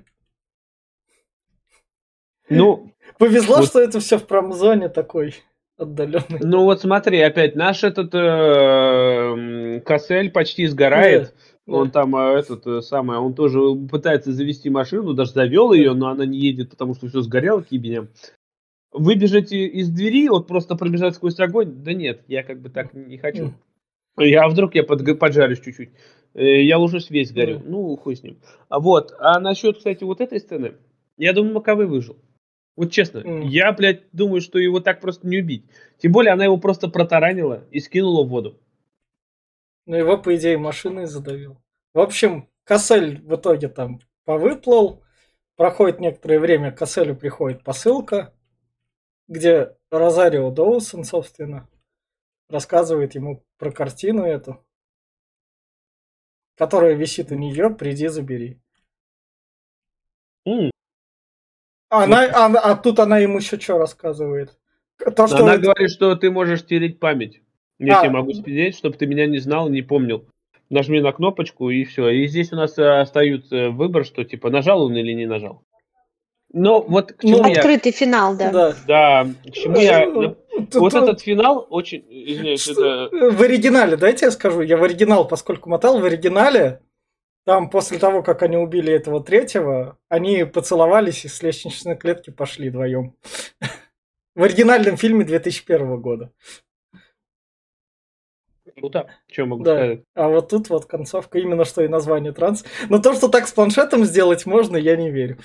Ну, 2.51 2.93
повезло, 3.19 3.57
Вот. 3.57 3.67
что 3.67 3.81
это 3.81 4.01
все 4.01 4.19
в 4.19 4.27
промзоне 4.27 4.89
такой 4.89 5.35
отдаленный. 5.77 6.41
ну 6.41 6.65
вот 6.65 6.81
смотри, 6.81 7.21
опять 7.21 7.55
наш 7.55 7.85
этот 7.85 8.15
э, 8.15 9.81
Кассель 9.85 10.31
почти 10.31 10.67
сгорает. 10.67 11.35
Да. 11.67 11.75
Он 11.75 11.91
там 11.91 12.17
э, 12.17 12.39
этот 12.39 12.67
э, 12.67 12.81
самый, 12.81 13.19
он 13.19 13.35
тоже 13.35 13.61
пытается 13.91 14.33
завести 14.33 14.71
машину, 14.71 15.15
даже 15.15 15.33
завел 15.33 15.73
ее, 15.73 15.93
но 15.93 16.09
она 16.09 16.25
не 16.25 16.39
едет, 16.39 16.71
потому 16.71 16.95
что 16.95 17.09
все 17.09 17.21
сгорело 17.21 17.61
к 17.61 17.71
ебеням. 17.71 18.09
Выбежать 18.91 19.53
из 19.53 19.91
двери, 19.91 20.29
вот 20.29 20.47
просто 20.47 20.75
пробежать 20.75 21.15
сквозь 21.15 21.39
огонь, 21.39 21.83
да 21.85 21.93
нет, 21.93 22.23
я 22.27 22.43
как 22.43 22.61
бы 22.63 22.71
так 22.71 22.95
не 22.95 23.19
хочу. 23.19 23.53
Я 24.17 24.45
а 24.45 24.49
вдруг 24.49 24.75
я 24.75 24.83
под, 24.83 25.19
поджарюсь 25.19 25.61
чуть-чуть. 25.61 25.91
Э, 26.35 26.63
Я 26.63 26.79
ложусь 26.79 27.11
весь 27.11 27.33
горю. 27.33 27.59
Да. 27.59 27.65
Ну, 27.67 27.97
хуй 27.97 28.17
с 28.17 28.23
ним. 28.23 28.39
А 28.69 28.81
вот, 28.81 29.15
а 29.19 29.39
насчет, 29.39 29.77
кстати, 29.77 30.05
вот 30.05 30.21
этой 30.21 30.41
сцены, 30.41 30.75
я 31.17 31.33
думаю, 31.33 31.55
Маковой 31.55 31.87
выжил. 31.87 32.17
Вот 32.79 32.93
честно, 32.93 33.23
Мгм. 33.25 33.41
я, 33.41 33.73
блядь, 33.73 34.05
думаю, 34.13 34.41
что 34.41 34.61
его 34.61 34.79
так 34.79 35.01
просто 35.01 35.27
не 35.27 35.39
убить. 35.39 35.65
Тем 35.97 36.13
более, 36.13 36.33
она 36.33 36.45
его 36.45 36.59
просто 36.59 36.87
протаранила 36.87 37.65
и 37.73 37.81
скинула 37.81 38.23
в 38.25 38.29
воду. 38.29 38.61
Но 39.85 39.97
его, 39.97 40.17
по 40.17 40.37
идее, 40.37 40.59
машиной 40.59 41.07
задавил. 41.07 41.61
В 41.93 41.99
общем, 41.99 42.49
Кассель 42.63 43.21
в 43.23 43.35
итоге 43.35 43.67
там 43.69 43.99
повыплыл. 44.25 45.03
Проходит 45.57 45.99
некоторое 45.99 46.39
время, 46.39 46.71
к 46.71 46.79
Касселю 46.79 47.17
приходит 47.17 47.65
посылка, 47.65 48.33
где 49.27 49.77
Розарио 49.91 50.53
Доусон, 50.53 51.03
собственно, 51.03 51.69
рассказывает 52.49 53.17
ему 53.17 53.43
про 53.57 53.73
картину 53.73 54.23
эту, 54.23 54.65
которая 56.55 56.95
висит 56.95 57.33
у 57.33 57.35
нее, 57.35 57.71
приди 57.71 58.07
забери. 58.07 58.61
М. 60.47 60.71
Она, 61.91 62.29
она- 62.47 62.61
а 62.61 62.77
тут 62.77 62.99
она 62.99 63.19
ему 63.19 63.39
еще 63.39 63.59
что 63.59 63.79
рассказывает? 63.79 64.57
То, 65.17 65.27
что 65.27 65.39
Она 65.39 65.55
это- 65.55 65.63
говорит, 65.63 65.91
что 65.91 66.15
ты 66.17 66.31
можешь 66.31 66.61
стереть 66.61 66.99
память. 67.01 67.41
Я 67.79 67.99
А. 68.01 68.03
тебе 68.03 68.11
могу 68.11 68.33
стереть, 68.33 68.77
чтобы 68.77 68.97
ты 68.97 69.07
меня 69.07 69.27
не 69.27 69.39
знал, 69.39 69.69
не 69.69 69.83
помнил. 69.83 70.27
Нажми 70.71 71.01
на 71.01 71.13
кнопочку 71.13 71.71
и 71.71 71.85
все. 71.85 72.09
И 72.09 72.27
здесь 72.27 72.53
у 72.53 72.57
нас 72.57 72.77
э, 72.79 73.01
остается 73.01 73.71
выбор, 73.71 74.05
что 74.05 74.25
типа 74.25 74.51
нажал 74.51 74.83
он 74.83 74.97
или 74.97 75.13
не 75.13 75.27
нажал. 75.27 75.63
Но 76.53 76.81
вот 76.81 77.13
к 77.13 77.23
чему 77.23 77.39
Ну, 77.43 77.49
я... 77.49 77.57
Открытый 77.61 77.93
финал, 77.93 78.37
да. 78.37 78.51
да. 78.51 78.75
Да, 78.87 79.27
к 79.49 79.53
чему 79.53 79.79
я... 79.79 80.07
Тут- 80.11 80.39
Вот 80.75 80.93
тут- 80.93 81.03
этот 81.03 81.21
финал 81.21 81.67
очень... 81.71 82.05
Извиняюсь, 82.11 82.67
это... 82.69 83.09
В 83.13 83.41
оригинале, 83.43 83.97
дайте 83.97 84.27
я 84.27 84.31
скажу, 84.33 84.63
я 84.63 84.77
в 84.77 84.83
оригинал, 84.83 85.29
поскольку 85.29 85.71
мотал, 85.71 86.01
в 86.01 86.05
оригинале, 86.05 86.81
там 87.45 87.71
после 87.71 87.99
того, 87.99 88.23
как 88.23 88.43
они 88.43 88.57
убили 88.57 88.93
этого 88.93 89.23
третьего, 89.23 89.99
они 90.09 90.45
поцеловались 90.45 91.25
и 91.25 91.29
с 91.29 91.43
лестничной 91.43 91.97
клетки 91.97 92.31
пошли 92.31 92.69
вдвоем. 92.71 93.15
В 94.35 94.43
оригинальном 94.43 94.97
фильме 94.97 95.25
2001 95.25 96.01
года. 96.01 96.31
Ну 98.77 98.89
да, 98.91 99.07
что 99.31 99.47
могу 99.47 99.65
Да. 99.65 99.77
сказать. 99.77 100.01
А 100.15 100.29
вот 100.29 100.51
тут 100.51 100.69
вот 100.69 100.87
концовка, 100.87 101.39
именно 101.39 101.65
что 101.65 101.83
и 101.83 101.89
название 101.89 102.33
транс. 102.33 102.65
Но 102.89 102.99
то, 102.99 103.15
что 103.15 103.29
так 103.29 103.49
с 103.49 103.53
планшетом 103.53 104.05
сделать 104.05 104.47
можно, 104.47 104.77
я 104.77 104.97
не 104.97 105.11
верю. 105.11 105.39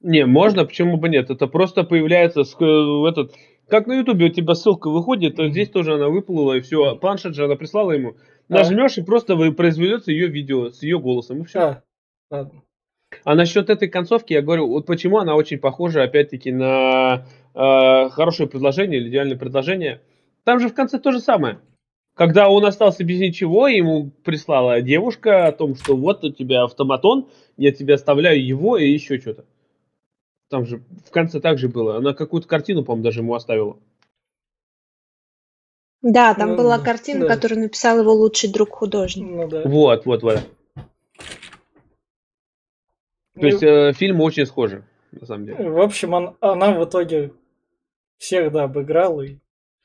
Не, 0.00 0.26
можно, 0.26 0.64
почему 0.64 0.96
бы 0.96 1.08
нет? 1.08 1.30
Это 1.30 1.48
просто 1.48 1.82
появляется 1.82 2.42
э, 2.42 3.08
этот... 3.08 3.34
Как 3.68 3.86
на 3.86 3.98
Ютубе 3.98 4.26
у 4.26 4.30
тебя 4.30 4.54
ссылка 4.54 4.88
выходит, 4.88 5.36
то 5.36 5.46
здесь 5.48 5.68
тоже 5.68 5.94
она 5.94 6.08
выплыла, 6.08 6.54
и 6.54 6.60
все. 6.60 6.96
Планшет 6.96 7.34
же 7.34 7.44
она 7.44 7.56
прислала 7.56 7.92
ему. 7.92 8.16
А. 8.48 8.54
Нажмешь, 8.54 8.96
и 8.96 9.02
просто 9.02 9.36
произведется 9.52 10.10
ее 10.10 10.28
видео 10.28 10.70
с 10.70 10.82
ее 10.82 10.98
голосом, 10.98 11.42
и 11.42 11.44
все. 11.44 11.60
А, 11.60 11.82
ладно. 12.30 12.62
А 13.24 13.34
насчет 13.34 13.68
этой 13.68 13.88
концовки, 13.88 14.32
я 14.32 14.42
говорю, 14.42 14.68
вот 14.68 14.86
почему 14.86 15.18
она 15.18 15.34
очень 15.34 15.58
похожа, 15.58 16.02
опять-таки, 16.02 16.50
на 16.50 17.26
э, 17.54 18.08
хорошее 18.10 18.48
предложение 18.48 19.00
или 19.00 19.10
идеальное 19.10 19.36
предложение. 19.36 20.02
Там 20.44 20.60
же 20.60 20.68
в 20.68 20.74
конце 20.74 20.98
то 20.98 21.12
же 21.12 21.20
самое. 21.20 21.60
Когда 22.14 22.48
он 22.48 22.64
остался 22.64 23.04
без 23.04 23.20
ничего, 23.20 23.68
ему 23.68 24.10
прислала 24.24 24.80
девушка 24.80 25.46
о 25.46 25.52
том, 25.52 25.74
что 25.74 25.94
вот 25.96 26.24
у 26.24 26.32
тебя 26.32 26.64
автоматон, 26.64 27.28
я 27.56 27.70
тебе 27.70 27.94
оставляю 27.94 28.44
его 28.44 28.76
и 28.76 28.90
еще 28.90 29.18
что-то. 29.18 29.44
Там 30.48 30.64
же 30.64 30.82
в 31.06 31.10
конце 31.10 31.40
так 31.40 31.58
же 31.58 31.68
было. 31.68 31.96
Она 31.96 32.14
какую-то 32.14 32.48
картину, 32.48 32.84
по-моему, 32.84 33.04
даже 33.04 33.20
ему 33.20 33.34
оставила. 33.34 33.78
Да, 36.00 36.34
там 36.34 36.50
ну, 36.50 36.56
была 36.56 36.78
картина, 36.78 37.26
да. 37.26 37.34
которую 37.34 37.60
написал 37.60 37.98
его 38.00 38.12
лучший 38.12 38.50
друг 38.50 38.70
художник. 38.70 39.26
Ну, 39.28 39.48
да. 39.48 39.62
Вот, 39.64 40.06
вот, 40.06 40.22
вот. 40.22 40.40
То 43.34 43.46
есть 43.46 43.62
э, 43.62 43.92
фильмы 43.94 44.24
очень 44.24 44.46
схожи, 44.46 44.84
на 45.12 45.26
самом 45.26 45.46
деле. 45.46 45.70
В 45.70 45.80
общем, 45.80 46.12
он, 46.12 46.36
она 46.40 46.72
в 46.72 46.84
итоге 46.84 47.32
всех, 48.16 48.52
да, 48.52 48.64
обыграла. 48.64 49.22
И... 49.22 49.38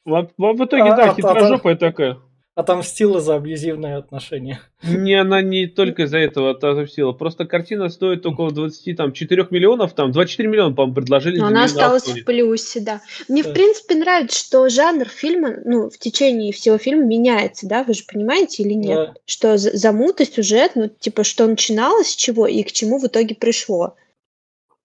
В, 0.06 0.30
в, 0.38 0.54
в 0.54 0.66
итоге, 0.66 0.92
а, 0.92 0.96
да, 0.96 1.12
а, 1.12 1.16
хитрожопая 1.16 1.76
а, 1.76 1.78
такая 1.78 2.18
отомстила 2.56 3.20
за 3.20 3.36
абьюзивные 3.36 3.98
отношения. 3.98 4.62
Не, 4.84 5.16
она 5.16 5.42
не 5.42 5.66
только 5.66 6.04
из-за 6.04 6.20
этого 6.20 6.52
отомстила. 6.52 7.12
Просто 7.12 7.46
картина 7.46 7.90
стоит 7.90 8.26
около 8.26 8.52
24 8.52 9.48
миллионов, 9.50 9.94
там 9.94 10.12
24 10.12 10.50
миллиона, 10.50 10.76
по-моему, 10.76 10.94
предложили. 10.94 11.40
Но 11.40 11.48
она 11.48 11.64
осталась 11.64 12.08
в 12.08 12.24
плюсе, 12.26 12.80
да. 12.82 13.02
Мне, 13.28 13.44
да. 13.44 13.50
в 13.50 13.54
принципе, 13.54 13.96
нравится, 13.96 14.38
что 14.38 14.70
жанр 14.70 15.08
фильма, 15.08 15.56
ну, 15.66 15.90
в 15.90 15.98
течение 15.98 16.54
всего 16.54 16.78
фильма 16.78 17.06
меняется, 17.06 17.68
да, 17.68 17.84
вы 17.84 17.94
же 17.94 18.04
понимаете 18.12 18.64
или 18.64 18.74
нет? 18.74 18.98
Да. 18.98 19.14
Что 19.26 19.58
замута, 19.58 20.26
сюжет, 20.26 20.74
ну, 20.76 20.90
типа, 20.90 21.24
что 21.24 21.48
начиналось, 21.48 22.10
с 22.10 22.16
чего 22.16 22.46
и 22.46 22.62
к 22.64 22.72
чему 22.72 23.00
в 23.00 23.08
итоге 23.08 23.36
пришло. 23.36 23.96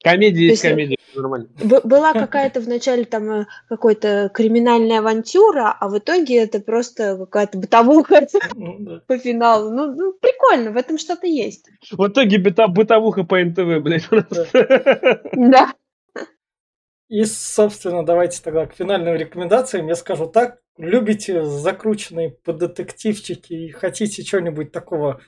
Комедия 0.03 0.47
есть 0.47 0.63
комедия, 0.63 0.97
нормально. 1.15 1.49
Была 1.59 2.13
какая-то 2.13 2.61
вначале 2.61 3.05
там 3.05 3.31
э, 3.31 3.47
какой-то 3.69 4.31
криминальная 4.33 5.01
авантюра, 5.01 5.77
а 5.79 5.89
в 5.89 5.99
итоге 5.99 6.37
это 6.37 6.61
просто 6.61 7.17
какая-то 7.17 7.59
бытовуха 7.59 8.27
ну 8.55 9.01
по 9.07 9.19
финалу. 9.19 9.71
Ну, 9.71 9.95
ну, 9.95 10.13
прикольно, 10.13 10.71
в 10.71 10.77
этом 10.77 10.99
что-то 10.99 11.27
есть. 11.27 11.69
В 11.91 12.07
итоге 12.07 12.39
бытовуха 12.39 13.25
по 13.25 13.39
НТВ, 13.43 13.83
блядь. 13.83 14.09
Да. 15.33 15.75
И, 17.09 17.25
собственно, 17.25 18.05
давайте 18.05 18.41
тогда 18.43 18.67
к 18.67 18.75
финальным 18.75 19.17
рекомендациям. 19.17 19.89
Я 19.89 19.95
скажу 19.95 20.27
так, 20.27 20.61
любите 20.77 21.43
закрученные 21.43 22.31
по 22.31 22.53
детективчики 22.53 23.55
и 23.55 23.71
хотите 23.71 24.23
чего-нибудь 24.23 24.73
такого 24.73 25.21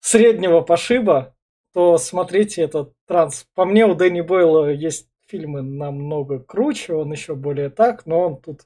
среднего 0.00 0.62
пошиба, 0.62 1.36
то 1.72 1.98
смотрите 1.98 2.62
этот 2.62 2.92
транс. 3.06 3.46
По 3.54 3.64
мне, 3.64 3.86
у 3.86 3.94
Дэнни 3.94 4.20
Бойла 4.20 4.70
есть 4.70 5.08
фильмы 5.26 5.62
намного 5.62 6.40
круче, 6.40 6.94
он 6.94 7.12
еще 7.12 7.34
более 7.34 7.70
так, 7.70 8.06
но 8.06 8.20
он 8.26 8.40
тут 8.40 8.62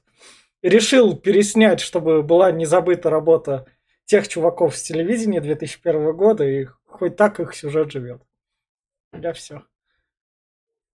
решил 0.61 1.15
переснять, 1.15 1.79
чтобы 1.79 2.23
была 2.23 2.51
не 2.51 2.65
забыта 2.65 3.09
работа 3.09 3.67
тех 4.05 4.27
чуваков 4.27 4.75
с 4.75 4.83
телевидения 4.83 5.41
2001 5.41 6.15
года, 6.15 6.43
и 6.43 6.65
хоть 6.85 7.15
так 7.15 7.39
их 7.39 7.55
сюжет 7.55 7.91
живет. 7.91 8.21
Я 9.13 9.33
все. 9.33 9.63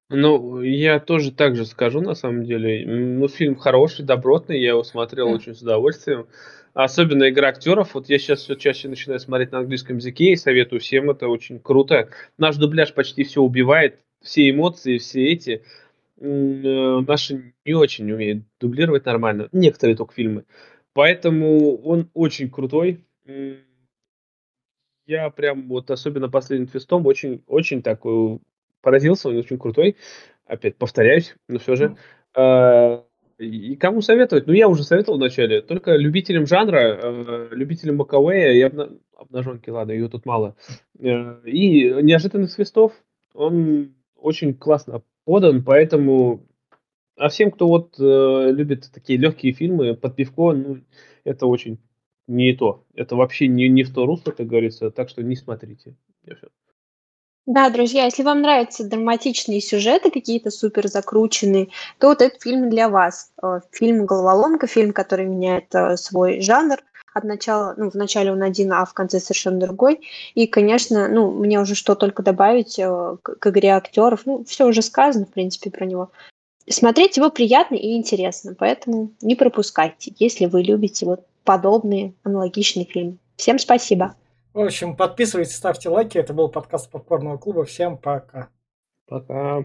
Ну, 0.10 0.62
я 0.62 1.00
тоже 1.00 1.32
так 1.32 1.56
же 1.56 1.66
скажу, 1.66 2.02
на 2.02 2.16
самом 2.16 2.44
деле. 2.44 2.86
Ну, 2.86 3.30
фильм 3.30 3.56
хороший, 3.56 4.04
добротный, 4.04 4.60
я 4.60 4.70
его 4.70 4.84
смотрел 4.84 5.30
mm. 5.30 5.36
очень 5.36 5.56
с 5.56 5.62
удовольствием. 5.62 6.28
Особенно 6.74 7.30
игра 7.30 7.50
актеров. 7.50 7.96
Вот 7.96 8.08
я 8.10 8.18
сейчас 8.18 8.42
все 8.42 8.56
чаще 8.56 8.88
начинаю 8.88 9.20
смотреть 9.20 9.52
на 9.52 9.60
английском 9.60 9.98
языке 9.98 10.32
и 10.32 10.36
советую 10.38 10.80
всем, 10.80 11.10
это 11.10 11.28
очень 11.28 11.60
круто. 11.60 12.10
Наш 12.38 12.56
дубляж 12.56 12.94
почти 12.94 13.24
все 13.24 13.42
убивает, 13.42 14.00
все 14.22 14.50
эмоции, 14.50 14.98
все 14.98 15.32
эти. 15.32 15.64
Э, 16.20 17.00
наши 17.06 17.54
не 17.66 17.74
очень 17.74 18.10
умеют 18.12 18.44
дублировать 18.60 19.06
нормально. 19.06 19.50
Некоторые 19.52 19.98
только 19.98 20.14
фильмы. 20.14 20.46
Поэтому 20.94 21.78
он 21.78 22.10
очень 22.14 22.50
крутой. 22.50 23.04
Я 25.06 25.30
прям 25.30 25.68
вот, 25.68 25.92
особенно 25.92 26.30
последним 26.30 26.68
твистом, 26.68 27.06
очень, 27.06 27.44
очень 27.48 27.82
такой 27.82 28.40
поразился, 28.82 29.30
он 29.30 29.38
очень 29.38 29.58
крутой. 29.58 29.98
Опять 30.46 30.78
повторяюсь, 30.78 31.36
но 31.48 31.60
все 31.60 31.76
же. 31.76 31.98
Mm. 32.36 33.04
И 33.42 33.76
кому 33.76 34.02
советовать? 34.02 34.46
Ну, 34.46 34.54
я 34.54 34.68
уже 34.68 34.84
советовал 34.84 35.18
вначале. 35.18 35.62
Только 35.62 35.96
любителям 35.96 36.46
жанра, 36.46 37.00
э, 37.02 37.48
любителям 37.52 37.98
Маковея 37.98 38.54
и 38.54 38.62
обна... 38.62 38.90
обнаженки, 39.18 39.70
ладно, 39.70 39.94
ее 39.94 40.10
тут 40.10 40.26
мало. 40.26 40.56
Э, 41.00 41.42
и 41.46 41.86
неожиданных 42.04 42.52
свистов. 42.52 42.94
Он 43.34 43.96
очень 44.16 44.54
классно 44.54 45.02
подан, 45.26 45.64
поэтому... 45.64 46.46
А 47.18 47.30
всем, 47.30 47.52
кто 47.52 47.68
вот 47.68 48.00
э, 48.00 48.52
любит 48.52 48.90
такие 48.94 49.18
легкие 49.18 49.54
фильмы 49.54 49.96
под 49.96 50.16
пивко, 50.16 50.54
ну, 50.54 50.82
это 51.24 51.48
очень 51.48 51.80
не 52.28 52.54
то. 52.54 52.86
Это 52.94 53.16
вообще 53.16 53.48
не, 53.48 53.68
не 53.70 53.84
в 53.84 53.94
то 53.94 54.06
русло, 54.06 54.32
как 54.32 54.48
говорится, 54.48 54.92
так 54.92 55.10
что 55.10 55.24
не 55.24 55.36
смотрите. 55.36 55.96
Я 56.26 56.36
все. 56.36 56.48
Да, 57.48 57.70
друзья, 57.72 58.06
если 58.06 58.22
вам 58.22 58.42
нравятся 58.42 58.88
драматичные 58.88 59.62
сюжеты, 59.62 60.12
какие-то 60.12 60.52
супер 60.52 60.88
закрученные, 60.88 61.70
то 61.98 62.10
вот 62.10 62.22
этот 62.22 62.42
фильм 62.42 62.70
для 62.70 62.88
вас. 62.88 63.32
Э, 63.42 63.62
фильм 63.72 64.06
«Головоломка», 64.06 64.68
фильм, 64.68 64.94
который 64.94 65.26
меняет 65.26 65.74
э, 65.74 65.98
свой 65.98 66.42
жанр. 66.42 66.78
От 67.14 67.24
начала, 67.24 67.74
ну, 67.78 67.90
вначале 67.90 68.32
он 68.32 68.44
один, 68.44 68.72
а 68.72 68.86
в 68.86 68.94
конце 68.94 69.20
совершенно 69.20 69.60
другой. 69.60 70.08
И, 70.36 70.46
конечно, 70.46 71.08
ну, 71.08 71.32
мне 71.32 71.60
уже 71.60 71.74
что 71.74 71.96
только 71.96 72.22
добавить 72.22 72.78
э, 72.78 73.18
к, 73.24 73.36
к 73.36 73.48
игре 73.48 73.70
актеров. 73.70 74.22
Ну, 74.26 74.44
все 74.44 74.68
уже 74.68 74.84
сказано, 74.84 75.26
в 75.26 75.34
принципе, 75.34 75.72
про 75.72 75.86
него. 75.86 76.12
Смотреть 76.70 77.18
его 77.18 77.32
приятно 77.32 77.76
и 77.76 77.98
интересно, 77.98 78.56
поэтому 78.58 79.12
не 79.20 79.36
пропускайте, 79.36 80.14
если 80.20 80.46
вы 80.46 80.62
любите 80.62 81.08
вот 81.08 81.26
подобные 81.44 82.14
аналогичные 82.24 82.86
фильмы. 82.86 83.18
Всем 83.36 83.58
спасибо. 83.58 84.16
В 84.54 84.60
общем, 84.60 84.96
подписывайтесь, 84.98 85.56
ставьте 85.56 85.90
лайки. 85.90 86.18
Это 86.18 86.34
был 86.34 86.50
подкаст 86.50 86.92
Попкорного 86.92 87.38
клуба. 87.38 87.64
Всем 87.64 87.98
пока. 87.98 88.50
Пока. 89.08 89.64